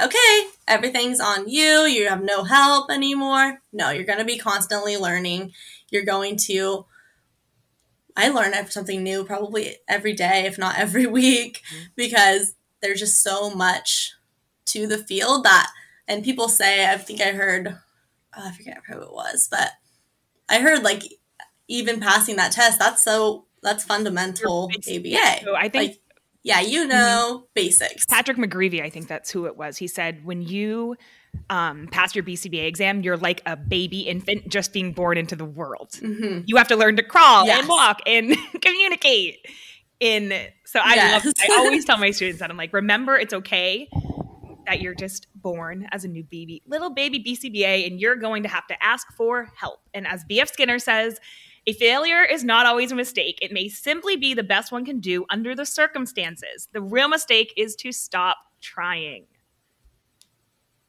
okay, 0.00 0.46
everything's 0.66 1.20
on 1.20 1.48
you. 1.48 1.84
You 1.84 2.08
have 2.08 2.22
no 2.22 2.44
help 2.44 2.90
anymore. 2.90 3.60
No, 3.72 3.90
you're 3.90 4.04
going 4.04 4.18
to 4.18 4.24
be 4.24 4.38
constantly 4.38 4.96
learning. 4.96 5.52
You're 5.90 6.04
going 6.04 6.36
to, 6.48 6.86
I 8.16 8.28
learn 8.28 8.54
something 8.68 9.02
new 9.02 9.24
probably 9.24 9.76
every 9.88 10.14
day, 10.14 10.46
if 10.46 10.58
not 10.58 10.78
every 10.78 11.06
week, 11.06 11.62
mm-hmm. 11.72 11.84
because 11.96 12.54
there's 12.80 13.00
just 13.00 13.22
so 13.22 13.50
much 13.50 14.14
to 14.66 14.86
the 14.86 14.98
field 14.98 15.44
that, 15.44 15.70
and 16.08 16.24
people 16.24 16.48
say, 16.48 16.90
I 16.90 16.96
think 16.96 17.20
I 17.20 17.32
heard, 17.32 17.76
oh, 18.36 18.48
I 18.48 18.52
forget 18.52 18.78
who 18.86 19.00
it 19.00 19.12
was, 19.12 19.48
but 19.50 19.70
I 20.48 20.60
heard 20.60 20.82
like 20.82 21.02
even 21.68 22.00
passing 22.00 22.36
that 22.36 22.52
test, 22.52 22.78
that's 22.78 23.02
so, 23.02 23.46
that's 23.62 23.84
fundamental 23.84 24.68
ABA. 24.74 25.40
So 25.44 25.54
I 25.54 25.68
think 25.68 25.74
Like, 25.74 26.00
yeah, 26.42 26.60
you 26.60 26.86
know 26.86 27.46
basics. 27.54 28.06
Patrick 28.06 28.38
McGreevy, 28.38 28.82
I 28.82 28.90
think 28.90 29.06
that's 29.08 29.30
who 29.30 29.46
it 29.46 29.56
was. 29.56 29.76
He 29.76 29.86
said, 29.86 30.24
when 30.24 30.42
you 30.42 30.96
um, 31.50 31.86
pass 31.92 32.14
your 32.14 32.24
BCBA 32.24 32.66
exam, 32.66 33.02
you're 33.02 33.16
like 33.18 33.42
a 33.46 33.56
baby 33.56 34.00
infant 34.00 34.48
just 34.48 34.72
being 34.72 34.92
born 34.92 35.18
into 35.18 35.36
the 35.36 35.44
world. 35.44 35.94
hmm 36.00 36.40
You 36.46 36.56
have 36.56 36.68
to 36.68 36.76
learn 36.76 36.96
to 36.96 37.02
crawl 37.02 37.46
Yes. 37.46 37.60
and 37.60 37.68
walk 37.68 38.00
and 38.06 38.34
communicate. 38.62 39.46
In 40.00 40.32
so 40.64 40.80
I 40.82 40.94
Yes. 40.96 41.24
love. 41.24 41.34
I 41.38 41.58
always 41.58 41.84
tell 41.86 41.98
my 41.98 42.10
students 42.10 42.40
that 42.40 42.50
I'm 42.50 42.56
like, 42.56 42.72
remember, 42.72 43.16
it's 43.16 43.34
okay 43.34 43.88
that 44.70 44.80
you're 44.80 44.94
just 44.94 45.26
born 45.34 45.88
as 45.90 46.04
a 46.04 46.08
new 46.08 46.22
baby, 46.22 46.62
little 46.64 46.90
baby 46.90 47.18
BCBA, 47.18 47.88
and 47.88 48.00
you're 48.00 48.14
going 48.14 48.44
to 48.44 48.48
have 48.48 48.68
to 48.68 48.80
ask 48.80 49.12
for 49.16 49.50
help. 49.56 49.80
And 49.92 50.06
as 50.06 50.24
BF 50.30 50.46
Skinner 50.46 50.78
says, 50.78 51.18
A 51.66 51.72
failure 51.72 52.22
is 52.22 52.44
not 52.44 52.66
always 52.66 52.92
a 52.92 52.94
mistake. 52.94 53.40
It 53.42 53.50
may 53.50 53.68
simply 53.68 54.16
be 54.16 54.32
the 54.32 54.44
best 54.44 54.70
one 54.70 54.84
can 54.84 55.00
do 55.00 55.26
under 55.28 55.56
the 55.56 55.66
circumstances. 55.66 56.68
The 56.72 56.80
real 56.80 57.08
mistake 57.08 57.52
is 57.56 57.74
to 57.76 57.90
stop 57.90 58.36
trying. 58.60 59.26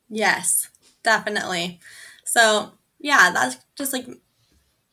Yes, 0.08 0.70
definitely. 1.04 1.80
So, 2.24 2.74
yeah, 3.00 3.32
that's 3.34 3.58
just 3.76 3.94
like 3.94 4.06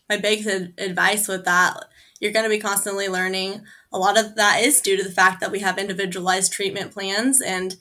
my 0.09 0.16
big 0.16 0.47
advice 0.78 1.28
with 1.28 1.45
that. 1.45 1.76
You're 2.20 2.32
going 2.32 2.47
to 2.47 2.51
be 2.51 2.59
constantly 2.59 3.09
learning. 3.09 3.64
A 3.93 3.99
lot 3.99 4.18
of 4.18 4.34
that 4.36 4.62
is 4.62 4.80
due 4.80 4.97
to 4.97 5.05
the 5.05 5.11
fact 5.11 5.41
that 5.41 5.53
we 5.53 5.59
have 5.59 5.76
individualized 5.76 6.53
treatment 6.53 6.93
plans 6.93 7.43
and 7.43 7.76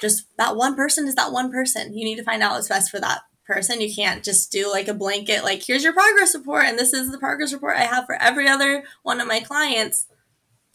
just 0.00 0.26
that 0.36 0.56
one 0.56 0.74
person 0.74 1.06
is 1.08 1.14
that 1.14 1.32
one 1.32 1.50
person. 1.50 1.96
You 1.96 2.04
need 2.04 2.16
to 2.16 2.24
find 2.24 2.42
out 2.42 2.52
what's 2.52 2.68
best 2.68 2.90
for 2.90 3.00
that 3.00 3.22
person. 3.46 3.80
You 3.80 3.94
can't 3.94 4.24
just 4.24 4.50
do 4.50 4.70
like 4.70 4.88
a 4.88 4.94
blanket, 4.94 5.44
like, 5.44 5.62
here's 5.62 5.84
your 5.84 5.92
progress 5.92 6.34
report, 6.34 6.64
and 6.64 6.78
this 6.78 6.92
is 6.92 7.10
the 7.10 7.18
progress 7.18 7.52
report 7.52 7.76
I 7.76 7.84
have 7.84 8.06
for 8.06 8.20
every 8.20 8.48
other 8.48 8.84
one 9.02 9.20
of 9.20 9.28
my 9.28 9.40
clients. 9.40 10.06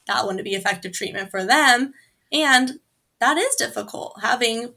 That 0.08 0.26
wouldn't 0.26 0.44
be 0.44 0.56
effective 0.56 0.94
treatment 0.94 1.30
for 1.30 1.44
them. 1.44 1.94
And 2.32 2.80
that 3.20 3.38
is 3.38 3.56
difficult. 3.56 4.20
Having 4.22 4.74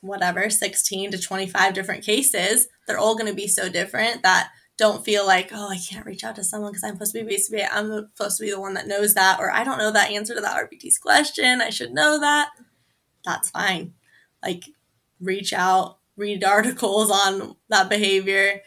whatever, 0.00 0.50
16 0.50 1.12
to 1.12 1.18
25 1.18 1.74
different 1.74 2.04
cases, 2.04 2.68
they're 2.86 2.98
all 2.98 3.14
going 3.16 3.30
to 3.30 3.34
be 3.34 3.48
so 3.48 3.68
different 3.68 4.22
that 4.22 4.50
don't 4.76 5.04
feel 5.04 5.26
like, 5.26 5.50
oh, 5.52 5.70
I 5.70 5.78
can't 5.78 6.04
reach 6.04 6.22
out 6.22 6.36
to 6.36 6.44
someone 6.44 6.72
because 6.72 6.84
I'm 6.84 6.94
supposed 6.94 7.12
to 7.14 7.20
be 7.20 7.28
basically, 7.28 7.64
I'm 7.64 8.10
supposed 8.14 8.36
to 8.38 8.44
be 8.44 8.50
the 8.50 8.60
one 8.60 8.74
that 8.74 8.86
knows 8.86 9.14
that, 9.14 9.40
or 9.40 9.50
I 9.50 9.64
don't 9.64 9.78
know 9.78 9.90
that 9.90 10.10
answer 10.10 10.34
to 10.34 10.40
that 10.40 10.70
RBT's 10.70 10.98
question. 10.98 11.62
I 11.62 11.70
should 11.70 11.94
know 11.94 12.20
that. 12.20 12.50
That's 13.26 13.50
fine. 13.50 13.92
Like, 14.42 14.64
reach 15.20 15.52
out, 15.52 15.98
read 16.16 16.44
articles 16.44 17.10
on 17.10 17.56
that 17.68 17.90
behavior. 17.90 18.62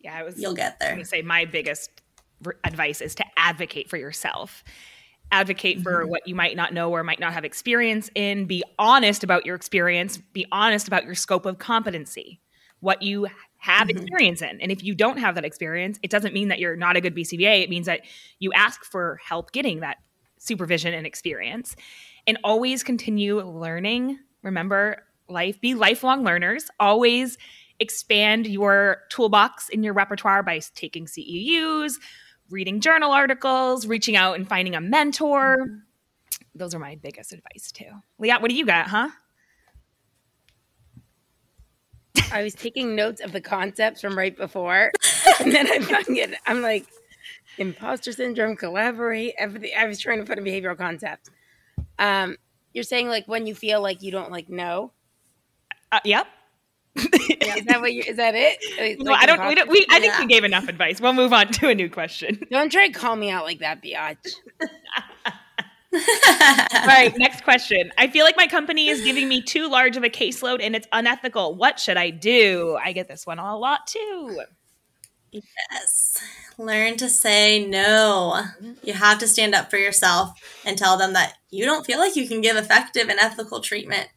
Yeah, 0.00 0.16
I 0.16 0.22
was. 0.22 0.40
You'll 0.40 0.54
get 0.54 0.78
there. 0.80 0.94
I 0.94 1.02
say 1.02 1.22
my 1.22 1.44
biggest 1.44 1.90
advice 2.64 3.00
is 3.00 3.14
to 3.16 3.24
advocate 3.36 3.90
for 3.90 3.96
yourself. 3.96 4.62
Advocate 5.30 5.82
for 5.82 6.02
mm-hmm. 6.02 6.10
what 6.10 6.26
you 6.26 6.34
might 6.34 6.56
not 6.56 6.72
know 6.72 6.90
or 6.90 7.02
might 7.02 7.20
not 7.20 7.34
have 7.34 7.44
experience 7.44 8.08
in. 8.14 8.46
Be 8.46 8.62
honest 8.78 9.24
about 9.24 9.44
your 9.44 9.56
experience. 9.56 10.16
Be 10.16 10.46
honest 10.52 10.86
about 10.86 11.04
your 11.04 11.14
scope 11.14 11.44
of 11.44 11.58
competency, 11.58 12.40
what 12.80 13.02
you 13.02 13.26
have 13.58 13.88
mm-hmm. 13.88 13.98
experience 13.98 14.40
in. 14.40 14.60
And 14.60 14.72
if 14.72 14.82
you 14.82 14.94
don't 14.94 15.18
have 15.18 15.34
that 15.34 15.44
experience, 15.44 15.98
it 16.02 16.10
doesn't 16.10 16.32
mean 16.32 16.48
that 16.48 16.60
you're 16.60 16.76
not 16.76 16.96
a 16.96 17.00
good 17.00 17.14
BCBA. 17.14 17.62
It 17.62 17.70
means 17.70 17.86
that 17.86 18.02
you 18.38 18.52
ask 18.52 18.84
for 18.84 19.18
help 19.22 19.52
getting 19.52 19.80
that 19.80 19.98
supervision 20.38 20.94
and 20.94 21.06
experience 21.06 21.74
and 22.28 22.38
always 22.44 22.84
continue 22.84 23.40
learning. 23.40 24.18
Remember, 24.42 25.02
life, 25.28 25.60
be 25.60 25.74
lifelong 25.74 26.22
learners. 26.22 26.68
Always 26.78 27.38
expand 27.80 28.46
your 28.46 28.98
toolbox 29.10 29.70
in 29.70 29.82
your 29.82 29.94
repertoire 29.94 30.42
by 30.42 30.60
taking 30.74 31.06
CEUs, 31.06 31.94
reading 32.50 32.80
journal 32.80 33.12
articles, 33.12 33.86
reaching 33.86 34.14
out 34.14 34.36
and 34.36 34.46
finding 34.46 34.74
a 34.74 34.80
mentor. 34.80 35.56
Mm-hmm. 35.58 35.74
Those 36.54 36.74
are 36.74 36.78
my 36.78 36.96
biggest 36.96 37.32
advice 37.32 37.72
too. 37.72 37.90
Liat, 38.20 38.42
what 38.42 38.50
do 38.50 38.56
you 38.56 38.66
got, 38.66 38.88
huh? 38.88 39.08
I 42.30 42.42
was 42.42 42.54
taking 42.54 42.94
notes 42.94 43.22
of 43.22 43.32
the 43.32 43.40
concepts 43.40 44.02
from 44.02 44.18
right 44.18 44.36
before, 44.36 44.92
and 45.40 45.50
then 45.50 45.66
I 45.70 45.78
found. 45.78 46.36
I'm 46.46 46.60
like, 46.60 46.84
imposter 47.56 48.12
syndrome, 48.12 48.54
collaborate, 48.54 49.34
everything. 49.38 49.70
I 49.78 49.86
was 49.86 49.98
trying 49.98 50.18
to 50.18 50.26
put 50.26 50.38
a 50.38 50.42
behavioral 50.42 50.76
concept. 50.76 51.30
Um, 51.98 52.36
you're 52.72 52.84
saying 52.84 53.08
like 53.08 53.26
when 53.26 53.46
you 53.46 53.54
feel 53.54 53.80
like 53.80 54.02
you 54.02 54.10
don't 54.10 54.30
like 54.30 54.48
know. 54.48 54.92
Uh, 55.90 56.00
yep. 56.04 56.26
is 56.98 57.64
that 57.66 57.80
what 57.80 57.92
you? 57.92 58.02
Is 58.06 58.16
that 58.16 58.34
it? 58.34 58.58
Like, 58.78 58.98
no, 59.00 59.12
I 59.12 59.26
don't. 59.26 59.46
We 59.46 59.54
don't. 59.54 59.68
We. 59.68 59.86
I 59.90 60.00
think 60.00 60.14
yeah. 60.14 60.20
we 60.20 60.26
gave 60.26 60.44
enough 60.44 60.68
advice. 60.68 61.00
We'll 61.00 61.12
move 61.12 61.32
on 61.32 61.48
to 61.52 61.68
a 61.68 61.74
new 61.74 61.88
question. 61.88 62.40
Don't 62.50 62.72
try 62.72 62.88
to 62.88 62.92
call 62.92 63.14
me 63.14 63.30
out 63.30 63.44
like 63.44 63.60
that, 63.60 63.82
biatch. 63.82 64.16
All 65.94 66.86
right, 66.86 67.16
next 67.16 67.44
question. 67.44 67.92
I 67.96 68.08
feel 68.08 68.24
like 68.24 68.36
my 68.36 68.46
company 68.46 68.88
is 68.88 69.02
giving 69.02 69.28
me 69.28 69.42
too 69.42 69.70
large 69.70 69.96
of 69.96 70.02
a 70.02 70.10
caseload 70.10 70.60
and 70.60 70.74
it's 70.74 70.88
unethical. 70.92 71.54
What 71.54 71.78
should 71.80 71.96
I 71.96 72.10
do? 72.10 72.78
I 72.82 72.92
get 72.92 73.08
this 73.08 73.26
one 73.26 73.38
a 73.38 73.56
lot 73.56 73.86
too. 73.86 74.42
Yes. 75.30 76.22
Learn 76.58 76.96
to 76.96 77.08
say 77.08 77.64
no. 77.64 78.42
You 78.82 78.94
have 78.94 79.18
to 79.18 79.28
stand 79.28 79.54
up 79.54 79.70
for 79.70 79.76
yourself 79.76 80.32
and 80.64 80.76
tell 80.76 80.98
them 80.98 81.12
that 81.12 81.34
you 81.50 81.64
don't 81.64 81.86
feel 81.86 81.98
like 81.98 82.16
you 82.16 82.26
can 82.26 82.40
give 82.40 82.56
effective 82.56 83.08
and 83.08 83.18
ethical 83.18 83.60
treatment. 83.60 84.08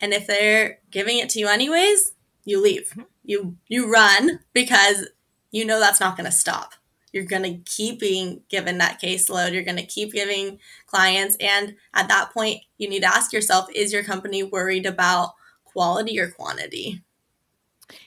And 0.00 0.12
if 0.12 0.26
they're 0.26 0.78
giving 0.90 1.18
it 1.18 1.28
to 1.30 1.40
you 1.40 1.48
anyways, 1.48 2.12
you 2.44 2.62
leave. 2.62 2.96
You 3.24 3.56
you 3.68 3.92
run 3.92 4.40
because 4.52 5.08
you 5.50 5.64
know 5.64 5.80
that's 5.80 6.00
not 6.00 6.16
going 6.16 6.30
to 6.30 6.32
stop 6.32 6.74
you're 7.12 7.24
going 7.24 7.42
to 7.42 7.70
keep 7.70 7.98
being 7.98 8.42
given 8.48 8.78
that 8.78 9.00
caseload. 9.00 9.52
You're 9.52 9.64
going 9.64 9.76
to 9.76 9.86
keep 9.86 10.12
giving 10.12 10.58
clients. 10.86 11.36
And 11.40 11.76
at 11.94 12.08
that 12.08 12.32
point, 12.32 12.60
you 12.78 12.88
need 12.88 13.00
to 13.00 13.08
ask 13.08 13.32
yourself 13.32 13.68
is 13.74 13.92
your 13.92 14.04
company 14.04 14.42
worried 14.42 14.86
about 14.86 15.34
quality 15.64 16.18
or 16.20 16.30
quantity? 16.30 17.02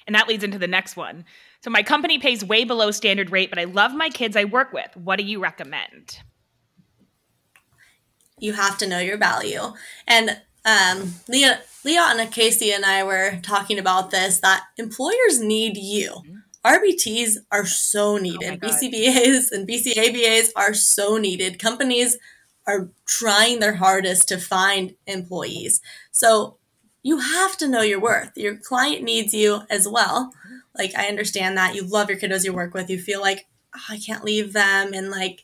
And 0.08 0.16
that 0.16 0.30
leads 0.30 0.44
into 0.44 0.60
the 0.60 0.68
next 0.68 0.96
one. 0.96 1.26
So, 1.64 1.70
my 1.70 1.84
company 1.84 2.20
pays 2.20 2.44
way 2.44 2.64
below 2.64 2.92
standard 2.92 3.32
rate, 3.32 3.50
but 3.50 3.60
I 3.60 3.64
love 3.64 3.94
my 3.94 4.10
kids 4.10 4.36
I 4.36 4.44
work 4.44 4.74
with. 4.74 4.96
What 4.96 5.18
do 5.18 5.26
you 5.26 5.40
recommend? 5.42 6.20
You 8.40 8.54
have 8.54 8.78
to 8.80 8.88
know 8.88 9.00
your 9.00 9.18
value. 9.18 9.74
And 10.08 10.42
um, 10.66 11.16
Liat, 11.30 11.62
Liat 11.86 12.20
and 12.20 12.32
Casey 12.32 12.72
and 12.72 12.86
I 12.86 13.04
were 13.04 13.40
talking 13.42 13.80
about 13.80 14.12
this 14.12 14.40
that 14.40 14.64
employers 14.78 15.42
need 15.42 15.78
you. 15.78 16.12
Mm-hmm 16.12 16.38
RBTs 16.66 17.38
are 17.52 17.66
so 17.66 18.18
needed. 18.18 18.60
Oh 18.64 18.68
BCBAs 18.68 19.52
and 19.52 19.68
BCABAs 19.68 20.50
are 20.56 20.74
so 20.74 21.18
needed. 21.18 21.60
Companies 21.60 22.18
are 22.66 22.90
trying 23.06 23.60
their 23.60 23.76
hardest 23.76 24.30
to 24.30 24.38
find 24.38 24.96
employees. 25.06 25.82
So 26.12 26.58
you 27.02 27.20
have 27.20 27.58
to 27.58 27.68
know 27.68 27.82
your 27.82 28.00
worth. 28.00 28.32
Your 28.38 28.56
client 28.56 29.04
needs 29.04 29.34
you 29.34 29.64
as 29.70 29.88
well. 29.90 30.32
Like 30.78 30.96
I 30.96 31.08
understand 31.08 31.58
that 31.58 31.76
you 31.76 31.84
love 31.84 32.10
your 32.10 32.18
kiddos 32.18 32.44
you 32.44 32.54
work 32.54 32.74
with. 32.74 32.90
You 32.90 33.00
feel 33.00 33.22
like 33.22 33.46
oh, 33.76 33.82
I 33.90 33.98
can't 33.98 34.24
leave 34.24 34.54
them, 34.54 34.94
and 34.94 35.10
like, 35.10 35.44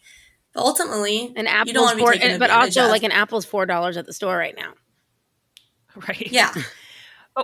but 0.53 0.61
ultimately, 0.61 1.34
an 1.36 1.47
apple, 1.47 1.88
four, 1.97 2.15
but 2.38 2.49
also 2.49 2.86
of. 2.86 2.91
like 2.91 3.03
an 3.03 3.11
apple's 3.11 3.45
four 3.45 3.65
dollars 3.65 3.97
at 3.97 4.05
the 4.05 4.13
store 4.13 4.38
right 4.38 4.55
now. 4.55 4.73
Right. 6.07 6.32
Yeah. 6.32 6.53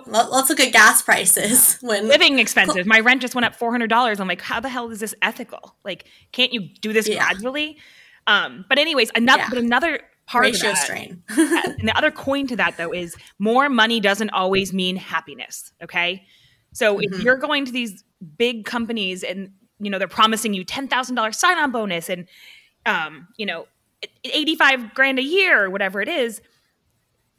Let's 0.06 0.50
look 0.50 0.60
at 0.60 0.72
gas 0.72 1.02
prices. 1.02 1.78
When 1.82 2.08
living 2.08 2.38
expenses, 2.38 2.86
my 2.86 3.00
rent 3.00 3.22
just 3.22 3.34
went 3.34 3.44
up 3.44 3.54
four 3.54 3.70
hundred 3.70 3.88
dollars. 3.88 4.20
I'm 4.20 4.28
like, 4.28 4.42
how 4.42 4.60
the 4.60 4.68
hell 4.68 4.90
is 4.90 5.00
this 5.00 5.14
ethical? 5.22 5.76
Like, 5.84 6.06
can't 6.32 6.52
you 6.52 6.60
do 6.60 6.92
this 6.92 7.08
yeah. 7.08 7.16
gradually? 7.16 7.78
Um, 8.26 8.64
but 8.68 8.78
anyways, 8.78 9.10
another 9.14 9.42
yeah. 9.42 9.48
but 9.48 9.58
another 9.58 10.00
part 10.26 10.44
ratio 10.44 10.70
of 10.70 10.76
that, 10.76 10.84
strain. 10.84 11.22
and 11.28 11.88
the 11.88 11.96
other 11.96 12.10
coin 12.10 12.46
to 12.48 12.56
that 12.56 12.76
though 12.76 12.92
is 12.92 13.16
more 13.38 13.68
money 13.68 14.00
doesn't 14.00 14.30
always 14.30 14.72
mean 14.72 14.96
happiness. 14.96 15.72
Okay, 15.82 16.26
so 16.76 16.96
mm-hmm. 16.96 17.14
if 17.14 17.22
you're 17.22 17.36
going 17.36 17.64
to 17.64 17.72
these 17.72 18.04
big 18.36 18.64
companies 18.64 19.22
and 19.22 19.50
you 19.78 19.90
know 19.90 19.98
they're 19.98 20.08
promising 20.08 20.54
you 20.54 20.64
ten 20.64 20.88
thousand 20.88 21.14
dollars 21.14 21.38
sign 21.38 21.58
on 21.58 21.70
bonus 21.70 22.08
and 22.08 22.26
um, 22.84 23.28
you 23.36 23.46
know 23.46 23.66
eighty 24.24 24.54
five 24.54 24.94
grand 24.94 25.18
a 25.18 25.22
year 25.22 25.64
or 25.64 25.70
whatever 25.70 26.00
it 26.00 26.08
is 26.08 26.40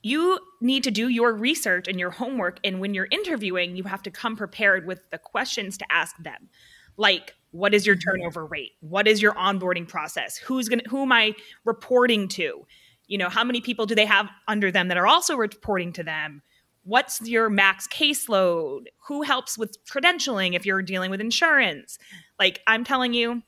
you 0.07 0.39
need 0.61 0.83
to 0.83 0.91
do 0.91 1.09
your 1.09 1.33
research 1.33 1.87
and 1.87 1.99
your 1.99 2.11
homework. 2.11 2.59
And 2.63 2.79
when 2.79 2.93
you're 2.93 3.09
interviewing, 3.11 3.75
you 3.75 3.83
have 3.83 4.03
to 4.03 4.11
come 4.11 4.37
prepared 4.37 4.85
with 4.87 5.01
the 5.09 5.17
questions 5.17 5.77
to 5.79 5.91
ask 5.91 6.15
them. 6.17 6.49
Like, 6.95 7.35
what 7.51 7.73
is 7.73 7.85
your 7.85 7.95
mm-hmm. 7.95 8.09
turnover 8.09 8.45
rate? 8.45 8.71
What 8.79 9.07
is 9.07 9.21
your 9.21 9.33
onboarding 9.33 9.87
process? 9.87 10.37
Who's 10.37 10.69
gonna 10.69 10.83
who 10.87 11.01
am 11.01 11.11
I 11.11 11.33
reporting 11.65 12.27
to? 12.29 12.65
You 13.07 13.17
know, 13.17 13.29
how 13.29 13.43
many 13.43 13.61
people 13.61 13.85
do 13.85 13.95
they 13.95 14.05
have 14.05 14.29
under 14.47 14.71
them 14.71 14.87
that 14.89 14.97
are 14.97 15.07
also 15.07 15.35
reporting 15.35 15.93
to 15.93 16.03
them? 16.03 16.41
What's 16.87 17.21
your 17.21 17.49
max 17.49 17.87
caseload? 17.87 18.85
Who 19.07 19.21
helps 19.21 19.57
with 19.57 19.77
credentialing 19.85 20.55
if 20.55 20.65
you're 20.65 20.81
dealing 20.81 21.11
with 21.11 21.19
insurance? 21.19 21.99
Like 22.39 22.61
I'm 22.65 22.83
telling 22.83 23.13
you, 23.13 23.43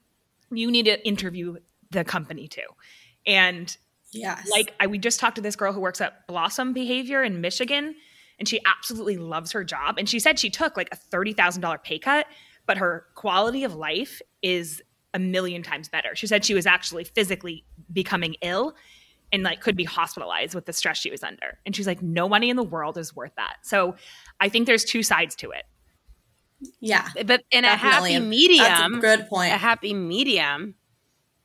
you 0.51 0.69
need 0.69 0.85
to 0.85 1.07
interview 1.07 1.55
the 1.91 2.03
company 2.03 2.47
too. 2.47 2.67
And 3.25 3.75
Yes. 4.11 4.49
Like 4.51 4.73
I, 4.79 4.87
we 4.87 4.97
just 4.97 5.19
talked 5.19 5.35
to 5.35 5.41
this 5.41 5.55
girl 5.55 5.73
who 5.73 5.79
works 5.79 6.01
at 6.01 6.25
Blossom 6.27 6.73
Behavior 6.73 7.23
in 7.23 7.41
Michigan, 7.41 7.95
and 8.37 8.47
she 8.47 8.59
absolutely 8.65 9.17
loves 9.17 9.51
her 9.51 9.63
job. 9.63 9.97
And 9.97 10.09
she 10.09 10.19
said 10.19 10.39
she 10.39 10.49
took 10.49 10.75
like 10.77 10.89
a 10.91 10.95
thirty 10.95 11.33
thousand 11.33 11.61
dollar 11.61 11.77
pay 11.77 11.99
cut, 11.99 12.25
but 12.65 12.77
her 12.77 13.05
quality 13.15 13.63
of 13.63 13.75
life 13.75 14.21
is 14.41 14.81
a 15.13 15.19
million 15.19 15.63
times 15.63 15.89
better. 15.89 16.15
She 16.15 16.27
said 16.27 16.45
she 16.45 16.53
was 16.53 16.65
actually 16.65 17.03
physically 17.03 17.65
becoming 17.91 18.35
ill 18.41 18.75
and 19.31 19.43
like 19.43 19.61
could 19.61 19.75
be 19.75 19.83
hospitalized 19.83 20.55
with 20.55 20.65
the 20.65 20.73
stress 20.73 20.97
she 20.97 21.11
was 21.11 21.23
under. 21.23 21.59
And 21.65 21.75
she's 21.75 21.87
like, 21.87 22.01
no 22.01 22.27
money 22.27 22.49
in 22.49 22.55
the 22.55 22.63
world 22.63 22.97
is 22.97 23.15
worth 23.15 23.33
that. 23.37 23.57
So 23.63 23.95
I 24.39 24.49
think 24.49 24.65
there's 24.65 24.83
two 24.83 25.03
sides 25.03 25.35
to 25.37 25.51
it. 25.51 25.63
Yeah. 26.79 27.07
But 27.25 27.43
in 27.51 27.63
a 27.63 27.75
happy 27.75 28.19
medium, 28.19 28.65
That's 28.65 28.93
a 28.93 28.99
good 28.99 29.27
point. 29.27 29.53
A 29.53 29.57
happy 29.57 29.93
medium 29.93 30.75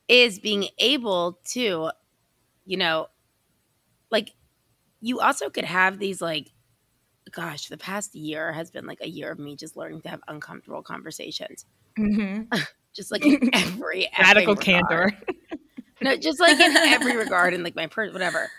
is 0.09 0.39
being 0.39 0.69
able 0.79 1.39
to 1.53 1.91
you 2.67 2.77
know, 2.79 3.09
like 4.11 4.33
you 5.01 5.21
also 5.21 5.51
could 5.51 5.65
have 5.65 5.99
these 5.99 6.23
like 6.23 6.51
gosh, 7.31 7.67
the 7.67 7.77
past 7.77 8.15
year 8.15 8.53
has 8.53 8.71
been 8.71 8.87
like 8.87 9.01
a 9.01 9.09
year 9.09 9.33
of 9.33 9.39
me 9.39 9.57
just 9.57 9.77
learning 9.77 10.01
to 10.03 10.09
have 10.09 10.21
uncomfortable 10.29 10.83
conversations. 10.83 11.67
Mm-hmm. 11.99 12.57
just 12.95 13.11
like 13.11 13.27
in 13.27 13.51
every, 13.53 14.07
every 14.07 14.09
Radical 14.19 14.55
regard. 14.55 14.65
candor. 14.65 15.13
No, 16.05 16.17
just 16.17 16.39
like 16.39 16.61
in 16.61 16.77
every 16.77 17.17
regard 17.25 17.55
and 17.55 17.65
like 17.65 17.75
my 17.75 17.87
person, 17.87 18.13
whatever. 18.13 18.51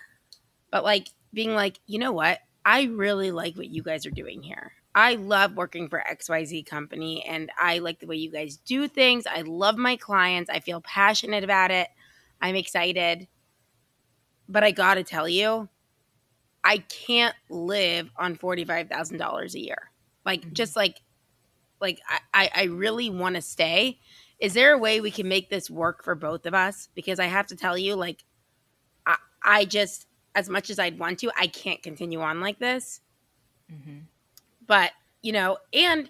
But 0.72 0.84
like 0.84 1.10
being 1.32 1.54
like, 1.54 1.80
you 1.86 2.00
know 2.00 2.12
what? 2.12 2.40
I 2.66 2.86
really 2.86 3.30
like 3.30 3.56
what 3.56 3.68
you 3.68 3.84
guys 3.84 4.08
are 4.08 4.12
doing 4.12 4.42
here. 4.42 4.74
I 4.96 5.16
love 5.16 5.56
working 5.56 5.88
for 5.88 6.04
XYZ 6.10 6.66
company 6.66 7.24
and 7.24 7.52
I 7.60 7.80
like 7.80 8.00
the 8.00 8.08
way 8.08 8.16
you 8.16 8.32
guys 8.32 8.58
do 8.58 8.88
things. 8.88 9.28
I 9.28 9.42
love 9.42 9.78
my 9.78 9.96
clients. 9.96 10.50
I 10.50 10.60
feel 10.60 10.82
passionate 10.82 11.44
about 11.44 11.70
it. 11.70 11.90
I'm 12.42 12.56
excited. 12.56 13.28
But 14.50 14.64
I 14.64 14.72
got 14.72 14.96
to 14.96 15.04
tell 15.04 15.30
you, 15.30 15.70
I 16.64 16.80
can't 16.80 17.36
live 17.50 18.10
on 18.18 18.38
$45,000 18.38 19.54
a 19.54 19.60
year. 19.60 19.92
Like 20.26 20.42
mm-hmm. 20.42 20.54
just 20.54 20.76
like 20.76 21.02
like 21.80 22.00
I 22.10 22.20
I, 22.34 22.50
I 22.56 22.64
really 22.64 23.12
want 23.12 23.36
to 23.36 23.42
stay. 23.42 24.00
Is 24.40 24.54
there 24.54 24.74
a 24.74 24.78
way 24.78 25.02
we 25.02 25.12
can 25.12 25.28
make 25.28 25.50
this 25.50 25.70
work 25.70 26.04
for 26.04 26.16
both 26.16 26.46
of 26.46 26.54
us? 26.54 26.90
Because 26.96 27.20
I 27.20 27.26
have 27.26 27.48
to 27.48 27.56
tell 27.56 27.78
you 27.78 27.96
like 27.96 28.24
I, 29.06 29.18
I 29.44 29.66
just 29.66 30.08
as 30.36 30.50
much 30.50 30.70
as 30.70 30.80
I'd 30.80 31.00
want 31.00 31.20
to, 31.20 31.32
I 31.38 31.48
can't 31.48 31.82
continue 31.82 32.20
on 32.22 32.42
like 32.42 32.60
this. 32.60 33.00
But, 34.68 34.92
you 35.22 35.32
know, 35.32 35.58
and 35.74 36.10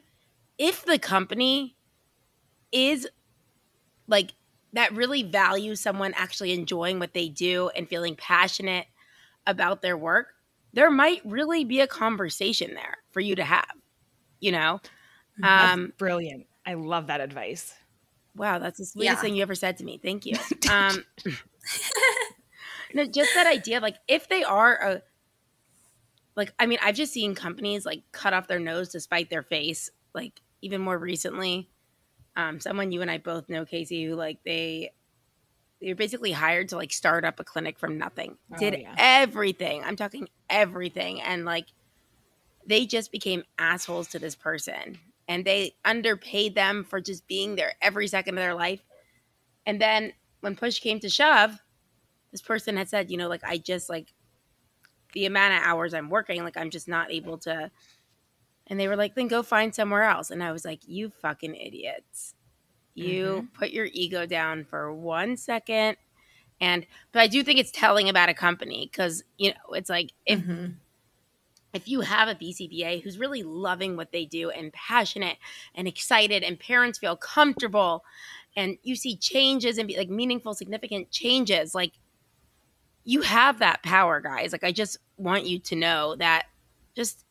if 0.58 0.84
the 0.86 0.98
company 0.98 1.76
is 2.72 3.08
like 4.08 4.34
that 4.74 4.94
really 4.94 5.24
values 5.24 5.80
someone 5.80 6.14
actually 6.16 6.52
enjoying 6.54 7.00
what 7.00 7.14
they 7.14 7.30
do 7.30 7.70
and 7.70 7.88
feeling 7.88 8.16
passionate 8.16 8.88
about 9.48 9.82
their 9.82 9.98
work, 9.98 10.34
there 10.74 10.92
might 10.92 11.22
really 11.24 11.64
be 11.64 11.80
a 11.80 11.88
conversation 11.88 12.74
there 12.74 12.98
for 13.12 13.22
you 13.22 13.36
to 13.36 13.44
have, 13.44 13.72
you 14.42 14.52
know? 14.52 14.82
Um, 15.44 15.94
brilliant. 15.98 16.48
I 16.66 16.74
love 16.74 17.08
that 17.08 17.22
advice. 17.22 17.74
Wow, 18.36 18.60
that's 18.60 18.80
the 18.80 18.86
sweetest 18.86 19.18
Yeah. 19.18 19.22
thing 19.22 19.36
you 19.36 19.42
ever 19.42 19.56
said 19.56 19.78
to 19.78 19.84
me. 19.84 19.98
Thank 20.02 20.26
you. 20.26 20.38
Um, 20.70 21.06
no, 22.94 23.06
just 23.06 23.34
that 23.36 23.48
idea 23.48 23.80
like 23.80 23.98
if 24.08 24.28
they 24.28 24.44
are 24.44 24.74
a 24.76 25.02
like 26.36 26.54
I 26.60 26.66
mean, 26.66 26.80
I've 26.82 26.96
just 26.96 27.14
seen 27.14 27.36
companies 27.36 27.86
like 27.86 28.04
cut 28.12 28.34
off 28.34 28.48
their 28.48 28.60
nose 28.60 28.90
to 28.90 29.00
spite 29.00 29.30
their 29.30 29.44
face. 29.44 29.90
Like 30.14 30.42
even 30.62 30.82
more 30.82 30.98
recently, 30.98 31.70
um, 32.36 32.60
someone 32.60 32.92
you 32.92 33.02
and 33.02 33.12
I 33.12 33.18
both 33.20 33.48
know, 33.50 33.66
Casey, 33.66 34.06
who 34.06 34.16
like 34.16 34.40
they 34.44 34.92
they're 35.82 35.96
basically 35.96 36.32
hired 36.32 36.70
to 36.70 36.76
like 36.78 36.92
start 36.92 37.26
up 37.26 37.40
a 37.40 37.44
clinic 37.44 37.78
from 37.80 37.98
nothing. 37.98 38.38
Oh, 38.54 38.58
Did 38.58 38.80
yeah. 38.80 38.96
everything. 38.98 39.84
I'm 39.84 39.96
talking 39.96 40.28
everything, 40.50 41.22
and 41.22 41.46
like 41.46 41.68
they 42.68 42.86
just 42.86 43.12
became 43.12 43.44
assholes 43.58 44.08
to 44.10 44.20
this 44.20 44.36
person 44.36 45.00
and 45.28 45.46
they 45.46 45.76
underpaid 45.84 46.56
them 46.56 46.84
for 46.84 47.02
just 47.02 47.28
being 47.28 47.56
there 47.56 47.74
every 47.82 48.08
second 48.08 48.38
of 48.38 48.42
their 48.42 48.54
life. 48.54 48.82
And 49.66 49.82
then 49.82 50.14
when 50.42 50.56
push 50.56 50.80
came 50.80 51.00
to 51.00 51.10
shove, 51.10 51.60
this 52.32 52.42
person 52.42 52.78
had 52.78 52.90
said, 52.90 53.10
you 53.10 53.18
know, 53.18 53.28
like 53.30 53.44
I 53.44 53.58
just 53.58 53.90
like 53.90 54.14
the 55.14 55.26
amount 55.26 55.54
of 55.54 55.64
hours 55.64 55.94
I'm 55.94 56.10
working, 56.10 56.44
like 56.44 56.58
I'm 56.58 56.70
just 56.70 56.88
not 56.88 57.12
able 57.12 57.38
to. 57.40 57.72
And 58.68 58.80
they 58.80 58.88
were 58.88 58.96
like, 58.96 59.16
then 59.16 59.28
go 59.28 59.44
find 59.44 59.74
somewhere 59.74 60.04
else. 60.04 60.32
And 60.32 60.44
I 60.44 60.52
was 60.52 60.66
like, 60.66 60.82
you 60.88 61.10
fucking 61.10 61.56
idiots. 61.56 62.34
You 62.94 63.48
put 63.54 63.72
your 63.72 63.88
ego 63.92 64.26
down 64.26 64.66
for 64.66 64.94
one 64.94 65.38
second. 65.38 65.98
And, 66.62 66.86
but 67.12 67.22
I 67.22 67.28
do 67.28 67.44
think 67.44 67.60
it's 67.60 67.72
telling 67.72 68.10
about 68.10 68.30
a 68.30 68.34
company 68.34 68.90
because, 68.92 69.24
you 69.38 69.50
know, 69.52 69.74
it's 69.74 69.90
like 69.90 70.12
if 70.26 70.40
Mhm. 70.40 70.76
If 71.76 71.90
you 71.90 72.00
have 72.00 72.30
a 72.30 72.36
BCBA 72.36 73.04
who's 73.04 73.20
really 73.20 73.44
loving 73.44 73.98
what 73.98 74.14
they 74.14 74.26
do 74.26 74.50
and 74.50 74.72
passionate 74.72 75.38
and 75.76 75.88
excited 75.90 76.42
and 76.42 76.58
parents 76.58 76.98
feel 76.98 77.18
comfortable 77.18 78.04
and 78.56 78.78
you 78.84 78.96
see 78.96 79.18
changes 79.18 79.78
and 79.78 79.88
be 79.88 79.98
like 79.98 80.10
meaningful 80.10 80.54
significant 80.54 81.12
changes 81.12 81.76
like 81.76 81.92
you 83.04 83.22
have 83.22 83.60
that 83.60 83.84
power 83.84 84.22
guys. 84.22 84.54
Like 84.54 84.64
i 84.64 84.72
just 84.72 84.98
want 85.18 85.46
you 85.46 85.60
to 85.60 85.76
know 85.76 86.16
that 86.16 86.46
just 86.96 87.26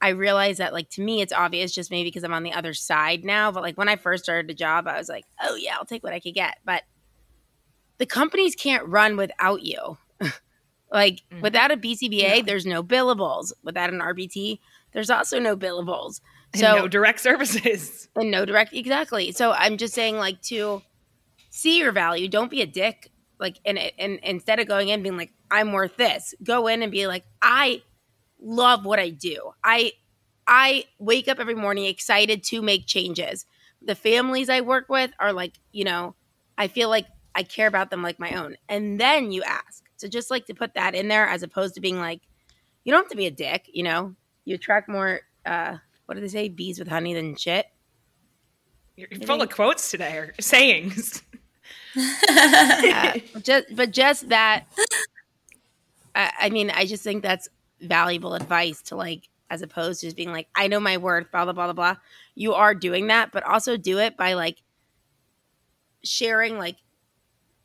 I- 0.00 0.10
realize 0.10 0.58
that 0.58 0.74
like 0.74 0.90
to 0.90 1.00
me 1.00 1.22
it's 1.22 1.32
obvious 1.32 1.72
just 1.72 1.90
maybe 1.90 2.08
because 2.10 2.24
i'm 2.24 2.34
on 2.34 2.42
the 2.42 2.52
other 2.52 2.74
side 2.74 3.24
now 3.24 3.50
but 3.50 3.62
like 3.62 3.78
when 3.78 3.88
i 3.88 3.96
first 3.96 4.24
started 4.24 4.48
the 4.48 4.54
job 4.54 4.86
i 4.86 4.98
was 4.98 5.08
like 5.08 5.24
oh 5.42 5.54
yeah 5.54 5.76
i'll 5.78 5.86
take 5.86 6.02
what 6.02 6.12
i 6.12 6.20
could 6.20 6.34
get. 6.34 6.58
But 6.64 6.82
the 7.96 8.06
companies 8.06 8.54
can't 8.54 8.86
run 8.86 9.16
without 9.16 9.62
you 9.62 9.96
like 10.90 11.20
Mhm. 11.32 11.40
without 11.42 11.70
a 11.70 11.76
BCBA, 11.76 12.36
No. 12.38 12.42
there's 12.42 12.66
no 12.66 12.82
billables. 12.82 13.52
Without 13.62 13.90
an 13.92 14.00
RBT, 14.00 14.60
there's 14.92 15.10
also 15.10 15.38
no 15.38 15.56
billables. 15.56 16.20
And 16.54 16.60
So 16.60 16.76
no 16.76 16.88
direct 16.88 17.20
services. 17.20 18.08
and 18.16 18.30
no 18.30 18.44
direct 18.44 18.72
exactly. 18.72 19.32
So 19.32 19.52
I'm 19.52 19.76
just 19.76 19.94
saying 19.94 20.16
like 20.16 20.40
to 20.42 20.82
see 21.50 21.78
your 21.78 21.92
value, 21.92 22.28
don't 22.28 22.50
be 22.50 22.62
a 22.62 22.66
dick. 22.66 23.10
Like 23.38 23.58
and 23.64 23.78
and 23.78 24.18
instead 24.22 24.58
of 24.60 24.66
going 24.66 24.88
in 24.88 25.02
being 25.02 25.16
like 25.16 25.32
I'm 25.50 25.72
worth 25.72 25.96
this, 25.96 26.34
go 26.42 26.66
in 26.66 26.82
and 26.82 26.90
be 26.90 27.06
like 27.06 27.24
I 27.42 27.82
love 28.40 28.84
what 28.84 28.98
I 28.98 29.10
do. 29.10 29.52
I 29.62 29.92
I 30.46 30.84
wake 30.98 31.28
up 31.28 31.38
every 31.38 31.54
morning 31.54 31.84
excited 31.84 32.42
to 32.44 32.62
make 32.62 32.86
changes. 32.86 33.44
The 33.82 33.94
families 33.94 34.48
I 34.48 34.62
work 34.62 34.88
with 34.88 35.12
are 35.20 35.32
like, 35.32 35.52
you 35.72 35.84
know, 35.84 36.14
I 36.56 36.68
feel 36.68 36.88
like 36.88 37.06
I 37.34 37.42
care 37.42 37.66
about 37.68 37.90
them 37.90 38.02
like 38.02 38.18
my 38.18 38.32
own. 38.32 38.56
And 38.68 38.98
then 38.98 39.30
you 39.30 39.42
ask. 39.42 39.84
So 39.98 40.08
just 40.08 40.30
like 40.30 40.46
to 40.46 40.54
put 40.54 40.74
that 40.74 40.94
in 40.94 41.08
there 41.08 41.26
as 41.26 41.42
opposed 41.42 41.74
to 41.74 41.80
being 41.80 41.98
like, 41.98 42.22
you 42.84 42.92
don't 42.92 43.02
have 43.02 43.10
to 43.10 43.16
be 43.16 43.26
a 43.26 43.30
dick, 43.30 43.68
you 43.72 43.82
know? 43.82 44.14
You 44.44 44.54
attract 44.54 44.88
more 44.88 45.20
uh 45.44 45.76
what 46.06 46.14
do 46.14 46.20
they 46.22 46.28
say? 46.28 46.48
Bees 46.48 46.78
with 46.78 46.88
honey 46.88 47.12
than 47.12 47.36
shit. 47.36 47.66
You're 48.96 49.08
full 49.26 49.42
of 49.42 49.50
quotes 49.50 49.90
today 49.90 50.16
or 50.16 50.34
sayings. 50.40 51.22
Uh, 51.96 53.18
just 53.42 53.66
but 53.74 53.90
just 53.90 54.28
that 54.28 54.66
I, 56.14 56.32
I 56.42 56.50
mean, 56.50 56.70
I 56.70 56.86
just 56.86 57.02
think 57.02 57.22
that's 57.22 57.48
valuable 57.80 58.34
advice 58.34 58.82
to 58.82 58.96
like 58.96 59.28
as 59.50 59.62
opposed 59.62 60.00
to 60.00 60.06
just 60.06 60.16
being 60.16 60.32
like, 60.32 60.48
I 60.54 60.68
know 60.68 60.80
my 60.80 60.96
worth, 60.96 61.30
blah 61.30 61.44
blah 61.44 61.52
blah 61.52 61.66
blah 61.66 61.72
blah. 61.72 61.96
You 62.34 62.54
are 62.54 62.74
doing 62.74 63.08
that, 63.08 63.32
but 63.32 63.42
also 63.42 63.76
do 63.76 63.98
it 63.98 64.16
by 64.16 64.34
like 64.34 64.62
sharing 66.04 66.58
like 66.58 66.76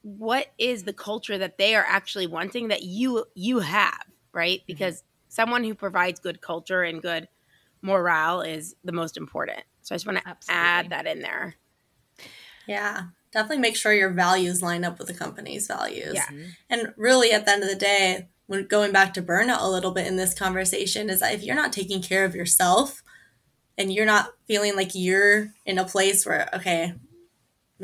what 0.03 0.47
is 0.57 0.83
the 0.83 0.93
culture 0.93 1.37
that 1.37 1.57
they 1.57 1.75
are 1.75 1.85
actually 1.87 2.27
wanting 2.27 2.67
that 2.67 2.83
you 2.83 3.25
you 3.33 3.59
have, 3.59 4.03
right? 4.33 4.59
Mm-hmm. 4.59 4.67
Because 4.67 5.03
someone 5.29 5.63
who 5.63 5.73
provides 5.73 6.19
good 6.19 6.41
culture 6.41 6.83
and 6.83 7.01
good 7.01 7.27
morale 7.81 8.41
is 8.41 8.75
the 8.83 8.91
most 8.91 9.17
important. 9.17 9.63
So 9.81 9.95
I 9.95 9.97
just 9.97 10.05
want 10.05 10.19
to 10.19 10.37
add 10.49 10.91
that 10.91 11.07
in 11.07 11.21
there. 11.21 11.55
Yeah, 12.67 13.03
definitely 13.31 13.57
make 13.57 13.75
sure 13.75 13.93
your 13.93 14.11
values 14.11 14.61
line 14.61 14.85
up 14.85 14.99
with 14.99 15.07
the 15.07 15.13
company's 15.13 15.67
values. 15.67 16.13
Yeah. 16.13 16.25
Mm-hmm. 16.27 16.49
And 16.69 16.93
really, 16.97 17.31
at 17.31 17.45
the 17.45 17.51
end 17.51 17.63
of 17.63 17.69
the 17.69 17.75
day, 17.75 18.29
when 18.47 18.67
going 18.67 18.91
back 18.91 19.13
to 19.13 19.21
burnout 19.21 19.61
a 19.61 19.69
little 19.69 19.91
bit 19.91 20.07
in 20.07 20.17
this 20.17 20.33
conversation, 20.33 21.09
is 21.09 21.21
that 21.21 21.33
if 21.33 21.43
you're 21.43 21.55
not 21.55 21.73
taking 21.73 22.01
care 22.01 22.25
of 22.25 22.35
yourself 22.35 23.01
and 23.77 23.91
you're 23.91 24.05
not 24.05 24.29
feeling 24.47 24.75
like 24.75 24.91
you're 24.93 25.49
in 25.65 25.77
a 25.77 25.85
place 25.85 26.25
where, 26.25 26.49
okay, 26.53 26.93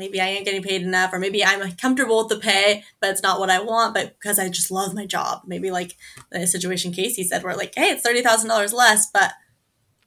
maybe 0.00 0.20
I 0.20 0.26
ain't 0.26 0.44
getting 0.44 0.62
paid 0.62 0.82
enough, 0.82 1.12
or 1.12 1.20
maybe 1.20 1.44
I'm 1.44 1.70
comfortable 1.72 2.18
with 2.18 2.28
the 2.28 2.38
pay, 2.38 2.82
but 3.00 3.10
it's 3.10 3.22
not 3.22 3.38
what 3.38 3.50
I 3.50 3.60
want, 3.60 3.94
but 3.94 4.18
because 4.18 4.38
I 4.38 4.48
just 4.48 4.70
love 4.70 4.94
my 4.94 5.06
job. 5.06 5.42
Maybe 5.46 5.70
like 5.70 5.96
the 6.32 6.46
situation 6.46 6.92
Casey 6.92 7.22
said, 7.22 7.44
where 7.44 7.54
like, 7.54 7.74
hey, 7.76 7.90
it's 7.90 8.04
$30,000 8.04 8.72
less, 8.72 9.08
but 9.08 9.32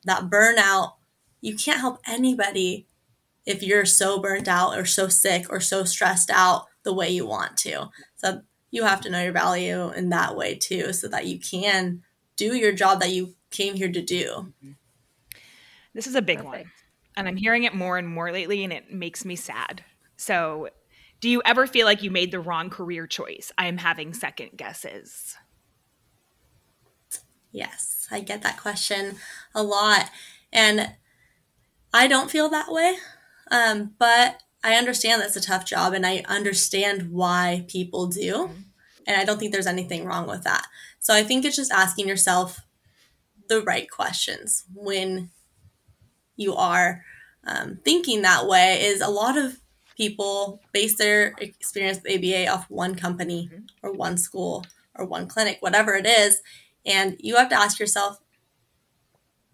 that 0.04 0.30
burnout, 0.30 0.96
you 1.40 1.56
can't 1.56 1.80
help 1.80 2.00
anybody 2.06 2.88
if 3.46 3.62
you're 3.62 3.86
so 3.86 4.20
burnt 4.20 4.48
out 4.48 4.78
or 4.78 4.86
so 4.86 5.08
sick 5.08 5.46
or 5.50 5.60
so 5.60 5.84
stressed 5.84 6.30
out 6.30 6.66
the 6.84 6.94
way 6.94 7.10
you 7.10 7.26
want 7.26 7.56
to. 7.58 7.90
So 8.16 8.42
you 8.72 8.84
have 8.84 9.02
to 9.02 9.10
know 9.10 9.22
your 9.22 9.32
value 9.32 9.92
in 9.92 10.10
that 10.10 10.36
way 10.36 10.56
too, 10.56 10.92
so 10.94 11.08
that 11.08 11.28
you 11.28 11.40
can 11.40 12.02
do 12.36 12.56
your 12.56 12.74
job 12.74 13.00
that 13.00 13.12
you 13.12 13.36
came 13.52 13.76
here 13.76 13.92
to 13.92 14.02
do. 14.02 14.52
This 15.94 16.08
is 16.08 16.16
a 16.16 16.22
big 16.22 16.42
one. 16.42 16.72
And 17.16 17.28
I'm 17.28 17.38
hearing 17.38 17.64
it 17.64 17.76
more 17.76 17.98
and 17.98 18.08
more 18.08 18.32
lately, 18.32 18.64
and 18.64 18.74
it 18.74 18.92
makes 18.92 19.24
me 19.24 19.36
sad. 19.36 19.84
So, 20.18 20.70
do 21.22 21.30
you 21.30 21.42
ever 21.46 21.68
feel 21.68 21.86
like 21.86 22.04
you 22.04 22.12
made 22.12 22.32
the 22.32 22.40
wrong 22.40 22.70
career 22.70 23.08
choice? 23.08 23.52
I 23.58 23.68
am 23.68 23.78
having 23.78 24.14
second 24.14 24.52
guesses. 24.58 25.38
Yes, 27.52 28.08
I 28.12 28.20
get 28.20 28.42
that 28.42 28.60
question 28.60 29.16
a 29.56 29.64
lot. 29.64 30.10
And 30.52 30.92
I 31.94 32.08
don't 32.08 32.32
feel 32.32 32.50
that 32.50 32.72
way. 32.72 32.96
Um, 33.52 33.94
but 34.00 34.42
I 34.64 34.76
understand 34.76 35.22
that's 35.22 35.36
a 35.36 35.42
tough 35.42 35.66
job 35.66 35.94
and 35.94 36.06
I 36.06 36.24
understand 36.28 37.12
why 37.12 37.66
people 37.68 38.08
do. 38.08 38.50
And 39.06 39.16
I 39.16 39.26
don't 39.26 39.38
think 39.38 39.52
there's 39.52 39.68
anything 39.68 40.06
wrong 40.06 40.28
with 40.28 40.44
that. 40.44 40.66
So 41.00 41.14
I 41.14 41.24
think 41.24 41.46
it's 41.46 41.58
just 41.58 41.72
asking 41.72 42.08
yourself 42.08 42.62
the 43.50 43.62
right 43.62 43.90
questions 43.90 44.64
when 44.74 45.30
you 46.36 46.56
are 46.56 47.04
um, 47.46 47.80
thinking 47.84 48.22
that 48.22 48.48
way 48.48 48.82
is 48.84 49.02
a 49.02 49.10
lot 49.10 49.38
of 49.38 49.60
people 49.98 50.62
base 50.72 50.98
their 50.98 51.36
experience 51.40 52.00
with 52.04 52.16
ABA 52.16 52.48
off 52.48 52.70
one 52.70 52.96
company 52.96 53.50
or 53.82 53.92
one 53.92 54.18
school 54.18 54.66
or 54.96 55.06
one 55.06 55.28
clinic, 55.28 55.58
whatever 55.60 55.94
it 55.96 56.06
is. 56.06 56.42
And 56.86 57.18
you 57.20 57.36
have 57.36 57.50
to 57.50 57.60
ask 57.60 57.80
yourself, 57.80 58.20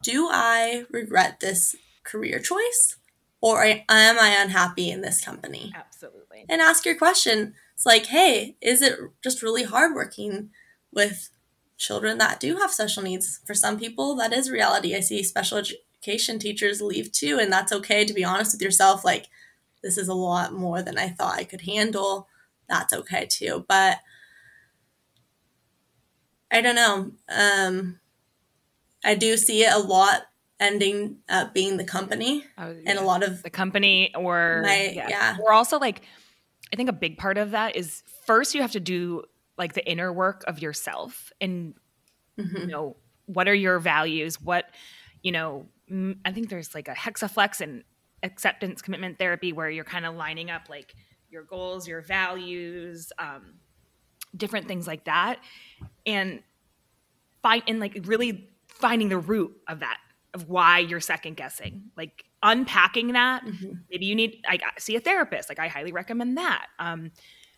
do 0.02 0.30
I 0.32 0.86
regret 0.90 1.40
this 1.40 1.76
career 2.04 2.40
choice? 2.40 3.00
or 3.42 3.64
am 3.64 3.84
I 3.90 4.38
unhappy 4.40 4.90
in 4.90 5.02
this 5.02 5.24
company? 5.24 5.72
Absolutely. 5.76 6.46
And 6.50 6.62
ask 6.62 6.86
your 6.86 6.98
question. 6.98 7.54
It's 7.74 7.86
like, 7.86 8.08
hey, 8.08 8.58
is 8.62 8.82
it 8.82 9.00
just 9.24 9.42
really 9.42 9.64
hard 9.64 9.96
working 9.96 10.50
with 10.92 11.30
children 11.78 12.18
that 12.18 12.40
do 12.40 12.58
have 12.58 12.72
special 12.72 13.04
needs? 13.04 13.40
For 13.46 13.54
some 13.54 13.80
people, 13.80 14.16
that 14.16 14.34
is 14.34 14.52
reality. 14.52 14.96
I 14.96 15.00
see 15.00 15.24
special 15.24 15.62
education 16.02 16.40
teachers 16.40 16.82
leave 16.82 17.12
too, 17.12 17.38
and 17.40 17.52
that's 17.52 17.72
okay 17.72 18.06
to 18.06 18.14
be 18.14 18.24
honest 18.24 18.54
with 18.54 18.62
yourself. 18.62 19.04
Like, 19.04 19.28
this 19.84 19.98
is 19.98 20.08
a 20.08 20.14
lot 20.14 20.54
more 20.54 20.82
than 20.82 20.98
I 20.98 21.10
thought 21.10 21.36
I 21.38 21.44
could 21.44 21.62
handle. 21.62 22.28
That's 22.68 22.94
okay 22.94 23.26
too. 23.30 23.66
But 23.68 24.00
I 26.52 26.62
don't 26.62 26.76
know. 26.76 27.12
Um, 27.30 28.00
I 29.04 29.16
do 29.16 29.38
see 29.38 29.64
it 29.64 29.74
a 29.74 29.80
lot 29.80 30.24
ending 30.60 31.18
up 31.30 31.54
being 31.54 31.78
the 31.78 31.86
company 31.86 32.44
Oh, 32.58 32.76
and 32.86 33.00
a 33.00 33.04
lot 33.04 33.24
of 33.24 33.44
the 33.44 33.50
company 33.50 34.14
or 34.14 34.62
My- 34.66 34.92
yeah. 34.94 35.38
Or 35.42 35.54
also 35.54 35.80
like 35.80 36.02
I 36.74 36.76
think 36.76 36.90
a 36.90 36.94
big 36.94 37.18
part 37.18 37.38
of 37.38 37.52
that 37.52 37.78
is 37.78 38.04
first 38.26 38.54
you 38.54 38.62
have 38.62 38.74
to 38.74 38.82
do 38.82 39.24
like 39.58 39.72
the 39.74 39.90
inner 39.90 40.12
work 40.12 40.44
of 40.48 40.62
yourself 40.62 41.32
and 41.40 41.76
Mhm. 42.38 42.60
you 42.60 42.68
know 42.68 42.98
what 43.26 43.48
are 43.48 43.54
your 43.54 43.80
values 43.80 44.42
what 44.42 44.70
you 45.24 45.32
know 45.32 45.70
i 46.26 46.32
think 46.32 46.50
there's 46.50 46.74
like 46.76 46.88
a 46.88 46.94
hexaflex 46.94 47.62
and 47.62 47.84
acceptance 48.24 48.82
commitment 48.82 49.18
therapy 49.18 49.54
where 49.54 49.70
you're 49.70 49.84
kind 49.86 50.06
of 50.06 50.16
lining 50.16 50.50
up 50.50 50.70
like 50.70 50.94
your 51.30 51.44
goals 51.44 51.88
your 51.88 52.02
values 52.02 53.12
um, 53.18 53.56
different 54.36 54.68
things 54.68 54.86
like 54.88 55.06
that. 55.06 55.40
And 56.06 56.42
find 57.42 57.64
and 57.68 57.80
like 57.80 57.98
really 58.04 58.48
finding 58.68 59.10
the 59.10 59.18
root 59.18 59.56
of 59.68 59.80
that 59.80 59.98
of 60.34 60.48
why 60.48 60.80
you're 60.80 61.00
second 61.00 61.36
guessing. 61.38 61.92
Like 61.98 62.24
unpacking 62.44 63.14
that 63.14 63.44
Mhm. 63.44 63.82
maybe 63.90 64.06
you 64.06 64.16
need 64.16 64.42
like 64.48 64.62
see 64.78 64.96
a 64.96 65.00
therapist. 65.00 65.50
Like 65.50 65.60
i 65.60 65.68
highly 65.68 65.92
recommend 65.92 66.38
that 66.38 66.68
um, 66.78 67.12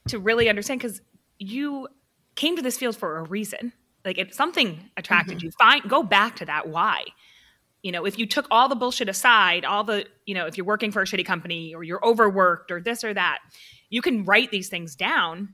to 0.07 0.19
really 0.19 0.47
understand 0.49 0.79
because 0.79 1.01
you 1.39 1.87
came 2.35 2.55
to 2.55 2.61
this 2.61 2.77
field 2.77 2.95
for 2.95 3.17
a 3.17 3.23
reason. 3.23 3.73
Like 4.05 4.17
if 4.17 4.33
something 4.33 4.89
attracted 4.97 5.41
you 5.43 5.51
find 5.59 5.83
go 5.89 6.03
back 6.03 6.37
to 6.37 6.45
that 6.45 6.69
why 6.69 7.03
you 7.83 7.91
know 7.91 8.05
if 8.05 8.17
you 8.19 8.25
took 8.25 8.45
all 8.51 8.67
the 8.69 8.75
bullshit 8.75 9.09
aside 9.09 9.65
all 9.65 9.83
the 9.83 10.05
you 10.25 10.33
know 10.35 10.45
if 10.45 10.57
you're 10.57 10.65
working 10.65 10.91
for 10.91 11.01
a 11.01 11.05
shitty 11.05 11.25
company 11.25 11.73
or 11.73 11.83
you're 11.83 12.03
overworked 12.05 12.71
or 12.71 12.79
this 12.81 13.03
or 13.03 13.13
that 13.13 13.39
you 13.89 14.01
can 14.01 14.23
write 14.25 14.51
these 14.51 14.69
things 14.69 14.95
down 14.95 15.49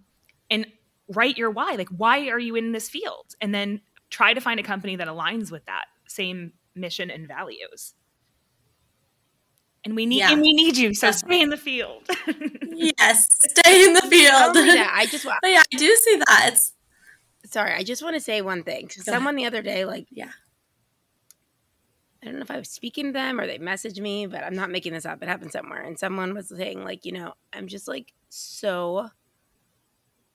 and 0.49 0.65
write 1.09 1.38
your 1.38 1.49
why 1.49 1.73
like 1.78 1.89
why 1.89 2.28
are 2.30 2.39
you 2.39 2.55
in 2.55 2.71
this 2.73 2.89
field 2.89 3.36
and 3.41 3.53
then 3.55 3.80
try 4.09 4.34
to 4.34 4.41
find 4.41 4.59
a 4.59 4.63
company 4.63 4.95
that 4.95 5.07
aligns 5.07 5.51
with 5.51 5.65
that 5.65 5.86
same 6.07 6.51
mission 6.75 7.09
and 7.09 7.28
values 7.28 7.93
and 9.84 9.95
we 9.95 10.05
need 10.05 10.19
Yeah. 10.19 10.32
and 10.32 10.41
we 10.41 10.53
need 10.53 10.78
you 10.78 10.93
so 10.93 11.07
Definitely. 11.11 11.36
stay 11.38 11.41
in 11.43 11.49
the 11.49 11.57
field 11.57 12.03
yes, 12.99 13.28
stay 13.32 13.86
in 13.86 13.93
the 13.93 14.01
Oh, 14.03 14.09
field. 14.09 14.75
yeah, 14.75 14.89
I 14.93 15.05
just 15.05 15.25
want. 15.25 15.39
yeah, 15.43 15.63
I 15.73 15.78
do 15.78 15.95
see 15.95 16.17
that. 16.28 16.49
It's 16.49 16.73
Sorry, 17.45 17.71
I 17.73 17.84
just 17.84 18.03
want 18.03 18.15
to 18.15 18.19
say 18.19 18.41
one 18.41 18.63
thing 18.63 18.88
Go 18.88 19.01
Someone 19.03 19.36
the 19.38 19.45
other 19.45 19.61
day, 19.61 19.86
like, 19.86 20.07
Yeah. 20.11 20.32
I 22.22 22.26
don't 22.26 22.36
know 22.36 22.41
if 22.41 22.51
I 22.51 22.57
was 22.57 22.70
speaking 22.70 23.07
to 23.07 23.11
them 23.13 23.39
or 23.39 23.45
they 23.45 23.59
messaged 23.59 23.99
me, 23.99 24.26
but 24.26 24.43
I'm 24.43 24.55
not 24.55 24.72
making 24.72 24.93
this 24.93 25.05
up. 25.05 25.22
It 25.22 25.30
happened 25.30 25.51
somewhere, 25.51 25.82
and 25.82 25.99
someone 25.99 26.34
was 26.34 26.49
saying, 26.49 26.84
like, 26.84 27.05
you 27.05 27.11
know, 27.11 27.34
I'm 27.53 27.68
just 27.68 27.88
like 27.88 28.13
so. 28.30 29.09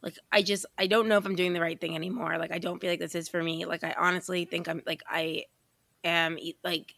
Like 0.02 0.18
I 0.32 0.42
just 0.42 0.66
I 0.76 0.88
don't 0.88 1.06
know 1.06 1.16
if 1.16 1.24
I'm 1.24 1.36
doing 1.36 1.52
the 1.52 1.60
right 1.60 1.80
thing 1.80 1.94
anymore. 1.94 2.36
Like 2.36 2.50
I 2.50 2.58
don't 2.58 2.80
feel 2.80 2.90
like 2.90 2.98
this 2.98 3.14
is 3.14 3.28
for 3.28 3.40
me. 3.40 3.66
Like 3.66 3.84
I 3.84 3.94
honestly 3.96 4.44
think 4.44 4.68
I'm 4.68 4.82
like 4.84 5.02
I 5.08 5.44
am 6.02 6.38
like 6.64 6.94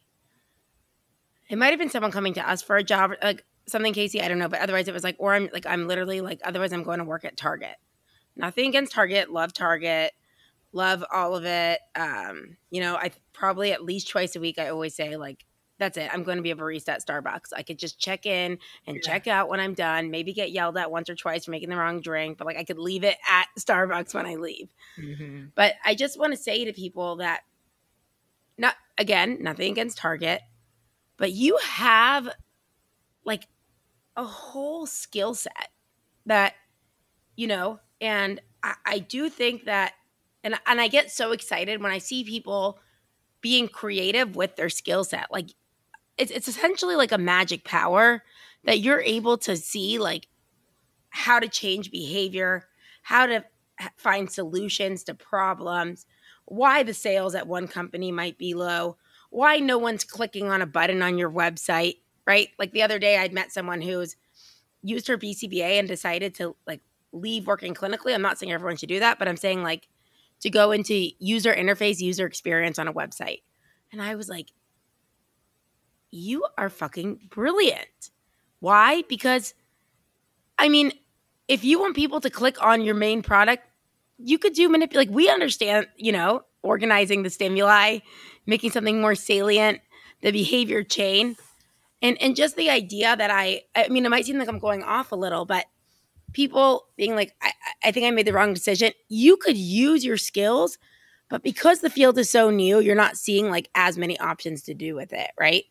it 1.51 1.59
might 1.59 1.68
have 1.70 1.78
been 1.78 1.91
someone 1.91 2.12
coming 2.12 2.32
to 2.35 2.51
us 2.51 2.62
for 2.62 2.76
a 2.76 2.82
job 2.82 3.12
like 3.22 3.45
something 3.66 3.93
Casey 3.93 4.22
I 4.22 4.28
don't 4.28 4.39
know 4.39 4.49
but 4.49 4.61
otherwise 4.61 4.89
it 4.89 4.95
was 4.95 5.05
like 5.05 5.16
or 5.18 5.35
I'm 5.35 5.51
like 5.53 5.66
I'm 5.66 5.87
literally 5.87 6.22
like 6.22 6.41
otherwise 6.45 6.72
I'm 6.72 6.82
going 6.82 6.99
to 6.99 7.05
work 7.05 7.26
at 7.26 7.37
Target. 7.37 7.76
Nothing 8.37 8.68
against 8.68 8.93
Target, 8.93 9.30
love 9.30 9.53
Target, 9.53 10.12
love 10.75 11.05
all 11.12 11.35
of 11.37 11.45
it. 11.45 11.81
Um, 11.95 12.57
you 12.70 12.81
know, 12.81 12.97
I 12.97 13.11
probably 13.33 13.72
at 13.72 13.85
least 13.85 14.09
twice 14.09 14.37
a 14.37 14.41
week 14.41 14.59
I 14.59 14.68
always 14.68 14.95
say 14.95 15.16
like 15.16 15.45
that's 15.79 15.97
it. 15.97 16.09
I'm 16.12 16.22
going 16.22 16.37
to 16.37 16.43
be 16.43 16.53
a 16.53 16.57
barista 16.57 16.91
at 16.91 17.05
Starbucks. 17.05 17.49
I 17.57 17.64
could 17.64 17.79
just 17.81 17.99
check 17.99 18.27
in 18.27 18.59
and 18.87 18.97
Yeah. 18.97 19.03
check 19.03 19.27
out 19.27 19.49
when 19.49 19.59
I'm 19.59 19.75
done. 19.75 20.11
Maybe 20.11 20.33
get 20.33 20.53
yelled 20.53 20.77
at 20.77 20.91
once 20.91 21.11
or 21.11 21.16
twice 21.16 21.47
for 21.47 21.51
making 21.51 21.68
the 21.68 21.77
wrong 21.77 22.01
drink, 22.01 22.39
but 22.39 22.47
like 22.47 22.57
I 22.57 22.62
could 22.62 22.79
leave 22.79 23.03
it 23.03 23.16
at 23.29 23.47
Starbucks 23.59 24.14
when 24.14 24.25
I 24.25 24.37
leave. 24.37 24.72
But 25.57 25.75
I 25.85 25.97
just 25.97 26.16
want 26.18 26.33
to 26.33 26.37
say 26.37 26.64
to 26.64 26.72
people 26.72 27.16
that, 27.16 27.41
not 28.57 28.77
again, 28.99 29.39
nothing 29.41 29.72
against 29.72 29.99
Target, 29.99 30.43
but 31.16 31.33
you 31.33 31.59
have 31.62 32.29
like 33.25 33.49
a 34.16 34.25
whole 34.25 34.87
skill 34.87 35.35
set 35.35 35.70
that, 36.27 36.55
you 37.35 37.49
know, 37.49 37.81
and 38.01 38.41
I, 38.62 38.75
I 38.87 38.99
do 39.01 39.29
think 39.29 39.64
that, 39.64 39.95
and 40.45 40.55
and 40.66 40.80
I 40.80 40.86
get 40.86 41.11
so 41.11 41.32
excited 41.32 41.82
when 41.82 41.90
I 41.90 41.99
see 41.99 42.22
people 42.22 42.78
being 43.40 43.66
creative 43.66 44.36
with 44.36 44.55
their 44.57 44.68
skill 44.68 45.03
set. 45.03 45.26
Like 45.32 45.51
it's 46.16 46.30
it's 46.30 46.47
essentially 46.47 46.95
like 46.95 47.11
a 47.11 47.18
magic 47.18 47.64
power 47.64 48.22
that 48.64 48.80
you're 48.80 49.01
able 49.01 49.38
to 49.38 49.57
see 49.57 49.99
like 49.99 50.28
how 51.11 51.40
to 51.40 51.49
change 51.49 51.90
behavior, 51.90 52.68
how 53.03 53.26
to 53.26 53.45
find 53.97 54.30
solutions 54.30 55.03
to 55.05 55.14
problems, 55.14 56.07
why 56.45 56.82
the 56.82 56.95
sales 56.95 57.34
at 57.34 57.47
one 57.47 57.66
company 57.66 58.12
might 58.12 58.38
be 58.38 58.55
low, 58.55 58.97
why 59.30 59.59
no 59.59 59.78
one's 59.78 60.05
clicking 60.05 60.49
on 60.49 60.62
a 60.62 60.66
button 60.66 61.03
on 61.03 61.18
your 61.18 61.30
website, 61.30 61.97
right? 62.26 62.49
Like 62.59 62.72
the 62.72 62.82
other 62.82 62.99
day 62.99 63.18
I'd 63.18 63.32
met 63.32 63.53
someone 63.53 63.80
who's 63.80 64.16
used 64.82 65.09
her 65.09 65.18
BCBA 65.18 65.78
and 65.78 65.88
decided 65.88 66.34
to 66.36 66.55
like 66.66 66.80
leave 67.12 67.47
working 67.47 67.74
clinically. 67.74 68.14
I'm 68.14 68.22
not 68.22 68.38
saying 68.38 68.53
everyone 68.53 68.76
should 68.76 68.88
do 68.88 69.01
that, 69.01 69.18
but 69.18 69.28
I'm 69.28 69.36
saying 69.36 69.62
like 69.62 69.88
to 70.41 70.51
go 70.51 70.72
into 70.72 71.11
user 71.18 71.55
interface, 71.55 72.01
user 72.01 72.26
experience 72.26 72.78
on 72.78 72.89
a 72.89 72.93
website. 72.93 73.43
And 73.93 74.03
I 74.03 74.14
was 74.14 74.28
like, 74.28 74.53
you 76.11 76.45
are 76.57 76.68
fucking 76.68 77.28
brilliant. 77.30 78.11
Why? 78.61 79.03
Because 79.09 79.55
I 80.59 80.68
mean, 80.68 80.93
if 81.49 81.64
you 81.64 81.78
want 81.78 81.97
people 81.97 82.20
to 82.20 82.30
click 82.30 82.62
on 82.62 82.82
your 82.82 82.95
main 82.95 83.22
product, 83.22 83.64
you 84.18 84.39
could 84.39 84.55
do 84.55 84.68
manip 84.68 84.95
like 84.95 85.11
we 85.11 85.28
understand, 85.28 85.89
you 85.97 86.12
know, 86.12 86.45
organizing 86.62 87.22
the 87.22 87.30
stimuli, 87.30 87.99
making 88.47 88.70
something 88.70 89.01
more 89.01 89.14
salient, 89.14 89.80
the 90.22 90.30
behavior 90.30 90.82
chain. 90.82 91.37
And 92.01 92.20
and 92.20 92.37
just 92.37 92.57
the 92.57 92.70
idea 92.70 93.16
that 93.16 93.30
I 93.30 93.62
I 93.74 93.89
mean, 93.89 94.07
it 94.07 94.11
might 94.11 94.24
seem 94.24 94.39
like 94.39 94.49
I'm 94.49 94.59
going 94.59 94.82
off 94.82 95.12
a 95.12 95.16
little, 95.16 95.45
but 95.45 95.66
people 96.35 96.87
being 96.97 97.16
like, 97.16 97.35
I, 97.41 97.53
I 97.85 97.91
think 97.93 98.05
I 98.05 98.11
made 98.11 98.26
the 98.26 98.35
wrong 98.35 98.53
decision. 98.53 98.93
You 99.09 99.39
could 99.39 99.57
use 99.57 100.05
your 100.05 100.18
skills, 100.18 100.76
but 101.30 101.43
because 101.43 101.80
the 101.80 101.89
field 101.89 102.18
is 102.18 102.28
so 102.28 102.51
new, 102.51 102.80
you're 102.80 102.95
not 102.95 103.16
seeing 103.16 103.51
like 103.51 103.70
as 103.74 103.97
many 103.97 104.18
options 104.20 104.62
to 104.64 104.74
do 104.74 104.95
with 104.95 105.14
it, 105.14 105.30
right? 105.39 105.64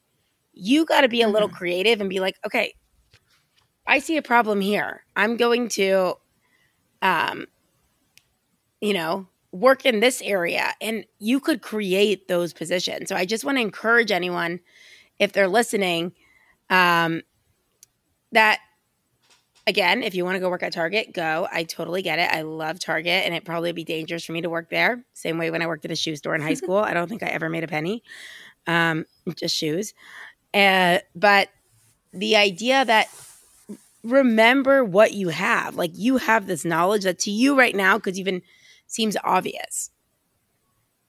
You 0.53 0.86
got 0.86 1.01
to 1.01 1.07
be 1.07 1.22
a 1.22 1.28
little 1.28 1.49
creative 1.49 2.01
and 2.01 2.09
be 2.09 2.20
like, 2.20 2.38
okay, 2.45 2.74
I 3.86 3.99
see 3.99 4.18
a 4.18 4.22
problem 4.22 4.61
here. 4.61 5.05
I'm 5.16 5.38
going 5.38 5.68
to, 5.70 6.16
um, 7.01 7.45
you 8.82 8.93
know, 8.93 9.28
work 9.51 9.86
in 9.86 9.99
this 9.99 10.22
area, 10.22 10.74
and 10.82 11.05
you 11.20 11.39
could 11.39 11.61
create 11.61 12.28
those 12.28 12.53
positions. 12.53 13.09
So 13.09 13.16
I 13.16 13.26
just 13.26 13.45
want 13.45 13.57
to 13.57 13.61
encourage 13.61 14.11
anyone, 14.11 14.59
if 15.20 15.34
they're 15.34 15.47
listening, 15.47 16.14
um, 16.70 17.22
that 18.32 18.59
again, 19.66 20.03
if 20.03 20.16
you 20.16 20.26
want 20.26 20.36
to 20.36 20.39
go 20.39 20.49
work 20.49 20.64
at 20.64 20.74
Target, 20.74 21.14
go. 21.14 21.47
I 21.51 21.64
totally 21.64 22.01
get 22.01 22.20
it. 22.20 22.30
I 22.32 22.41
love 22.41 22.80
Target, 22.80 23.26
and 23.26 23.34
it 23.34 23.45
probably 23.45 23.72
be 23.72 23.84
dangerous 23.84 24.26
for 24.26 24.32
me 24.32 24.41
to 24.41 24.49
work 24.49 24.70
there. 24.70 25.03
Same 25.14 25.38
way 25.38 25.51
when 25.51 25.61
I 25.61 25.68
worked 25.68 25.86
at 25.86 25.91
a 25.91 25.95
shoe 25.95 26.16
store 26.16 26.36
in 26.36 26.41
high 26.41 26.53
school. 26.55 26.78
I 26.78 26.93
don't 26.93 27.07
think 27.07 27.24
I 27.24 27.28
ever 27.28 27.49
made 27.49 27.64
a 27.64 27.68
penny, 27.68 28.03
um, 28.68 29.05
just 29.36 29.55
shoes. 29.55 29.93
Uh, 30.53 30.99
but 31.16 31.49
the 32.11 32.36
idea 32.36 32.86
that 32.86 33.07
remember 34.03 34.84
what 34.84 35.14
you 35.14 35.30
have, 35.30 35.76
like 35.76 35.91
you 35.93 36.18
have 36.18 36.45
this 36.45 36.66
knowledge 36.66 37.03
that 37.03 37.20
to 37.20 37.32
you 37.32 37.57
right 37.57 37.76
now 37.76 37.97
could 37.97 38.18
even 38.18 38.41
seems 38.86 39.18
obvious, 39.24 39.89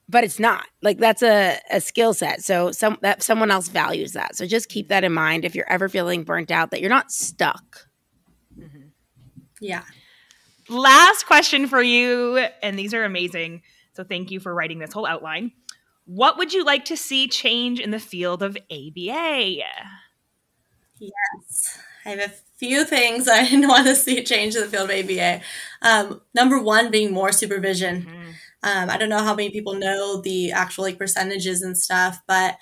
but 0.07 0.23
it's 0.23 0.39
not. 0.39 0.65
Like 0.81 0.97
that's 0.97 1.21
a, 1.21 1.59
a 1.69 1.81
skill 1.81 2.13
set. 2.13 2.43
So 2.43 2.71
some 2.71 2.97
that 3.01 3.21
someone 3.21 3.51
else 3.51 3.67
values 3.67 4.13
that. 4.13 4.35
So 4.35 4.45
just 4.47 4.69
keep 4.69 4.87
that 4.89 5.03
in 5.03 5.13
mind 5.13 5.45
if 5.45 5.55
you're 5.55 5.69
ever 5.69 5.89
feeling 5.89 6.23
burnt 6.23 6.51
out 6.51 6.71
that 6.71 6.81
you're 6.81 6.89
not 6.89 7.11
stuck. 7.11 7.87
Yeah. 9.65 9.83
Last 10.69 11.25
question 11.25 11.67
for 11.67 11.81
you, 11.81 12.37
and 12.61 12.77
these 12.77 12.93
are 12.93 13.03
amazing. 13.03 13.61
So 13.93 14.03
thank 14.03 14.31
you 14.31 14.39
for 14.39 14.53
writing 14.53 14.79
this 14.79 14.93
whole 14.93 15.05
outline. 15.05 15.51
What 16.05 16.37
would 16.37 16.53
you 16.53 16.63
like 16.63 16.85
to 16.85 16.97
see 16.97 17.27
change 17.27 17.79
in 17.79 17.91
the 17.91 17.99
field 17.99 18.43
of 18.43 18.57
ABA? 18.71 19.63
Yes. 20.99 21.79
I 22.05 22.09
have 22.09 22.19
a 22.19 22.33
few 22.57 22.85
things 22.85 23.27
I 23.31 23.47
want 23.67 23.87
to 23.87 23.95
see 23.95 24.23
change 24.23 24.55
in 24.55 24.61
the 24.61 24.67
field 24.67 24.89
of 24.89 24.95
ABA. 24.95 25.41
Um, 25.81 26.21
number 26.33 26.61
one 26.61 26.91
being 26.91 27.11
more 27.11 27.31
supervision. 27.31 28.07
Um, 28.63 28.89
I 28.89 28.97
don't 28.97 29.09
know 29.09 29.23
how 29.23 29.35
many 29.35 29.51
people 29.51 29.75
know 29.75 30.21
the 30.21 30.51
actual 30.51 30.83
like 30.83 30.97
percentages 30.97 31.61
and 31.61 31.77
stuff, 31.77 32.21
but 32.27 32.57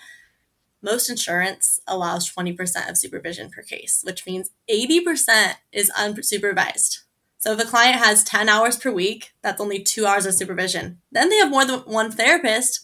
most 0.83 1.09
insurance 1.09 1.79
allows 1.87 2.29
20% 2.31 2.89
of 2.89 2.97
supervision 2.97 3.49
per 3.49 3.61
case, 3.61 4.01
which 4.03 4.25
means 4.25 4.51
80% 4.69 5.55
is 5.71 5.91
unsupervised. 5.97 6.99
So 7.39 7.53
if 7.53 7.59
a 7.59 7.65
client 7.65 7.95
has 7.97 8.23
10 8.23 8.49
hours 8.49 8.77
per 8.77 8.91
week, 8.91 9.31
that's 9.41 9.61
only 9.61 9.81
two 9.81 10.05
hours 10.05 10.25
of 10.25 10.33
supervision. 10.33 10.99
Then 11.11 11.29
they 11.29 11.37
have 11.37 11.49
more 11.49 11.65
than 11.65 11.79
one 11.79 12.11
therapist. 12.11 12.81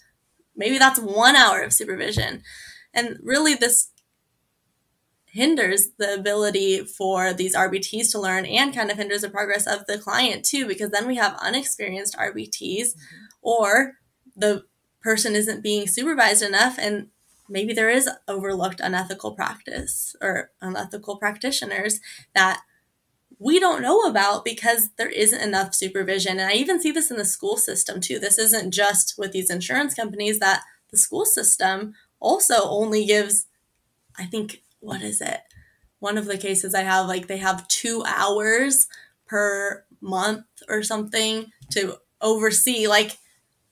Maybe 0.56 0.78
that's 0.78 1.00
one 1.00 1.36
hour 1.36 1.62
of 1.62 1.74
supervision. 1.74 2.42
And 2.94 3.20
really, 3.24 3.54
this 3.54 3.90
hinders 5.32 5.90
the 5.98 6.14
ability 6.14 6.84
for 6.86 7.34
these 7.34 7.56
RBTs 7.56 8.12
to 8.12 8.20
learn 8.20 8.46
and 8.46 8.74
kind 8.74 8.90
of 8.90 8.98
hinders 8.98 9.22
the 9.22 9.30
progress 9.30 9.68
of 9.68 9.86
the 9.86 9.98
client 9.98 10.44
too, 10.44 10.68
because 10.68 10.90
then 10.90 11.08
we 11.08 11.18
have 11.18 11.38
unexperienced 11.40 12.18
RBTs 12.18 12.60
mm-hmm. 12.60 13.26
or 13.42 13.94
the 14.36 14.64
person 15.02 15.36
isn't 15.36 15.64
being 15.64 15.88
supervised 15.88 16.42
enough 16.42 16.78
and 16.80 17.08
maybe 17.50 17.74
there 17.74 17.90
is 17.90 18.10
overlooked 18.28 18.80
unethical 18.80 19.34
practice 19.34 20.16
or 20.22 20.52
unethical 20.62 21.18
practitioners 21.18 22.00
that 22.34 22.62
we 23.40 23.60
don't 23.60 23.82
know 23.82 24.02
about 24.02 24.44
because 24.44 24.90
there 24.98 25.10
isn't 25.10 25.42
enough 25.42 25.74
supervision. 25.74 26.40
And 26.40 26.50
I 26.50 26.54
even 26.54 26.82
see 26.82 26.92
this 26.92 27.10
in 27.10 27.18
the 27.18 27.26
school 27.26 27.58
system 27.58 28.02
too. 28.02 28.20
This 28.20 28.38
isn't 28.38 28.72
just 28.72 29.16
with 29.18 29.32
these 29.32 29.50
insurance 29.50 29.94
companies 29.94 30.40
that 30.40 30.62
the 30.92 30.98
school 30.98 31.26
system 31.26 31.94
also 32.20 32.56
only 32.64 33.06
gives, 33.06 33.48
I 34.18 34.26
think, 34.26 34.64
what 34.82 35.02
is 35.02 35.22
it? 35.22 35.40
One 36.00 36.18
of 36.18 36.26
the 36.26 36.38
cases 36.38 36.76
I 36.76 36.82
have, 36.82 37.08
like 37.08 37.28
they 37.28 37.38
have 37.38 37.68
two 37.68 38.04
hours 38.06 38.88
per 39.26 39.86
month 40.02 40.46
or 40.68 40.84
something 40.84 41.52
to 41.72 41.98
oversee, 42.22 42.88
like 42.88 43.18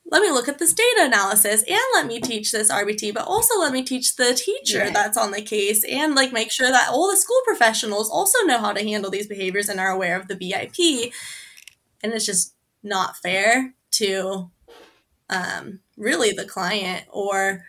let 0.09 0.21
me 0.21 0.31
look 0.31 0.47
at 0.47 0.57
this 0.57 0.73
data 0.73 1.05
analysis 1.05 1.63
and 1.63 1.79
let 1.93 2.07
me 2.07 2.19
teach 2.19 2.51
this 2.51 2.71
RBT, 2.71 3.13
but 3.13 3.27
also 3.27 3.59
let 3.59 3.73
me 3.73 3.83
teach 3.83 4.15
the 4.15 4.33
teacher 4.33 4.89
that's 4.89 5.17
on 5.17 5.31
the 5.31 5.41
case 5.41 5.83
and 5.83 6.15
like 6.15 6.31
make 6.31 6.51
sure 6.51 6.71
that 6.71 6.89
all 6.89 7.09
the 7.09 7.17
school 7.17 7.41
professionals 7.45 8.09
also 8.09 8.39
know 8.45 8.59
how 8.59 8.71
to 8.71 8.83
handle 8.83 9.11
these 9.11 9.27
behaviors 9.27 9.67
and 9.67 9.79
are 9.79 9.91
aware 9.91 10.17
of 10.17 10.27
the 10.27 10.35
BIP. 10.35 11.11
And 12.01 12.13
it's 12.13 12.25
just 12.25 12.53
not 12.83 13.17
fair 13.17 13.73
to 13.91 14.49
um, 15.29 15.79
really 15.97 16.31
the 16.31 16.45
client 16.45 17.05
or 17.09 17.65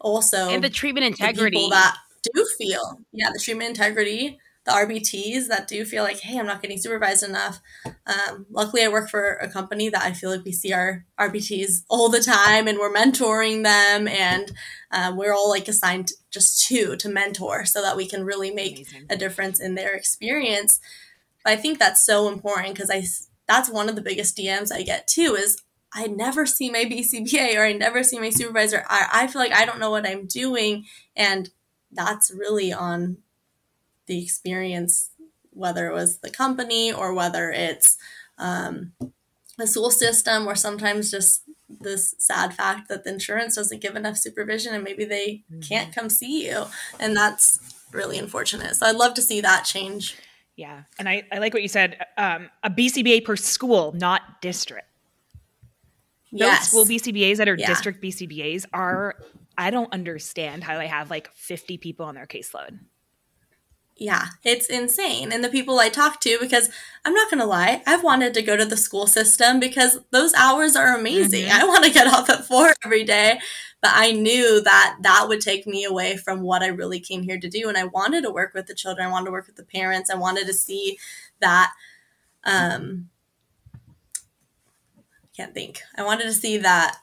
also 0.00 0.48
and 0.48 0.62
the 0.62 0.70
treatment 0.70 1.06
integrity 1.06 1.56
the 1.56 1.60
people 1.60 1.70
that 1.70 1.96
do 2.34 2.46
feel 2.58 3.00
yeah 3.12 3.30
the 3.32 3.40
treatment 3.42 3.70
integrity 3.70 4.38
the 4.68 4.74
RBTs 4.74 5.48
that 5.48 5.66
do 5.66 5.82
feel 5.86 6.04
like, 6.04 6.20
hey, 6.20 6.38
I'm 6.38 6.46
not 6.46 6.60
getting 6.60 6.76
supervised 6.76 7.24
enough. 7.24 7.58
Um, 8.06 8.44
luckily, 8.50 8.84
I 8.84 8.88
work 8.88 9.08
for 9.08 9.36
a 9.36 9.48
company 9.48 9.88
that 9.88 10.02
I 10.02 10.12
feel 10.12 10.28
like 10.28 10.44
we 10.44 10.52
see 10.52 10.74
our 10.74 11.06
RBTs 11.18 11.84
all 11.88 12.10
the 12.10 12.20
time 12.20 12.68
and 12.68 12.78
we're 12.78 12.92
mentoring 12.92 13.64
them 13.64 14.06
and 14.06 14.52
um, 14.90 15.16
we're 15.16 15.32
all 15.32 15.48
like 15.48 15.68
assigned 15.68 16.12
just 16.30 16.66
two 16.68 16.96
to 16.96 17.08
mentor 17.08 17.64
so 17.64 17.80
that 17.80 17.96
we 17.96 18.06
can 18.06 18.26
really 18.26 18.50
make 18.50 18.74
Amazing. 18.74 19.06
a 19.08 19.16
difference 19.16 19.58
in 19.58 19.74
their 19.74 19.94
experience. 19.94 20.80
But 21.44 21.54
I 21.54 21.56
think 21.56 21.78
that's 21.78 22.04
so 22.04 22.28
important 22.28 22.74
because 22.74 22.90
I 22.90 23.04
that's 23.46 23.70
one 23.70 23.88
of 23.88 23.96
the 23.96 24.02
biggest 24.02 24.36
DMs 24.36 24.70
I 24.70 24.82
get 24.82 25.08
too 25.08 25.34
is 25.34 25.62
I 25.94 26.08
never 26.08 26.44
see 26.44 26.70
my 26.70 26.84
BCBA 26.84 27.56
or 27.56 27.64
I 27.64 27.72
never 27.72 28.02
see 28.02 28.18
my 28.18 28.28
supervisor. 28.28 28.84
I, 28.86 29.08
I 29.12 29.26
feel 29.28 29.40
like 29.40 29.54
I 29.54 29.64
don't 29.64 29.80
know 29.80 29.90
what 29.90 30.06
I'm 30.06 30.26
doing. 30.26 30.84
And 31.16 31.48
that's 31.90 32.30
really 32.30 32.70
on 32.70 33.18
the 34.08 34.22
experience, 34.22 35.10
whether 35.52 35.88
it 35.88 35.94
was 35.94 36.18
the 36.18 36.30
company 36.30 36.92
or 36.92 37.14
whether 37.14 37.50
it's 37.50 37.96
um, 38.38 38.92
the 39.56 39.66
school 39.66 39.90
system, 39.90 40.48
or 40.48 40.56
sometimes 40.56 41.10
just 41.10 41.42
this 41.68 42.14
sad 42.18 42.54
fact 42.54 42.88
that 42.88 43.04
the 43.04 43.10
insurance 43.10 43.54
doesn't 43.54 43.82
give 43.82 43.94
enough 43.94 44.16
supervision 44.16 44.74
and 44.74 44.82
maybe 44.82 45.04
they 45.04 45.44
mm-hmm. 45.52 45.60
can't 45.60 45.94
come 45.94 46.08
see 46.08 46.46
you. 46.48 46.64
And 46.98 47.16
that's 47.16 47.60
really 47.92 48.18
unfortunate. 48.18 48.74
So 48.76 48.86
I'd 48.86 48.96
love 48.96 49.14
to 49.14 49.22
see 49.22 49.40
that 49.42 49.64
change. 49.64 50.16
Yeah. 50.56 50.82
And 50.98 51.08
I, 51.08 51.24
I 51.30 51.38
like 51.38 51.52
what 51.52 51.62
you 51.62 51.68
said 51.68 52.04
um, 52.16 52.50
a 52.64 52.70
BCBA 52.70 53.24
per 53.24 53.36
school, 53.36 53.92
not 53.92 54.40
district. 54.40 54.86
Those 56.32 56.40
yes. 56.40 56.68
school 56.68 56.84
BCBAs 56.84 57.36
that 57.36 57.48
are 57.48 57.56
yeah. 57.56 57.66
district 57.66 58.02
BCBAs 58.02 58.66
are, 58.72 59.16
I 59.56 59.70
don't 59.70 59.92
understand 59.92 60.64
how 60.64 60.76
they 60.76 60.86
have 60.86 61.10
like 61.10 61.32
50 61.34 61.78
people 61.78 62.06
on 62.06 62.14
their 62.14 62.26
caseload 62.26 62.80
yeah, 63.98 64.26
it's 64.44 64.68
insane. 64.68 65.32
And 65.32 65.42
the 65.42 65.48
people 65.48 65.80
I 65.80 65.88
talk 65.88 66.20
to, 66.20 66.38
because 66.40 66.70
I'm 67.04 67.14
not 67.14 67.30
going 67.30 67.40
to 67.40 67.46
lie, 67.46 67.82
I've 67.84 68.04
wanted 68.04 68.32
to 68.34 68.42
go 68.42 68.56
to 68.56 68.64
the 68.64 68.76
school 68.76 69.08
system 69.08 69.58
because 69.58 69.98
those 70.12 70.32
hours 70.34 70.76
are 70.76 70.96
amazing. 70.96 71.46
Mm-hmm. 71.46 71.60
I 71.60 71.66
want 71.66 71.84
to 71.84 71.92
get 71.92 72.06
off 72.06 72.30
at 72.30 72.44
four 72.44 72.72
every 72.84 73.04
day. 73.04 73.40
But 73.80 73.92
I 73.94 74.12
knew 74.12 74.60
that 74.62 74.98
that 75.02 75.26
would 75.28 75.40
take 75.40 75.66
me 75.66 75.84
away 75.84 76.16
from 76.16 76.42
what 76.42 76.62
I 76.62 76.68
really 76.68 77.00
came 77.00 77.22
here 77.22 77.38
to 77.38 77.48
do. 77.48 77.68
And 77.68 77.76
I 77.76 77.84
wanted 77.84 78.22
to 78.22 78.30
work 78.30 78.54
with 78.54 78.66
the 78.66 78.74
children, 78.74 79.06
I 79.06 79.10
wanted 79.10 79.26
to 79.26 79.32
work 79.32 79.46
with 79.46 79.56
the 79.56 79.64
parents, 79.64 80.10
I 80.10 80.16
wanted 80.16 80.46
to 80.46 80.52
see 80.52 80.98
that. 81.40 81.72
Um, 82.44 83.10
I 83.74 85.28
can't 85.36 85.54
think. 85.54 85.82
I 85.96 86.02
wanted 86.02 86.24
to 86.24 86.32
see 86.32 86.58
that 86.58 86.98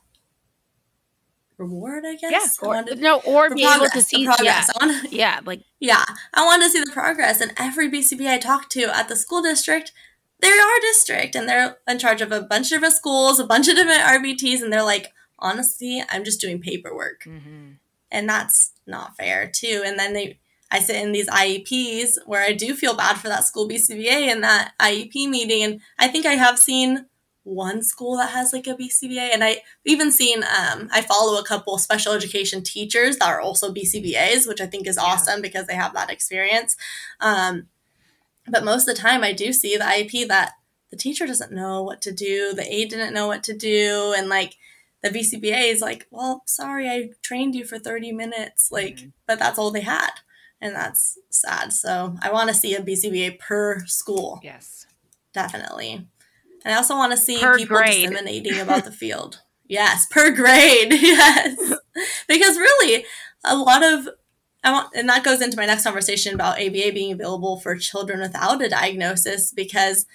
reward, 1.57 2.03
I 2.05 2.15
guess. 2.15 2.57
Yeah, 2.61 2.67
or, 2.67 2.83
no, 2.95 3.19
or 3.21 3.53
be 3.53 3.63
progress, 3.63 3.77
able 3.77 3.89
to 3.89 4.01
see 4.01 4.25
progress. 4.25 4.69
Yeah, 4.73 4.85
wanna, 4.87 5.01
yeah, 5.11 5.39
like 5.45 5.61
yeah, 5.79 6.03
I 6.33 6.45
want 6.45 6.63
to 6.63 6.69
see 6.69 6.79
the 6.79 6.91
progress. 6.91 7.41
And 7.41 7.53
every 7.57 7.89
BCB 7.89 8.27
I 8.27 8.37
talk 8.37 8.69
to 8.71 8.95
at 8.95 9.07
the 9.07 9.15
school 9.15 9.41
district, 9.41 9.91
they're 10.39 10.61
our 10.61 10.79
district, 10.81 11.35
and 11.35 11.47
they're 11.47 11.77
in 11.87 11.99
charge 11.99 12.21
of 12.21 12.31
a 12.31 12.41
bunch 12.41 12.67
of 12.67 12.77
different 12.77 12.93
schools, 12.93 13.39
a 13.39 13.45
bunch 13.45 13.67
of 13.67 13.75
different 13.75 14.01
RBTs, 14.01 14.61
and 14.61 14.71
they're 14.71 14.83
like, 14.83 15.13
honestly, 15.39 16.03
I'm 16.09 16.23
just 16.23 16.41
doing 16.41 16.61
paperwork, 16.61 17.23
mm-hmm. 17.23 17.73
and 18.11 18.29
that's 18.29 18.71
not 18.85 19.17
fair 19.17 19.49
too. 19.51 19.83
And 19.85 19.99
then 19.99 20.13
they. 20.13 20.39
I 20.71 20.79
sit 20.79 20.95
in 20.95 21.11
these 21.11 21.29
IEPs 21.29 22.17
where 22.25 22.41
I 22.41 22.51
do 22.51 22.73
feel 22.73 22.95
bad 22.95 23.17
for 23.17 23.27
that 23.27 23.43
school 23.45 23.69
BCBA 23.69 24.27
in 24.27 24.41
that 24.41 24.73
IEP 24.81 25.29
meeting. 25.29 25.63
And 25.63 25.79
I 25.99 26.07
think 26.07 26.25
I 26.25 26.33
have 26.33 26.57
seen 26.57 27.05
one 27.45 27.83
school 27.83 28.17
that 28.17 28.31
has 28.31 28.51
like 28.51 28.67
a 28.67 28.75
BCBA, 28.75 29.29
and 29.33 29.43
I 29.43 29.61
even 29.85 30.11
seen 30.11 30.43
um, 30.43 30.89
I 30.91 31.01
follow 31.01 31.39
a 31.39 31.45
couple 31.45 31.77
special 31.77 32.11
education 32.11 32.63
teachers 32.63 33.17
that 33.17 33.29
are 33.29 33.39
also 33.39 33.73
BCBAs, 33.73 34.47
which 34.47 34.59
I 34.59 34.65
think 34.65 34.87
is 34.87 34.97
awesome 34.97 35.37
yeah. 35.37 35.43
because 35.43 35.67
they 35.67 35.75
have 35.75 35.93
that 35.93 36.11
experience. 36.11 36.75
Um, 37.21 37.67
but 38.47 38.65
most 38.65 38.87
of 38.87 38.95
the 38.95 39.01
time, 39.01 39.23
I 39.23 39.31
do 39.31 39.53
see 39.53 39.77
the 39.77 39.83
IEP 39.83 40.27
that 40.27 40.53
the 40.89 40.97
teacher 40.97 41.25
doesn't 41.25 41.51
know 41.51 41.83
what 41.83 42.01
to 42.01 42.11
do, 42.11 42.53
the 42.53 42.65
aide 42.71 42.89
didn't 42.89 43.13
know 43.13 43.27
what 43.27 43.43
to 43.43 43.55
do, 43.55 44.13
and 44.17 44.27
like 44.27 44.55
the 45.03 45.09
BCBA 45.09 45.71
is 45.71 45.81
like, 45.81 46.07
well, 46.09 46.41
sorry, 46.47 46.89
I 46.89 47.11
trained 47.21 47.53
you 47.53 47.63
for 47.63 47.77
30 47.77 48.11
minutes, 48.11 48.71
like, 48.71 48.97
mm-hmm. 48.97 49.09
but 49.27 49.37
that's 49.37 49.59
all 49.59 49.69
they 49.69 49.81
had. 49.81 50.11
And 50.59 50.75
that's 50.75 51.19
sad. 51.29 51.73
So 51.73 52.17
I 52.23 52.31
want 52.31 52.49
to 52.49 52.55
see 52.55 52.73
a 52.73 52.81
BCBA 52.81 53.37
per 53.37 53.85
school. 53.85 54.39
Yes. 54.41 54.87
Definitely. 55.31 56.07
And 56.65 56.73
I 56.73 56.77
also 56.77 56.95
want 56.95 57.13
to 57.13 57.17
see 57.17 57.39
per 57.39 57.57
people 57.57 57.77
grade. 57.77 58.09
disseminating 58.09 58.59
about 58.59 58.83
the 58.83 58.91
field. 59.03 59.41
Yes, 59.67 60.07
per 60.07 60.31
grade. 60.31 60.91
Yes. 61.01 61.73
because 62.27 62.57
really, 62.57 63.05
a 63.45 63.55
lot 63.55 63.83
of 63.83 64.09
I 64.63 64.71
want, 64.71 64.95
and 64.95 65.07
that 65.09 65.23
goes 65.23 65.41
into 65.41 65.57
my 65.57 65.67
next 65.67 65.83
conversation 65.83 66.33
about 66.33 66.59
ABA 66.59 66.91
being 66.93 67.11
available 67.11 67.59
for 67.59 67.77
children 67.77 68.19
without 68.19 68.63
a 68.63 68.67
diagnosis 68.67 69.53
because 69.53 70.07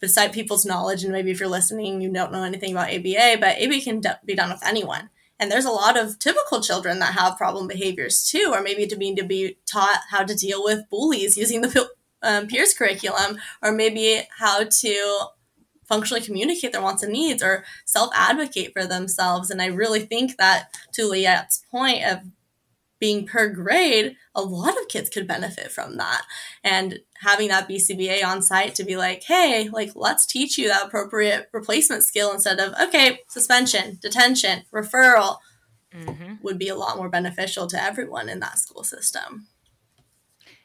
beside 0.00 0.34
people's 0.34 0.66
knowledge, 0.66 1.02
and 1.02 1.12
maybe 1.12 1.30
if 1.30 1.40
you're 1.40 1.48
listening, 1.48 2.02
you 2.02 2.12
don't 2.12 2.30
know 2.30 2.42
anything 2.42 2.72
about 2.72 2.92
ABA, 2.92 3.38
but 3.40 3.56
ABA 3.60 3.80
can 3.80 4.02
be 4.26 4.34
done 4.34 4.50
with 4.50 4.64
anyone. 4.64 5.08
And 5.40 5.50
there's 5.50 5.64
a 5.64 5.70
lot 5.70 5.96
of 5.96 6.18
typical 6.18 6.60
children 6.60 6.98
that 6.98 7.14
have 7.14 7.38
problem 7.38 7.68
behaviors 7.68 8.22
too, 8.22 8.50
or 8.52 8.60
maybe 8.60 8.86
to 8.86 8.96
be 8.96 9.14
to 9.14 9.24
be 9.24 9.56
taught 9.66 10.00
how 10.10 10.24
to 10.24 10.34
deal 10.34 10.62
with 10.62 10.88
bullies 10.90 11.38
using 11.38 11.62
the 11.62 11.88
um, 12.22 12.48
peers 12.48 12.74
curriculum, 12.74 13.38
or 13.62 13.72
maybe 13.72 14.22
how 14.38 14.64
to 14.64 15.20
functionally 15.88 16.24
communicate 16.24 16.72
their 16.72 16.82
wants 16.82 17.02
and 17.02 17.12
needs 17.12 17.42
or 17.42 17.64
self 17.84 18.10
advocate 18.14 18.72
for 18.72 18.86
themselves. 18.86 19.50
And 19.50 19.60
I 19.60 19.66
really 19.66 20.00
think 20.00 20.36
that 20.36 20.68
to 20.92 21.08
Liat's 21.08 21.62
point 21.70 22.04
of 22.04 22.20
being 23.00 23.26
per 23.26 23.48
grade, 23.48 24.16
a 24.34 24.42
lot 24.42 24.76
of 24.80 24.88
kids 24.88 25.08
could 25.08 25.26
benefit 25.26 25.70
from 25.70 25.96
that. 25.96 26.22
And 26.64 27.00
having 27.22 27.48
that 27.48 27.68
BCBA 27.68 28.24
on 28.24 28.42
site 28.42 28.74
to 28.74 28.84
be 28.84 28.96
like, 28.96 29.22
hey, 29.22 29.68
like, 29.72 29.92
let's 29.94 30.26
teach 30.26 30.58
you 30.58 30.68
that 30.68 30.86
appropriate 30.86 31.48
replacement 31.52 32.02
skill 32.02 32.32
instead 32.32 32.58
of, 32.58 32.74
okay, 32.80 33.20
suspension, 33.28 33.98
detention, 34.02 34.64
referral 34.72 35.38
mm-hmm. 35.94 36.34
would 36.42 36.58
be 36.58 36.68
a 36.68 36.74
lot 36.74 36.96
more 36.96 37.08
beneficial 37.08 37.66
to 37.68 37.82
everyone 37.82 38.28
in 38.28 38.40
that 38.40 38.58
school 38.58 38.82
system. 38.82 39.46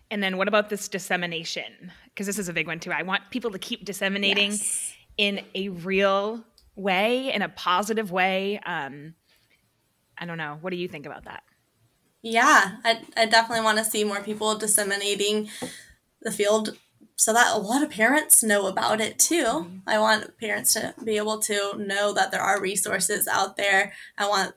And 0.10 0.22
then 0.22 0.38
what 0.38 0.48
about 0.48 0.70
this 0.70 0.88
dissemination? 0.88 1.92
Because 2.06 2.28
this 2.28 2.40
is 2.40 2.50
a 2.50 2.54
big 2.54 2.68
one 2.68 2.80
too. 2.80 2.92
I 2.92 3.04
want 3.04 3.24
people 3.32 3.52
to 3.52 3.60
keep 3.60 3.86
disseminating 3.86 4.52
yes 4.52 4.93
in 5.18 5.42
a 5.56 5.70
real 5.70 6.44
way, 6.76 7.34
in 7.34 7.42
a 7.42 7.50
positive 7.50 8.12
way. 8.12 8.60
Um, 8.60 9.16
I 10.18 10.26
don't 10.26 10.38
know. 10.38 10.58
What 10.62 10.72
do 10.72 10.78
you 10.78 10.88
think 10.88 11.06
about 11.06 11.26
that? 11.26 11.44
Yeah, 12.22 12.78
I, 12.86 13.02
I 13.18 13.26
definitely 13.26 13.66
want 13.66 13.80
to 13.80 13.84
see 13.84 14.04
more 14.04 14.22
people 14.22 14.58
disseminating 14.58 15.50
the 16.22 16.32
field 16.32 16.78
so 17.16 17.34
that 17.34 17.56
a 17.56 17.60
lot 17.60 17.84
of 17.84 17.90
parents 17.90 18.44
know 18.44 18.68
about 18.68 19.02
it 19.02 19.20
too. 19.20 19.44
Mm-hmm. 19.44 19.78
I 19.88 20.00
want 20.00 20.38
parents 20.40 20.74
to 20.74 20.94
be 21.04 21.18
able 21.18 21.40
to 21.40 21.74
know 21.78 22.14
that 22.14 22.32
there 22.32 22.42
are 22.42 22.62
resources 22.62 23.28
out 23.28 23.58
there. 23.58 23.94
I 24.18 24.28
want 24.28 24.54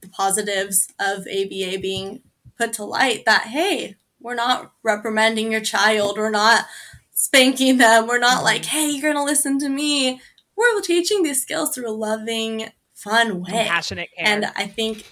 the 0.00 0.08
positives 0.08 0.88
of 1.00 1.26
ABA 1.26 1.78
being 1.80 2.22
put 2.58 2.72
to 2.74 2.84
light 2.84 3.24
that, 3.24 3.46
hey, 3.46 3.96
we're 4.20 4.34
not 4.34 4.72
reprimanding 4.82 5.52
your 5.52 5.60
child, 5.60 6.16
we're 6.16 6.30
not 6.30 6.66
spanking 7.14 7.78
them, 7.78 8.06
we're 8.06 8.18
not 8.18 8.44
like, 8.44 8.64
hey, 8.66 8.90
you're 8.90 9.02
going 9.02 9.16
to 9.16 9.24
listen 9.24 9.58
to 9.60 9.68
me. 9.68 10.20
We're 10.56 10.80
teaching 10.82 11.22
these 11.22 11.40
skills 11.42 11.74
through 11.74 11.88
a 11.88 11.92
loving, 11.92 12.70
fun 12.92 13.40
way. 13.40 13.50
Compassionate 13.50 14.10
care. 14.16 14.26
And 14.26 14.46
I 14.56 14.66
think 14.66 15.04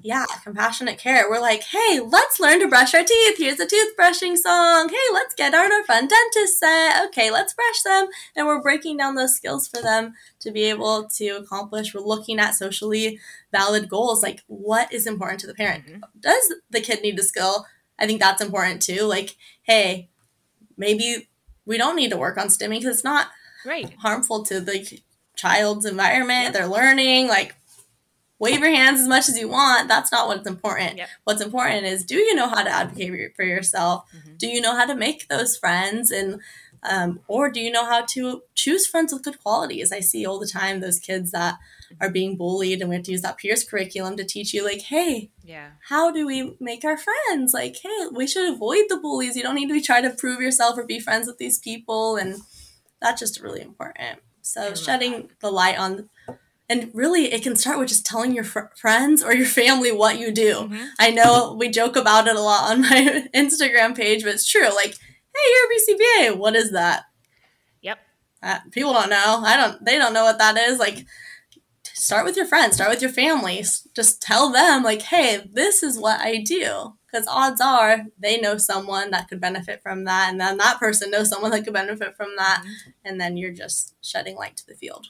yeah, 0.00 0.26
compassionate 0.42 0.98
care. 0.98 1.28
We're 1.30 1.40
like, 1.40 1.62
hey, 1.62 2.00
let's 2.00 2.40
learn 2.40 2.60
to 2.60 2.68
brush 2.68 2.94
our 2.94 3.04
teeth. 3.04 3.38
Here's 3.38 3.60
a 3.60 3.66
toothbrushing 3.66 4.36
song. 4.36 4.88
Hey, 4.88 5.12
let's 5.12 5.34
get 5.34 5.54
out 5.54 5.70
our 5.70 5.84
fun 5.84 6.08
dentist 6.08 6.58
set. 6.58 7.06
Okay, 7.06 7.30
let's 7.30 7.54
brush 7.54 7.82
them. 7.82 8.08
And 8.34 8.46
we're 8.46 8.60
breaking 8.62 8.96
down 8.96 9.14
those 9.14 9.36
skills 9.36 9.68
for 9.68 9.80
them 9.80 10.14
to 10.40 10.50
be 10.50 10.64
able 10.64 11.08
to 11.16 11.28
accomplish. 11.30 11.94
We're 11.94 12.00
looking 12.00 12.40
at 12.40 12.54
socially 12.56 13.20
valid 13.52 13.88
goals. 13.88 14.22
Like, 14.22 14.40
what 14.48 14.92
is 14.92 15.06
important 15.06 15.40
to 15.40 15.46
the 15.46 15.54
parent? 15.54 15.86
Mhm. 15.86 16.00
Does 16.18 16.52
the 16.70 16.80
kid 16.80 17.02
need 17.02 17.18
a 17.18 17.22
skill? 17.22 17.66
I 17.98 18.06
think 18.06 18.20
that's 18.20 18.42
important 18.42 18.82
too. 18.82 19.04
Like, 19.04 19.36
hey, 19.62 20.08
maybe 20.76 21.28
we 21.66 21.78
don't 21.78 21.96
need 21.96 22.10
to 22.10 22.16
work 22.16 22.38
on 22.38 22.48
stimming 22.48 22.80
because 22.80 22.96
it's 22.96 23.04
not 23.04 23.28
right. 23.64 23.94
harmful 23.98 24.44
to 24.44 24.60
the 24.60 25.00
child's 25.36 25.84
environment. 25.84 26.52
They're 26.52 26.66
learning. 26.66 27.28
Like, 27.28 27.56
wave 28.38 28.60
your 28.60 28.70
hands 28.70 29.00
as 29.00 29.06
much 29.06 29.28
as 29.28 29.38
you 29.38 29.48
want. 29.48 29.88
That's 29.88 30.10
not 30.10 30.26
what's 30.26 30.48
important. 30.48 30.96
Yep. 30.96 31.08
What's 31.24 31.42
important 31.42 31.86
is 31.86 32.04
do 32.04 32.16
you 32.16 32.34
know 32.34 32.48
how 32.48 32.62
to 32.62 32.70
advocate 32.70 33.36
for 33.36 33.44
yourself? 33.44 34.04
Mhm. 34.14 34.38
Do 34.38 34.48
you 34.48 34.60
know 34.60 34.74
how 34.74 34.84
to 34.84 34.96
make 34.96 35.28
those 35.28 35.56
friends? 35.56 36.10
And 36.10 36.40
um, 36.82 37.20
or 37.28 37.50
do 37.50 37.60
you 37.60 37.70
know 37.70 37.84
how 37.84 38.04
to 38.06 38.42
choose 38.54 38.86
friends 38.86 39.12
with 39.12 39.22
good 39.22 39.40
qualities? 39.42 39.92
I 39.92 40.00
see 40.00 40.26
all 40.26 40.38
the 40.38 40.46
time 40.46 40.80
those 40.80 40.98
kids 40.98 41.30
that 41.30 41.58
are 42.00 42.10
being 42.10 42.36
bullied, 42.36 42.80
and 42.80 42.88
we 42.88 42.96
have 42.96 43.04
to 43.04 43.12
use 43.12 43.22
that 43.22 43.38
peers 43.38 43.64
curriculum 43.64 44.16
to 44.16 44.24
teach 44.24 44.52
you, 44.54 44.64
like, 44.64 44.80
hey, 44.82 45.30
Yeah. 45.44 45.70
how 45.88 46.10
do 46.10 46.26
we 46.26 46.56
make 46.58 46.84
our 46.84 46.96
friends? 46.96 47.52
Like, 47.52 47.76
hey, 47.82 48.06
we 48.12 48.26
should 48.26 48.52
avoid 48.52 48.84
the 48.88 48.96
bullies. 48.96 49.36
You 49.36 49.42
don't 49.42 49.54
need 49.54 49.68
to 49.68 49.74
be 49.74 49.80
trying 49.82 50.02
to 50.04 50.10
prove 50.10 50.40
yourself 50.40 50.78
or 50.78 50.84
be 50.84 50.98
friends 50.98 51.26
with 51.26 51.38
these 51.38 51.58
people. 51.58 52.16
And 52.16 52.40
that's 53.00 53.20
just 53.20 53.40
really 53.40 53.60
important. 53.60 54.20
So, 54.40 54.74
shedding 54.74 55.30
the 55.40 55.50
light 55.50 55.78
on, 55.78 56.08
and 56.68 56.90
really, 56.94 57.32
it 57.32 57.42
can 57.42 57.54
start 57.56 57.78
with 57.78 57.88
just 57.88 58.06
telling 58.06 58.34
your 58.34 58.44
fr- 58.44 58.72
friends 58.76 59.22
or 59.22 59.34
your 59.34 59.46
family 59.46 59.92
what 59.92 60.18
you 60.18 60.32
do. 60.32 60.54
Mhm. 60.70 60.88
I 60.98 61.10
know 61.10 61.54
we 61.58 61.68
joke 61.68 61.96
about 61.96 62.26
it 62.26 62.34
a 62.36 62.40
lot 62.40 62.70
on 62.70 62.80
my 62.90 63.28
Instagram 63.34 63.94
page, 63.94 64.24
but 64.24 64.34
it's 64.34 64.48
true. 64.50 64.74
Like, 64.74 64.94
hey, 65.34 65.50
you're 65.50 66.28
a 66.28 66.34
BCBA. 66.34 66.38
What 66.38 66.54
is 66.54 66.72
that? 66.72 67.04
Yep. 67.82 67.98
Uh, 68.42 68.58
people 68.70 68.92
don't 68.92 69.10
know. 69.10 69.42
I 69.44 69.56
don't. 69.56 69.84
They 69.84 69.98
don't 69.98 70.12
know 70.12 70.24
what 70.24 70.38
that 70.38 70.56
is. 70.56 70.78
Like, 70.78 71.06
start 71.84 72.24
with 72.24 72.36
your 72.36 72.46
friends. 72.46 72.74
Start 72.74 72.90
with 72.90 73.02
your 73.02 73.10
family. 73.10 73.64
Just 73.94 74.20
tell 74.20 74.50
them, 74.50 74.82
like, 74.82 75.02
hey, 75.02 75.48
this 75.52 75.82
is 75.82 75.98
what 75.98 76.20
I 76.20 76.38
do. 76.38 76.94
Because 77.06 77.26
odds 77.28 77.60
are 77.60 78.06
they 78.18 78.40
know 78.40 78.56
someone 78.56 79.10
that 79.10 79.28
could 79.28 79.40
benefit 79.40 79.82
from 79.82 80.04
that, 80.04 80.30
and 80.30 80.40
then 80.40 80.56
that 80.56 80.80
person 80.80 81.10
knows 81.10 81.28
someone 81.28 81.50
that 81.50 81.64
could 81.64 81.74
benefit 81.74 82.16
from 82.16 82.30
that, 82.38 82.64
and 83.04 83.20
then 83.20 83.36
you're 83.36 83.52
just 83.52 83.94
shedding 84.00 84.36
light 84.36 84.56
to 84.56 84.66
the 84.66 84.74
field. 84.74 85.08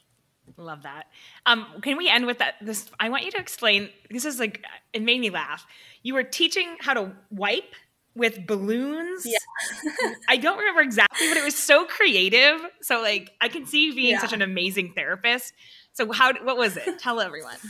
Love 0.57 0.83
that. 0.83 1.07
Um, 1.47 1.67
can 1.83 1.97
we 1.97 2.09
end 2.09 2.27
with 2.27 2.39
that? 2.39 2.55
This 2.61 2.91
I 3.01 3.09
want 3.09 3.25
you 3.25 3.31
to 3.33 3.39
explain. 3.39 3.89
This 4.11 4.25
is 4.25 4.39
like 4.39 4.65
it 4.93 5.03
made 5.03 5.21
me 5.21 5.31
laugh. 5.31 5.67
You 6.03 6.15
were 6.15 6.25
teaching 6.25 6.77
how 6.81 6.95
to 6.95 7.13
wipe 7.31 7.75
with 8.15 8.47
balloons. 8.47 9.25
Yeah. 9.25 10.13
I 10.29 10.37
don't 10.37 10.59
remember 10.59 10.83
exactly, 10.83 11.29
but 11.29 11.37
it 11.37 11.45
was 11.45 11.57
so 11.57 11.85
creative. 11.85 12.61
So 12.83 13.01
like 13.01 13.31
I 13.41 13.49
can 13.49 13.67
see 13.67 13.87
you 13.87 13.95
being 13.95 14.13
Yeah. 14.15 14.21
such 14.21 14.33
an 14.33 14.43
amazing 14.43 14.93
therapist. 14.95 15.55
So 15.93 16.11
how 16.13 16.33
what 16.45 16.57
was 16.57 16.77
it? 16.77 16.99
Tell 16.99 17.21
everyone. 17.21 17.57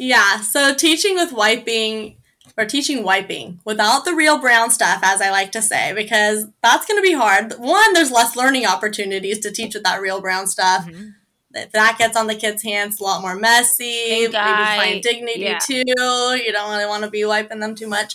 Yeah, 0.00 0.40
so 0.42 0.74
teaching 0.74 1.16
with 1.16 1.32
wiping 1.32 2.18
or 2.56 2.64
teaching 2.64 3.02
wiping 3.02 3.60
without 3.64 4.04
the 4.04 4.14
real 4.14 4.38
brown 4.38 4.70
stuff, 4.70 5.00
as 5.02 5.20
I 5.20 5.30
like 5.30 5.50
to 5.52 5.60
say, 5.60 5.92
because 5.92 6.46
that's 6.62 6.86
going 6.86 6.98
to 6.98 7.02
be 7.02 7.14
hard. 7.14 7.54
One, 7.54 7.94
there's 7.94 8.12
less 8.12 8.36
learning 8.36 8.64
opportunities 8.64 9.40
to 9.40 9.50
teach 9.50 9.74
with 9.74 9.82
that 9.82 10.00
real 10.00 10.20
brown 10.20 10.46
stuff. 10.46 10.86
Mhm. 10.86 11.14
If 11.52 11.72
that 11.72 11.96
gets 11.98 12.16
on 12.16 12.28
the 12.28 12.34
kids' 12.36 12.62
hands, 12.62 13.00
a 13.00 13.02
lot 13.02 13.22
more 13.22 13.34
messy. 13.34 14.28
Maybe 14.28 14.32
find 14.32 15.02
dignity 15.02 15.40
yeah. 15.40 15.58
too. 15.58 15.82
You 15.84 16.52
don't 16.52 16.70
really 16.70 16.86
want 16.86 17.02
to 17.04 17.10
be 17.10 17.24
wiping 17.24 17.58
them 17.58 17.74
too 17.74 17.88
much. 17.88 18.14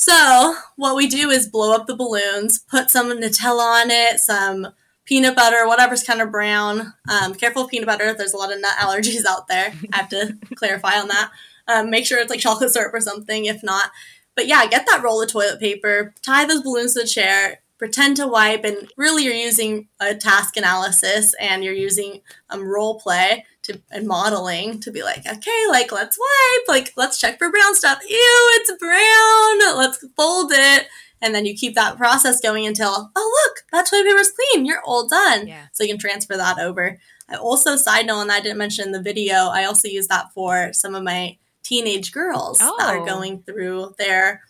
So 0.00 0.54
what 0.76 0.94
we 0.94 1.08
do 1.08 1.28
is 1.28 1.48
blow 1.48 1.74
up 1.74 1.88
the 1.88 1.96
balloons, 1.96 2.60
put 2.60 2.88
some 2.88 3.10
Nutella 3.10 3.82
on 3.82 3.90
it, 3.90 4.20
some 4.20 4.68
peanut 5.04 5.34
butter, 5.34 5.66
whatever's 5.66 6.04
kind 6.04 6.22
of 6.22 6.30
brown. 6.30 6.94
Um, 7.10 7.34
careful 7.34 7.64
of 7.64 7.70
peanut 7.70 7.88
butter. 7.88 8.14
There's 8.14 8.32
a 8.32 8.36
lot 8.36 8.52
of 8.52 8.60
nut 8.60 8.76
allergies 8.78 9.24
out 9.28 9.48
there. 9.48 9.72
I 9.92 9.96
have 9.96 10.08
to 10.10 10.36
clarify 10.54 11.00
on 11.00 11.08
that. 11.08 11.32
Um, 11.66 11.90
make 11.90 12.06
sure 12.06 12.20
it's 12.20 12.30
like 12.30 12.38
chocolate 12.38 12.70
syrup 12.70 12.94
or 12.94 13.00
something. 13.00 13.46
If 13.46 13.64
not, 13.64 13.90
but 14.36 14.46
yeah, 14.46 14.64
get 14.68 14.86
that 14.86 15.02
roll 15.02 15.20
of 15.20 15.32
toilet 15.32 15.58
paper, 15.58 16.14
tie 16.22 16.46
those 16.46 16.62
balloons 16.62 16.94
to 16.94 17.00
the 17.00 17.06
chair, 17.08 17.58
pretend 17.76 18.18
to 18.18 18.28
wipe, 18.28 18.62
and 18.62 18.88
really 18.96 19.24
you're 19.24 19.34
using 19.34 19.88
a 19.98 20.14
task 20.14 20.56
analysis 20.56 21.34
and 21.40 21.64
you're 21.64 21.74
using 21.74 22.20
um, 22.50 22.62
role 22.62 23.00
play 23.00 23.44
to 23.68 23.80
and 23.90 24.06
modeling 24.06 24.80
to 24.80 24.90
be 24.90 25.02
like, 25.02 25.26
okay, 25.26 25.64
like 25.70 25.90
let's 25.92 26.18
wipe, 26.18 26.68
like 26.68 26.92
let's 26.96 27.18
check 27.18 27.38
for 27.38 27.50
brown 27.50 27.74
stuff. 27.74 28.00
Ew, 28.08 28.50
it's 28.56 28.72
brown. 28.78 29.78
Let's 29.78 30.04
fold 30.16 30.50
it. 30.54 30.86
And 31.20 31.34
then 31.34 31.46
you 31.46 31.54
keep 31.54 31.74
that 31.74 31.96
process 31.96 32.40
going 32.40 32.66
until, 32.66 33.10
oh, 33.16 33.44
look, 33.46 33.64
that 33.72 33.86
toilet 33.90 34.06
paper's 34.06 34.30
clean. 34.30 34.64
You're 34.66 34.82
all 34.84 35.06
done. 35.08 35.48
Yeah. 35.48 35.66
So 35.72 35.82
you 35.82 35.90
can 35.90 35.98
transfer 35.98 36.36
that 36.36 36.60
over. 36.60 36.98
I 37.28 37.34
also, 37.36 37.76
side 37.76 38.06
note, 38.06 38.20
and 38.22 38.30
I 38.32 38.40
didn't 38.40 38.58
mention 38.58 38.86
in 38.86 38.92
the 38.92 39.02
video, 39.02 39.34
I 39.48 39.64
also 39.64 39.88
use 39.88 40.06
that 40.08 40.32
for 40.32 40.72
some 40.72 40.94
of 40.94 41.02
my 41.02 41.36
teenage 41.64 42.12
girls 42.12 42.58
that 42.58 42.72
Oh. 42.78 42.84
are 42.86 43.04
going 43.04 43.42
through 43.42 43.94
their 43.98 44.42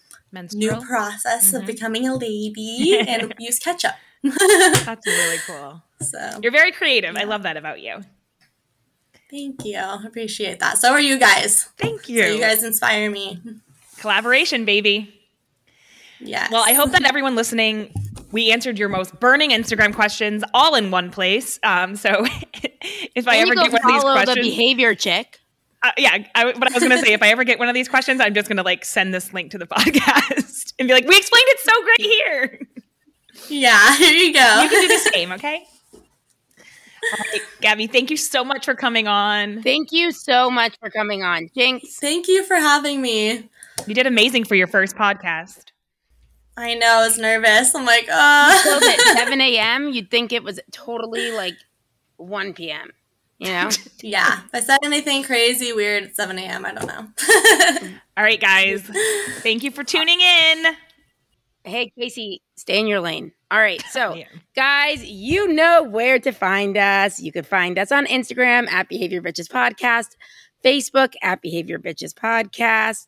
new 0.53 0.77
process 0.83 1.55
of 1.55 1.63
Mhm. 1.63 1.67
becoming 1.67 2.07
a 2.07 2.15
lady 2.15 2.99
and 3.09 3.33
use 3.39 3.59
ketchup. 3.59 3.95
That's 4.23 5.07
really 5.07 5.39
cool. 5.47 5.83
so 6.03 6.39
You're 6.43 6.53
very 6.53 6.71
creative. 6.73 7.17
I 7.17 7.25
love 7.25 7.45
that 7.45 7.57
about 7.57 7.81
you. 7.81 8.03
Thank 9.31 9.65
you. 9.65 9.79
I 9.79 10.03
appreciate 10.07 10.61
that. 10.61 10.79
So 10.79 10.91
are 10.91 11.01
you 11.01 11.19
guys. 11.19 11.65
Thank 11.77 12.09
you. 12.09 12.23
So 12.23 12.29
you 12.35 12.41
guys 12.41 12.63
inspire 12.63 13.11
me. 13.11 13.41
Collaboration, 13.99 14.65
baby. 14.65 15.15
Yes. 16.21 16.51
Well, 16.51 16.65
I 16.67 16.73
hope 16.73 16.91
that 16.93 17.05
everyone 17.05 17.37
listening, 17.37 17.93
we 18.33 18.51
answered 18.51 18.79
your 18.79 18.89
most 18.89 19.19
burning 19.21 19.51
Instagram 19.51 19.95
questions 19.95 20.43
all 20.53 20.75
in 20.75 20.91
one 20.91 21.11
place. 21.11 21.61
Um, 21.63 21.97
so 21.97 22.27
if 23.15 23.29
I 23.29 23.37
ever 23.39 23.55
get 23.55 23.73
one 23.73 23.81
of 23.83 23.87
these 23.87 24.03
follow 24.03 24.19
the 24.19 24.25
questions, 24.25 24.47
behavior 24.47 24.95
chick. 24.95 25.39
uh, 25.83 25.93
yeah, 25.97 26.25
I, 26.35 26.53
but 26.53 26.71
I 26.71 26.75
was 26.75 26.83
going 26.83 26.99
to 26.99 27.05
say 27.05 27.13
if 27.13 27.23
I 27.23 27.29
ever 27.29 27.45
get 27.45 27.59
one 27.59 27.69
of 27.69 27.75
these 27.75 27.89
questions, 27.89 28.21
I'm 28.21 28.35
just 28.35 28.49
going 28.49 28.57
to 28.57 28.65
like 28.65 28.85
send 28.85 29.15
this 29.15 29.33
link 29.33 29.53
to 29.53 29.59
the 29.59 29.67
podcast 29.69 30.73
and 30.79 30.89
be 30.89 30.95
like, 30.95 31.07
"We 31.07 31.17
explained 31.17 31.47
it 31.49 31.61
so 31.61 31.83
great 31.85 32.01
here." 32.01 32.69
Yeah, 33.49 33.97
here 33.99 34.13
you 34.13 34.33
go. 34.33 34.63
You 34.63 34.69
can 34.69 34.81
do 34.81 34.89
the 34.89 35.11
same, 35.13 35.33
okay? 35.33 35.65
All 37.13 37.25
right, 37.33 37.41
Gabby, 37.61 37.87
thank 37.87 38.11
you 38.11 38.17
so 38.17 38.45
much 38.45 38.65
for 38.65 38.75
coming 38.75 39.09
on. 39.09 39.63
Thank 39.63 39.93
you 39.93 40.13
so 40.13 40.51
much 40.51 40.79
for 40.81 40.91
coming 40.91 41.23
on, 41.23 41.49
Jinx. 41.55 41.97
Thank 41.97 42.29
you 42.29 42.45
for 42.45 42.57
having 42.57 43.01
me. 43.01 43.49
You 43.87 43.95
did 43.95 44.07
amazing 44.07 44.45
for 44.45 44.55
your 44.55 44.67
first 44.67 44.97
podcast. 44.97 45.67
I 46.57 46.75
know, 46.75 46.87
I 46.87 47.07
was 47.07 47.19
nervous. 47.19 47.75
I'm 47.75 47.85
like, 47.85 48.09
uh. 48.11 48.61
Close 48.63 48.83
at 48.83 49.01
7 49.19 49.41
a.m. 49.41 49.91
You'd 49.91 50.11
think 50.11 50.33
it 50.33 50.43
was 50.43 50.59
totally 50.73 51.31
like 51.31 51.55
1 52.17 52.53
p.m. 52.55 52.91
You 53.39 53.49
know? 53.49 53.71
yeah, 54.03 54.41
if 54.47 54.55
I 54.55 54.61
said 54.61 54.79
anything 54.83 55.23
crazy 55.23 55.73
weird 55.73 56.03
at 56.05 56.17
7 56.17 56.37
a.m., 56.39 56.67
I 56.67 56.75
don't 56.75 56.87
know. 56.87 57.91
All 58.17 58.25
right, 58.25 58.41
guys, 58.41 58.83
thank 59.43 59.63
you 59.63 59.71
for 59.71 59.85
tuning 59.85 60.21
in. 60.21 60.65
hey, 61.65 61.93
Casey, 61.97 62.43
stay 62.59 62.79
in 62.81 62.87
your 62.87 63.01
lane. 63.01 63.33
All 63.51 63.59
right. 63.59 63.83
So, 63.91 64.15
Yeah. 64.17 64.27
guys, 64.55 65.05
you 65.05 65.49
know 65.53 65.83
where 65.83 66.19
to 66.19 66.33
find 66.33 66.77
us. 66.77 67.21
You 67.21 67.33
can 67.33 67.45
find 67.45 67.79
us 67.79 67.91
on 67.93 68.07
Instagram 68.07 68.69
at 68.69 68.89
Behavior 68.89 69.23
Bitches 69.23 69.49
Podcast, 69.49 70.17
Facebook 70.65 71.15
at 71.23 71.41
Behavior 71.43 71.79
Bitches 71.79 72.13
Podcast. 72.15 73.07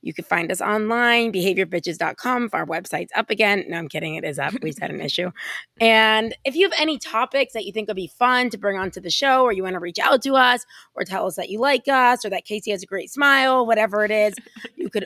You 0.00 0.14
can 0.14 0.24
find 0.24 0.52
us 0.52 0.60
online, 0.60 1.32
behaviorbitches.com. 1.32 2.44
If 2.44 2.54
our 2.54 2.64
website's 2.64 3.10
up 3.16 3.30
again. 3.30 3.64
No, 3.66 3.78
I'm 3.78 3.88
kidding. 3.88 4.14
It 4.14 4.22
is 4.24 4.38
up. 4.38 4.54
We 4.62 4.70
just 4.70 4.78
had 4.80 4.92
an 4.92 5.00
issue. 5.10 5.32
And 5.80 6.36
if 6.44 6.54
you 6.54 6.68
have 6.70 6.78
any 6.80 6.98
topics 6.98 7.52
that 7.54 7.64
you 7.64 7.72
think 7.72 7.88
would 7.88 7.96
be 7.96 8.06
fun 8.06 8.48
to 8.50 8.58
bring 8.58 8.78
onto 8.78 9.00
the 9.00 9.10
show, 9.10 9.42
or 9.42 9.52
you 9.52 9.64
want 9.64 9.74
to 9.74 9.80
reach 9.80 9.98
out 9.98 10.22
to 10.22 10.34
us, 10.36 10.64
or 10.94 11.02
tell 11.02 11.26
us 11.26 11.34
that 11.34 11.48
you 11.50 11.58
like 11.58 11.88
us, 11.88 12.24
or 12.24 12.30
that 12.30 12.44
Casey 12.44 12.70
has 12.70 12.84
a 12.84 12.86
great 12.86 13.10
smile, 13.10 13.66
whatever 13.66 14.04
it 14.04 14.12
is, 14.12 14.34
you 14.76 14.88
could 14.88 15.04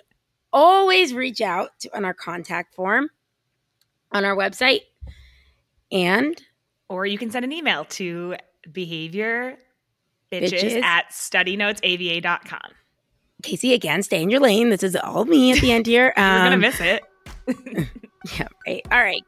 always 0.52 1.14
reach 1.14 1.40
out 1.40 1.70
to 1.80 1.96
on 1.96 2.04
our 2.04 2.12
contact 2.14 2.74
form 2.74 3.08
on 4.12 4.24
our 4.24 4.36
website. 4.36 4.80
And 5.90 6.40
Or 6.88 7.04
you 7.06 7.18
can 7.18 7.30
send 7.30 7.44
an 7.44 7.52
email 7.52 7.84
to 7.86 8.36
behavior 8.72 9.56
bitches, 10.30 10.52
Bitches. 10.52 10.82
at 10.82 11.10
studynotesaba.com. 11.10 12.60
Casey, 13.42 13.74
again, 13.74 14.02
stay 14.02 14.22
in 14.22 14.30
your 14.30 14.40
lane. 14.40 14.68
This 14.70 14.82
is 14.82 14.94
all 14.96 15.24
me 15.24 15.52
at 15.52 15.58
the 15.60 15.72
end 15.72 15.86
here. 15.86 16.12
You're 16.16 16.24
to 16.24 16.52
Um, 16.52 16.60
miss 16.60 16.80
it. 16.80 17.02
yeah, 18.38 18.46
right. 18.66 18.86
All 18.92 19.00
right. 19.02 19.22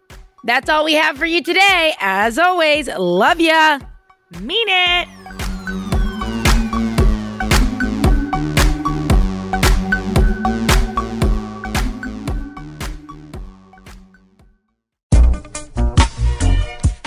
That's 0.44 0.68
all 0.70 0.84
we 0.84 0.94
have 0.94 1.18
for 1.18 1.26
you 1.26 1.42
today. 1.42 1.94
As 2.00 2.38
always, 2.38 2.88
love 2.88 3.40
ya. 3.40 3.80
Mean 4.40 4.68
it. 4.68 5.08